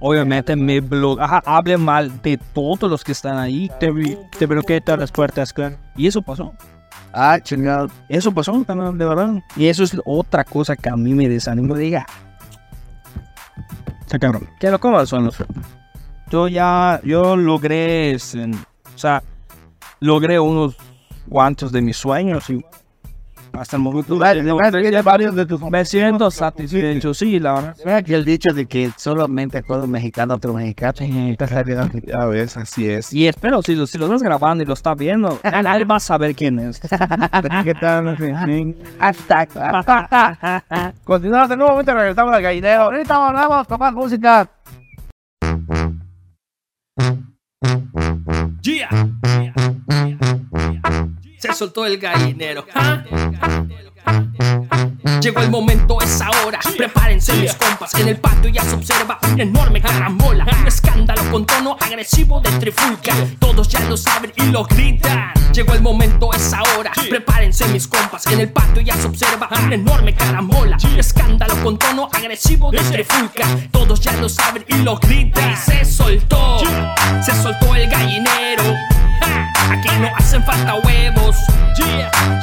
obviamente, 0.00 0.54
me 0.54 0.80
bloquee, 0.80 1.24
ajá, 1.24 1.42
hable 1.46 1.78
mal 1.78 2.20
de 2.20 2.36
todos 2.36 2.90
los 2.90 3.02
que 3.02 3.12
están 3.12 3.38
ahí. 3.38 3.70
Te, 3.80 3.90
te 4.38 4.46
bloqueé 4.46 4.82
todas 4.82 5.00
las 5.00 5.12
puertas, 5.12 5.52
claro. 5.54 5.76
Y 5.96 6.06
eso 6.08 6.20
pasó. 6.20 6.52
Ah, 7.12 7.38
chingado. 7.40 7.88
Eso 8.08 8.32
pasó, 8.32 8.52
de 8.64 9.04
verdad. 9.04 9.42
Y 9.56 9.66
eso 9.66 9.82
es 9.82 9.96
otra 10.04 10.44
cosa 10.44 10.76
que 10.76 10.88
a 10.88 10.96
mí 10.96 11.12
me 11.14 11.28
desanima. 11.28 11.76
Diga, 11.76 12.06
Está 14.02 14.18
cabrón. 14.18 14.48
que 14.58 14.70
lo 14.70 14.78
comas 14.80 15.08
son 15.08 15.26
los. 15.26 15.36
Yo 16.30 16.48
ya, 16.48 17.00
yo 17.04 17.36
logré, 17.36 18.12
este, 18.12 18.44
o 18.44 18.98
sea, 18.98 19.22
logré 20.00 20.38
unos 20.38 20.76
cuantos 21.28 21.72
de 21.72 21.82
mis 21.82 21.96
sueños 21.96 22.48
y 22.50 22.64
hasta 23.52 23.76
el 23.76 23.82
momento 23.82 24.18
varios 24.18 25.34
de 25.34 25.46
tus 25.46 25.60
me 25.62 25.84
siento 25.84 26.30
satisfecho, 26.30 27.14
sí, 27.14 27.38
la 27.38 27.54
verdad. 27.54 28.04
Que 28.04 28.14
el 28.14 28.24
dicho 28.24 28.52
de 28.52 28.66
que 28.66 28.90
solamente 28.96 29.62
juega 29.62 29.84
un 29.84 29.90
mexicano 29.90 30.34
otro 30.34 30.54
mexicano. 30.54 30.94
Ya 32.06 32.24
ves, 32.26 32.56
así 32.56 32.88
es. 32.88 33.12
Y 33.12 33.26
espero, 33.26 33.62
si 33.62 33.74
lo, 33.74 33.86
si 33.86 33.98
lo 33.98 34.06
estás 34.06 34.22
grabando 34.22 34.62
y 34.62 34.66
lo 34.66 34.74
estás 34.74 34.96
viendo, 34.96 35.38
él 35.42 35.90
va 35.90 35.96
a 35.96 36.00
saber 36.00 36.34
quién 36.34 36.58
es. 36.58 36.80
¿Qué 37.64 37.74
tal? 37.80 38.16
Hashtag. 38.98 39.48
Continuamos 41.04 41.48
de 41.48 41.56
nuevo, 41.56 41.72
momento 41.72 41.94
regresamos 41.94 42.34
al 42.34 42.42
gallinero. 42.42 42.82
Ahorita 42.82 43.18
volvemos 43.18 43.66
con 43.66 43.78
más 43.78 43.92
música. 43.92 44.48
Yeah. 48.62 48.90
Se 51.40 51.54
soltó 51.54 51.86
el 51.86 51.96
gallinero. 51.96 52.66
Llegó 55.22 55.40
el 55.40 55.50
momento, 55.50 55.98
es 56.02 56.20
ahora. 56.20 56.60
Prepárense 56.76 57.32
mis 57.34 57.54
compas. 57.54 57.94
En 57.94 58.08
el 58.08 58.18
patio 58.18 58.50
ya 58.50 58.62
se 58.62 58.74
observa 58.74 59.18
una 59.22 59.42
enorme 59.42 59.80
carambola. 59.80 60.44
Un 60.44 60.66
escándalo 60.66 61.22
con 61.30 61.46
tono 61.46 61.78
agresivo 61.80 62.40
de 62.40 62.50
trifulca. 62.58 63.14
Todos 63.38 63.68
ya 63.68 63.80
lo 63.88 63.96
saben 63.96 64.32
y 64.36 64.42
lo 64.50 64.64
gritan. 64.64 65.32
Llegó 65.54 65.72
el 65.72 65.80
momento, 65.80 66.30
es 66.34 66.52
ahora. 66.52 66.92
Prepárense 67.08 67.66
mis 67.68 67.88
compas. 67.88 68.26
En 68.26 68.40
el 68.40 68.52
patio 68.52 68.82
ya 68.82 68.94
se 68.96 69.06
observa 69.06 69.48
una 69.64 69.74
enorme 69.74 70.14
carambola. 70.14 70.76
Un 70.84 70.98
escándalo 70.98 71.54
con 71.62 71.78
tono 71.78 72.10
agresivo 72.12 72.70
de 72.70 72.80
trifulca. 72.80 73.46
Todos 73.70 73.98
ya 74.00 74.12
lo 74.12 74.28
saben 74.28 74.66
y 74.68 74.74
lo 74.82 74.96
gritan. 74.96 75.56
Se 75.56 75.86
soltó, 75.86 76.58
se 77.22 77.32
soltó 77.42 77.74
el 77.74 77.88
gallinero. 77.88 78.89
Aquí 79.70 79.88
no 80.00 80.10
hacen 80.16 80.42
falta 80.44 80.74
huevos. 80.76 81.36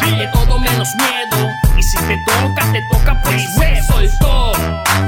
Hay 0.01 0.15
de 0.15 0.28
todo 0.28 0.59
menos 0.59 0.95
miedo. 0.95 1.51
Y 1.78 1.84
si 1.84 1.97
te 1.97 2.17
toca, 2.25 2.71
te 2.71 2.82
toca 2.91 3.21
pues 3.21 3.43
se 3.53 3.82
soltó. 3.84 4.51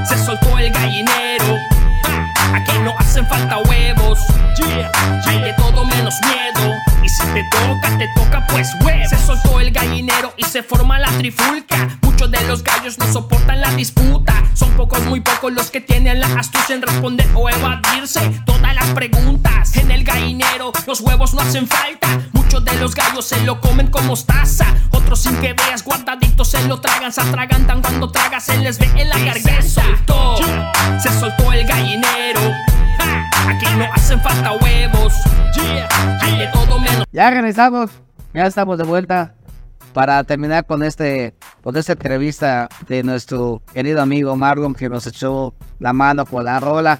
Se 0.08 0.18
soltó 0.18 0.58
el 0.58 0.72
gallinero. 0.72 1.58
Ja, 2.04 2.58
Aquí 2.58 2.78
no 2.80 2.96
hacen 2.98 3.26
falta 3.28 3.58
huevos. 3.60 4.20
Hay 5.26 5.42
de 5.42 5.54
todo 5.54 5.86
menos 5.86 6.16
miedo. 6.22 6.89
Y 7.10 7.12
si 7.12 7.26
te 7.34 7.44
toca, 7.46 7.98
te 7.98 8.08
toca 8.10 8.46
pues 8.46 8.70
huevos. 8.86 9.10
Se 9.10 9.18
soltó 9.18 9.60
el 9.60 9.72
gallinero 9.72 10.32
y 10.38 10.44
se 10.44 10.62
forma 10.62 11.00
la 11.00 11.10
trifulca. 11.18 11.98
Muchos 12.04 12.30
de 12.30 12.40
los 12.44 12.64
gallos 12.64 13.00
no 13.00 13.12
soportan 13.12 13.62
la 13.62 13.72
disputa. 13.72 14.44
Son 14.54 14.70
pocos, 14.74 15.02
muy 15.06 15.20
pocos 15.20 15.52
los 15.52 15.72
que 15.72 15.82
tienen 15.82 16.20
la 16.20 16.28
astucia 16.28 16.76
en 16.76 16.84
responder 16.84 17.28
o 17.34 17.50
evadirse 17.50 18.20
todas 18.46 18.76
las 18.76 18.86
preguntas. 18.90 19.76
En 19.78 19.90
el 19.90 20.04
gallinero 20.04 20.72
los 20.86 21.02
huevos 21.02 21.34
no 21.34 21.42
hacen 21.42 21.68
falta. 21.68 22.08
Muchos 22.32 22.64
de 22.64 22.76
los 22.76 22.94
gallos 22.94 23.26
se 23.26 23.42
lo 23.42 23.60
comen 23.60 23.88
como 23.88 24.10
mostaza. 24.10 24.68
Otros 24.92 25.20
sin 25.22 25.36
que 25.38 25.54
veas 25.54 25.84
guardaditos 25.84 26.48
se 26.48 26.64
lo 26.68 26.80
tragan, 26.80 27.12
se 27.12 27.22
atragantan 27.22 27.82
cuando 27.82 28.12
tragas 28.12 28.44
se 28.44 28.58
les 28.58 28.78
ve 28.78 28.88
en 28.96 29.10
la 29.10 29.18
garganta. 29.18 29.62
Se 29.64 29.70
soltó, 29.70 30.38
se 31.02 31.20
soltó 31.20 31.54
el 31.54 31.66
gallinero. 31.66 32.69
Aquí 33.48 33.66
no 33.78 33.86
hacen 33.94 34.20
falta 34.22 34.52
huevos. 34.54 35.14
Hay 36.22 36.38
de 36.38 36.48
todo 36.48 36.80
menos. 36.80 37.06
Ya 37.12 37.30
regresamos, 37.30 37.92
ya 38.34 38.46
estamos 38.46 38.78
de 38.78 38.84
vuelta 38.84 39.34
para 39.94 40.24
terminar 40.24 40.66
con 40.66 40.84
este 40.84 41.36
con 41.64 41.76
esta 41.76 41.94
entrevista 41.94 42.70
de 42.88 43.04
nuestro 43.04 43.62
querido 43.74 44.02
amigo 44.02 44.36
Marlon 44.36 44.74
que 44.76 44.88
nos 44.90 45.08
echó 45.08 45.54
la 45.80 45.94
mano 45.94 46.26
con 46.26 46.46
la 46.46 46.60
rola. 46.60 47.00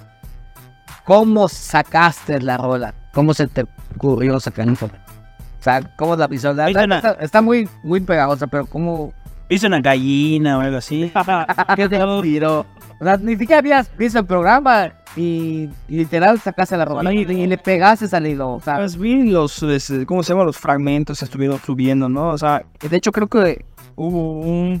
¿Cómo 1.04 1.48
sacaste 1.48 2.40
la 2.40 2.56
rola? 2.56 2.94
¿Cómo 3.12 3.34
se 3.34 3.46
te 3.46 3.64
ocurrió 3.96 4.38
sacar 4.40 4.66
info? 4.66 4.86
O 4.86 5.62
sea, 5.62 5.80
¿cómo 5.96 6.16
la 6.16 6.26
visual? 6.26 6.56
Hizo 6.70 6.82
una- 6.84 6.96
Está, 6.96 7.12
está 7.20 7.42
muy, 7.42 7.68
muy 7.82 8.00
pegajosa, 8.00 8.46
pero 8.46 8.66
¿cómo? 8.66 9.12
Hice 9.50 9.66
una 9.66 9.80
gallina 9.80 10.56
o 10.56 10.60
algo 10.60 10.78
así. 10.78 11.12
¿Qué 11.76 11.88
te? 11.88 12.02
O 12.02 12.64
sea, 13.02 13.16
ni 13.16 13.36
siquiera 13.36 13.58
habías 13.58 13.94
visto 13.96 14.20
el 14.20 14.26
programa 14.26 14.92
y, 15.16 15.68
y 15.88 15.96
literal 15.96 16.38
sacaste 16.40 16.76
la 16.76 16.84
rola 16.84 17.12
y, 17.12 17.22
y 17.22 17.46
le 17.46 17.58
pegaste 17.58 18.14
al 18.14 18.26
hilo. 18.26 18.52
O 18.54 18.60
sea, 18.60 18.76
Pues 18.76 18.96
vi 18.96 19.30
los, 19.30 19.64
¿cómo 20.06 20.22
se 20.22 20.32
llama? 20.32 20.44
Los 20.44 20.56
fragmentos 20.56 21.18
que 21.18 21.24
estuvieron 21.24 21.58
subiendo, 21.58 22.08
¿no? 22.08 22.28
O 22.28 22.38
sea, 22.38 22.62
de 22.80 22.96
hecho 22.96 23.10
creo 23.10 23.26
que 23.26 23.64
hubo 23.96 24.40
un, 24.40 24.80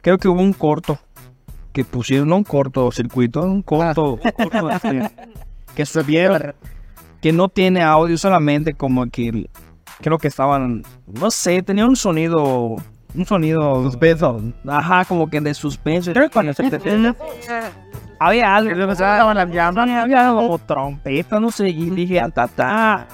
creo 0.00 0.16
que 0.16 0.28
hubo 0.28 0.40
un 0.40 0.52
corto 0.52 0.98
que 1.72 1.84
pusieron 1.84 2.32
un 2.32 2.44
cortocircuito, 2.44 3.42
un 3.42 3.62
corto, 3.62 4.14
un 4.14 4.30
corto, 4.30 4.70
este, 4.70 5.10
que 5.74 5.84
se 5.84 6.02
viera, 6.04 6.54
que 7.20 7.32
no 7.32 7.48
tiene 7.48 7.82
audio 7.82 8.16
solamente 8.16 8.74
como 8.74 9.06
que 9.06 9.50
creo 10.00 10.18
que 10.18 10.28
estaban, 10.28 10.82
no 11.06 11.30
sé, 11.30 11.62
tenía 11.62 11.84
un 11.84 11.96
sonido, 11.96 12.76
un 13.16 13.26
sonido 13.26 13.82
suspenso, 13.84 14.40
ajá, 14.66 15.04
como 15.04 15.28
que 15.28 15.40
de 15.40 15.54
suspenso. 15.54 16.12
Creo 16.12 16.24
que 16.24 16.30
cuando 16.32 16.52
se 16.52 16.62
había 18.18 18.56
algo, 18.56 18.70
había 20.02 20.28
como 20.28 20.58
trompeta, 20.58 21.40
no 21.40 21.50
sé, 21.50 21.68
y 21.68 21.90
dije, 21.90 22.20
"Ah, 22.20 22.28
ta, 22.30 22.48
ta. 22.48 23.06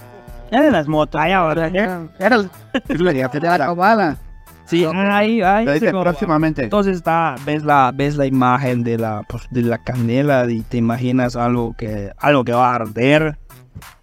De 0.50 0.70
las 0.70 0.86
motos. 0.86 1.18
Ay, 1.20 1.32
ahora, 1.32 1.68
Era 1.68 3.59
la 3.59 3.66
cobala. 3.68 4.16
sí, 4.66 4.84
ahí, 4.84 5.40
ahí. 5.40 5.64
Lo 5.64 5.72
dice 5.72 5.90
próximamente. 5.90 6.64
Entonces 6.64 6.96
está, 6.96 7.36
ves 7.46 7.64
la, 7.64 7.90
ves 7.94 8.16
la 8.16 8.26
imagen 8.26 8.82
de 8.84 8.98
la, 8.98 9.22
pues, 9.28 9.46
de 9.50 9.62
la 9.62 9.78
canela 9.78 10.46
y 10.50 10.61
te 10.61 10.76
imaginas 10.76 11.36
algo 11.36 11.74
que, 11.76 12.12
algo 12.18 12.44
que 12.44 12.53
va 12.53 12.70
a 12.72 12.74
arder 12.74 13.38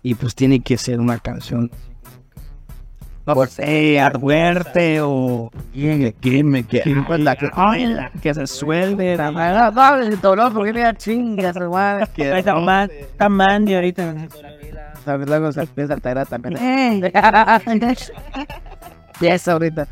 y 0.02 0.16
pues 0.16 0.34
tiene 0.34 0.62
que 0.62 0.78
ser 0.78 1.00
una 1.00 1.20
canción. 1.20 1.70
No 3.36 3.46
sé, 3.46 4.02
fuerte 4.20 5.02
o 5.02 5.52
¿Quién 5.74 6.14
quién 6.20 6.50
me 6.50 6.64
pues, 6.64 7.20
la 7.20 7.36
que, 7.36 7.50
la 7.96 8.10
que 8.22 8.34
se 8.34 8.48
suelve. 8.48 9.16
la- 9.16 9.32
No, 9.32 9.72
no, 9.72 9.96
el 9.98 10.20
dolor 10.20 10.54
porque 10.54 10.74
me 10.74 10.82
da 10.82 10.94
chingas, 10.94 11.56
hermano. 11.56 12.06
Está 12.16 12.56
man, 12.56 12.90
está 12.92 13.30
Mandy 13.30 13.76
ahorita. 13.76 14.16
¿Sabes? 15.06 15.28
Luego 15.28 15.52
se 15.52 15.62
empieza 15.62 15.94
a 15.94 16.26
también. 16.26 16.58
Y 19.22 19.28
eso 19.28 19.52
ahorita. 19.52 19.88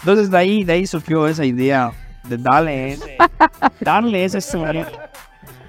Entonces 0.00 0.30
de 0.30 0.36
ahí, 0.36 0.64
de 0.64 0.72
ahí 0.74 0.86
surgió 0.86 1.26
esa 1.28 1.44
idea 1.44 1.92
de 2.28 2.36
darle 2.36 2.92
ese, 2.92 3.16
darle 3.80 4.24
ese 4.24 4.40
sonido, 4.40 4.86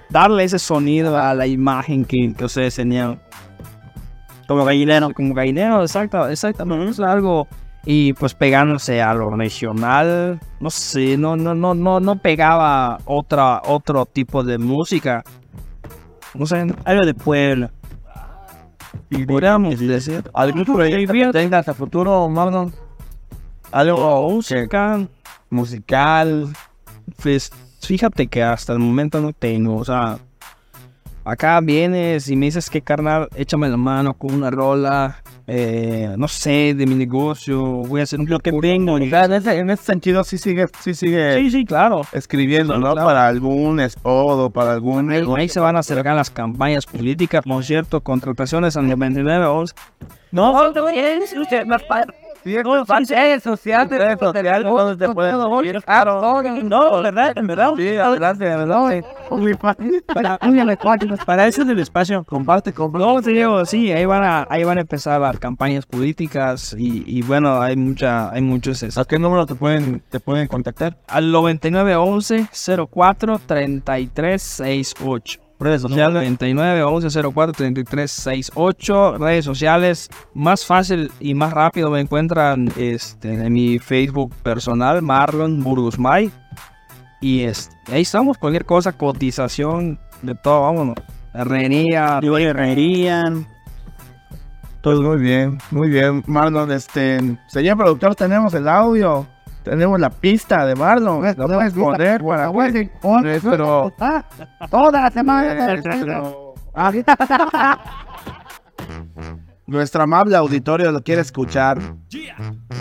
darle 0.10 0.44
ese 0.44 0.58
sonido 0.60 1.18
a 1.18 1.34
la 1.34 1.46
imagen 1.48 2.04
que, 2.06 2.34
que 2.34 2.46
ustedes 2.46 2.76
tenían. 2.76 3.20
Como 4.48 4.66
gallinero. 4.66 5.14
Como 5.14 5.34
gallinero, 5.34 5.82
exacto, 5.82 6.28
exactamente. 6.28 6.92
Es 6.92 7.00
algo. 7.00 7.48
Y 7.86 8.14
pues 8.14 8.34
pegándose 8.34 9.02
a 9.02 9.14
lo 9.14 9.30
regional. 9.30 10.40
No 10.60 10.70
sé, 10.70 11.18
no, 11.18 11.36
no, 11.36 11.54
no, 11.54 11.76
no, 11.76 12.00
no 12.00 12.16
pegaba 12.18 13.00
otra, 13.06 13.62
otro 13.66 14.06
tipo 14.06 14.44
de 14.44 14.58
música. 14.58 15.24
No 16.34 16.46
sé, 16.46 16.66
Algo 16.84 17.06
de 17.06 17.14
Puebla. 17.14 17.72
podríamos 19.28 19.80
decir. 19.80 20.24
¿Algún 20.34 20.66
proyecto 20.66 21.14
que 21.14 21.32
tengas 21.32 21.68
a 21.70 21.74
futuro, 21.74 22.28
Marlon? 22.28 22.74
Algo 23.72 24.32
Música 24.32 25.08
musical. 25.50 26.54
Pues 27.22 27.52
fíjate 27.82 28.28
que 28.28 28.44
hasta 28.44 28.74
el 28.74 28.80
momento 28.80 29.20
no 29.22 29.34
tengo, 29.34 29.76
o 29.78 29.86
sea, 29.86 30.20
acá 31.26 31.60
vienes 31.62 32.30
y 32.30 32.36
me 32.36 32.46
dices 32.46 32.70
que 32.70 32.82
carnal, 32.82 33.28
échame 33.36 33.68
la 33.68 33.78
mano 33.78 34.14
con 34.14 34.34
una 34.34 34.50
rola, 34.52 35.22
eh, 35.48 36.14
no 36.18 36.28
sé, 36.28 36.74
de 36.76 36.86
mi 36.86 36.96
negocio, 36.96 37.62
voy 37.64 38.00
a 38.02 38.04
hacer 38.04 38.20
un 38.20 38.30
Lo 38.30 38.40
que 38.40 38.52
tengo. 38.52 38.98
En 38.98 39.12
ese, 39.14 39.58
en 39.58 39.70
ese 39.70 39.84
sentido 39.84 40.24
sí 40.24 40.38
sigue, 40.38 40.68
sí 40.80 40.94
sigue 40.94 41.40
Sí, 41.40 41.52
sí, 41.52 41.66
claro. 41.66 42.02
escribiendo, 42.14 42.78
¿no? 42.78 42.94
Claro. 42.94 43.08
Para 43.08 43.28
algún 43.28 43.80
spot 43.82 44.40
o 44.40 44.50
para 44.50 44.74
algún... 44.74 45.12
Ahí, 45.12 45.24
ahí 45.38 45.50
se 45.50 45.60
van 45.60 45.76
a 45.76 45.80
acercar 45.80 46.16
las 46.16 46.30
campañas 46.30 46.86
políticas, 46.86 47.44
por 47.44 47.64
cierto, 47.64 48.02
contrataciones 48.02 48.78
al 48.78 48.88
99 48.88 49.46
11. 49.46 49.74
No, 50.32 50.72
no, 50.72 50.90
es 50.90 51.34
usted 52.46 52.64
más 52.66 52.88
padre. 52.88 53.06
Redes 53.10 53.44
sociales, 53.44 53.90
Redes 53.90 54.20
sociales, 54.20 54.64
¿dónde 54.64 55.08
te 55.08 55.14
pueden 55.14 55.36
seguir? 55.42 55.84
Claro, 55.84 56.44
No, 56.64 57.02
¿verdad? 57.02 57.34
En 57.38 57.48
verdad. 57.48 57.72
Sí, 57.76 57.96
adelante, 57.98 58.46
úñale, 60.42 60.78
cuatro. 60.78 61.16
Para 61.26 61.48
eso 61.48 61.64
es 61.64 61.70
el 61.70 61.80
espacio. 61.80 62.24
Comparte, 62.24 62.72
comparte. 62.74 63.08
No, 63.08 63.22
te 63.22 63.32
digo, 63.32 63.66
sí, 63.66 63.92
ahí 63.92 64.06
van 64.06 64.24
a, 64.24 64.48
ahí 64.50 64.64
van 64.64 64.78
a 64.78 64.82
empezar 64.82 65.20
las 65.22 65.40
campañas 65.40 65.86
políticas 65.86 66.76
y, 66.78 67.04
y 67.06 67.22
bueno, 67.24 67.62
hay 67.62 67.76
mucha, 67.76 68.30
hay 68.32 68.42
muchos 68.42 68.84
es- 68.84 68.98
¿A 68.98 69.06
qué 69.06 69.18
número 69.20 69.46
te 69.46 69.56
pueden, 69.56 70.02
te 70.10 70.20
pueden 70.20 70.48
contactar? 70.48 70.98
al 71.08 71.32
9911 71.32 72.48
04 72.92 73.40
33 73.46 74.42
68. 74.42 75.45
Redes 75.60 75.82
sociales 75.82 76.14
99 76.14 76.84
11 76.84 77.22
04 77.34 77.54
33 77.54 78.12
68. 78.12 79.18
Redes 79.18 79.46
sociales 79.46 80.10
más 80.34 80.66
fácil 80.66 81.12
y 81.20 81.34
más 81.34 81.54
rápido 81.54 81.90
me 81.90 82.02
encuentran 82.02 82.72
este, 82.78 83.34
en 83.34 83.54
mi 83.54 83.80
Facebook 83.80 84.34
personal 84.44 85.02
Marlon 85.02 85.64
Burgos 85.64 85.98
May. 85.98 86.32
Y 87.22 87.44
este, 87.44 87.76
ahí 87.88 88.02
estamos, 88.02 88.38
cualquier 88.38 88.66
cosa, 88.66 88.92
cotización, 88.94 90.00
de 90.22 90.36
todo, 90.36 90.62
vámonos. 90.62 90.96
Herrería, 91.34 92.20
Digo, 92.22 92.38
herrería. 92.38 93.24
Pues 94.82 95.00
muy 95.00 95.18
bien, 95.18 95.58
muy 95.72 95.90
bien. 95.90 96.24
Marlon, 96.28 96.72
este... 96.72 97.38
Señor 97.48 97.78
productor, 97.78 98.16
tenemos 98.16 98.54
el 98.54 98.68
audio. 98.68 99.26
Tenemos 99.66 100.00
la 100.00 100.10
pista 100.12 100.66
de 100.66 100.76
Marlon. 100.76 101.22
Lo 101.38 101.48
puedes 101.48 101.74
poner 101.74 102.24
para 102.24 102.52
que 102.72 102.90
nuestro... 103.24 103.92
Toda 104.70 105.02
la 105.02 105.12
semana. 105.12 105.66
Nuestro 109.68 110.04
amable 110.04 110.36
auditorio 110.36 110.92
lo 110.92 111.02
quiere 111.02 111.22
escuchar. 111.22 111.80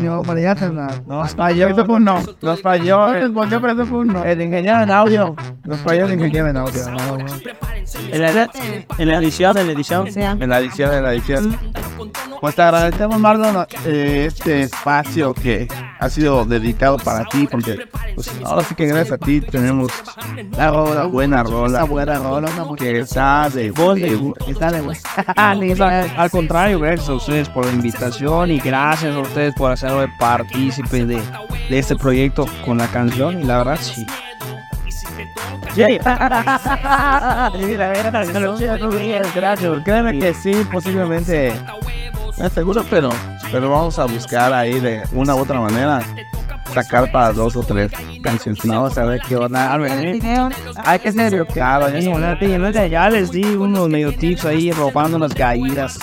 No, 0.02 0.20
para 0.22 0.38
allá 0.40 0.56
se 0.56 0.68
la- 0.70 1.00
Nos 1.06 1.34
falló. 1.34 1.68
Eso 1.68 1.86
fue 1.86 1.94
un 1.96 2.04
no. 2.04 2.20
Nos 2.42 2.60
falló. 2.60 3.06
Pero 3.10 3.72
eso 3.72 3.86
fue 3.86 3.98
un 4.00 4.08
no. 4.08 4.22
El 4.22 4.42
ingeniero 4.42 4.82
en 4.82 4.90
audio. 4.90 5.34
Nos 5.64 5.78
falló 5.80 6.04
el 6.04 6.12
ingeniero 6.12 6.48
en 6.48 6.56
audio. 6.58 6.82
La, 8.12 8.50
en 8.98 9.08
la 9.08 9.16
edición, 9.18 9.56
en 9.56 9.66
la 9.68 9.72
edición. 9.72 10.08
En 10.42 10.48
la 10.50 10.58
edición, 10.60 10.92
en 10.92 11.02
la 11.02 11.12
edición. 11.14 11.56
Pues 12.40 12.54
te 12.54 12.62
agradecemos, 12.62 13.18
Marlon, 13.18 13.66
eh, 13.86 14.24
este 14.26 14.62
espacio 14.62 15.32
que 15.34 15.68
ha 15.98 16.10
sido 16.10 16.44
dedicado 16.44 16.98
para 16.98 17.24
ti, 17.26 17.46
porque 17.50 17.88
pues, 18.14 18.30
ahora 18.44 18.62
sí 18.64 18.74
que 18.74 18.86
gracias 18.86 19.12
a 19.12 19.18
ti 19.18 19.40
tenemos 19.40 19.90
La 20.56 20.70
rola, 20.70 21.04
buena 21.04 21.42
rola. 21.42 21.84
Buena 21.84 22.18
rola, 22.18 22.50
que 22.76 22.98
está 23.00 23.48
de 23.50 23.70
Voz 23.70 23.94
de- 23.96 24.16
buena. 24.16 24.34
Al 26.16 26.30
contrario, 26.30 26.80
gracias 26.80 27.08
a 27.08 27.14
ustedes 27.14 27.48
por 27.48 27.64
la 27.66 27.72
invitación 27.72 28.50
y 28.50 28.58
gracias 28.60 29.14
a 29.14 29.20
ustedes 29.20 29.54
por 29.54 29.72
hacerme 29.72 30.08
partícipe 30.18 31.04
de 31.06 31.22
este 31.70 31.96
proyecto 31.96 32.46
con 32.64 32.78
la 32.78 32.88
canción. 32.88 33.40
Y 33.40 33.44
la 33.44 33.58
verdad, 33.58 33.78
sí. 33.80 34.04
Gracias, 39.34 39.78
créeme 39.84 40.18
que 40.18 40.34
sí, 40.34 40.52
posiblemente. 40.70 41.52
Seguro, 42.52 42.84
pero, 42.90 43.08
pero 43.54 43.70
vamos 43.70 43.98
a 43.98 44.04
buscar 44.06 44.52
ahí 44.52 44.80
de 44.80 45.02
una 45.12 45.34
u 45.34 45.38
otra 45.38 45.60
manera 45.60 46.00
sacar 46.74 47.10
para 47.12 47.32
dos 47.32 47.54
o 47.54 47.62
tres 47.62 47.92
canciones. 48.22 48.60
Vamos 48.66 48.98
a 48.98 49.04
ver 49.04 49.20
qué 49.28 49.36
onda. 49.36 49.74
Hay 50.84 50.98
que 50.98 51.12
ser 51.12 51.46
Claro, 51.46 51.88
ya, 51.88 52.86
ya 52.86 53.08
les 53.10 53.30
di 53.30 53.44
unos 53.44 53.88
medio 53.88 54.12
tips 54.12 54.44
ahí 54.44 54.72
robando 54.72 55.16
unas 55.16 55.32
gallinas. 55.34 55.98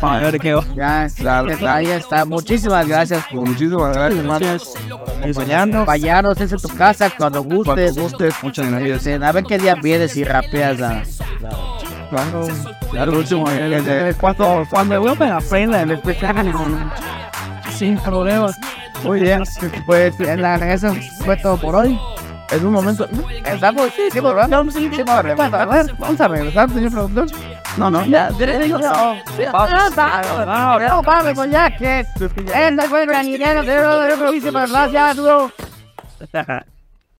A 0.00 0.18
ver 0.18 0.38
qué 0.40 0.58
Ya, 0.74 1.06
Claro. 1.14 1.48
ahí 1.68 1.86
está. 1.88 2.24
Muchísimas 2.24 2.88
gracias 2.88 3.22
Muchísimas 3.32 3.94
gracias, 3.94 4.24
Marlon. 4.24 4.58
enseñando. 5.22 5.76
acompañarnos 5.78 6.38
desde 6.38 6.56
tu 6.56 6.68
casa 6.68 7.10
cuando 7.10 7.44
Cuando 7.44 7.56
gustes. 7.74 7.98
gustes, 7.98 8.34
muchas 8.42 8.70
gracias. 8.70 9.06
Este, 9.06 9.22
A 9.22 9.32
ver 9.32 9.44
qué 9.44 9.58
día 9.58 9.74
vienes 9.74 10.16
y 10.16 10.24
rapeas 10.24 10.78
la 10.80 11.02
claro. 12.10 12.46
Claro, 12.90 13.18
último. 13.18 13.44
Cuando, 14.20 14.66
cuando 14.68 14.94
Europa 14.94 15.36
aprenda, 15.36 15.84
le 15.86 15.96
Sin 17.72 17.96
problemas. 17.98 18.58
Muy 19.02 19.20
bien. 19.20 19.42
Pues 19.86 20.18
en 20.20 20.42
la 20.42 20.74
eso 20.74 20.94
fue 21.24 21.36
todo 21.36 21.56
por 21.56 21.76
hoy. 21.76 21.98
En 22.50 22.66
un 22.66 22.72
momento. 22.72 23.08
Estamos. 23.44 23.90
Sí, 23.94 24.08
Vamos 25.98 26.20
a 26.20 26.28
regresar, 26.28 26.70
señor 26.70 26.90
productor. 26.90 27.26
No, 27.76 27.90
no. 27.90 28.04
Ya, 28.06 28.30
no. 28.30 28.38
Pablo, 31.02 31.44
ya 31.46 31.76
que. 31.76 32.06
Él 32.54 32.76
no 32.76 32.82
fue 32.84 33.02
el 33.02 33.08
granillero, 33.08 33.62
pero 33.64 34.08
yo 34.08 34.30
que 34.30 34.92
ya, 34.92 35.14
duro. 35.14 35.50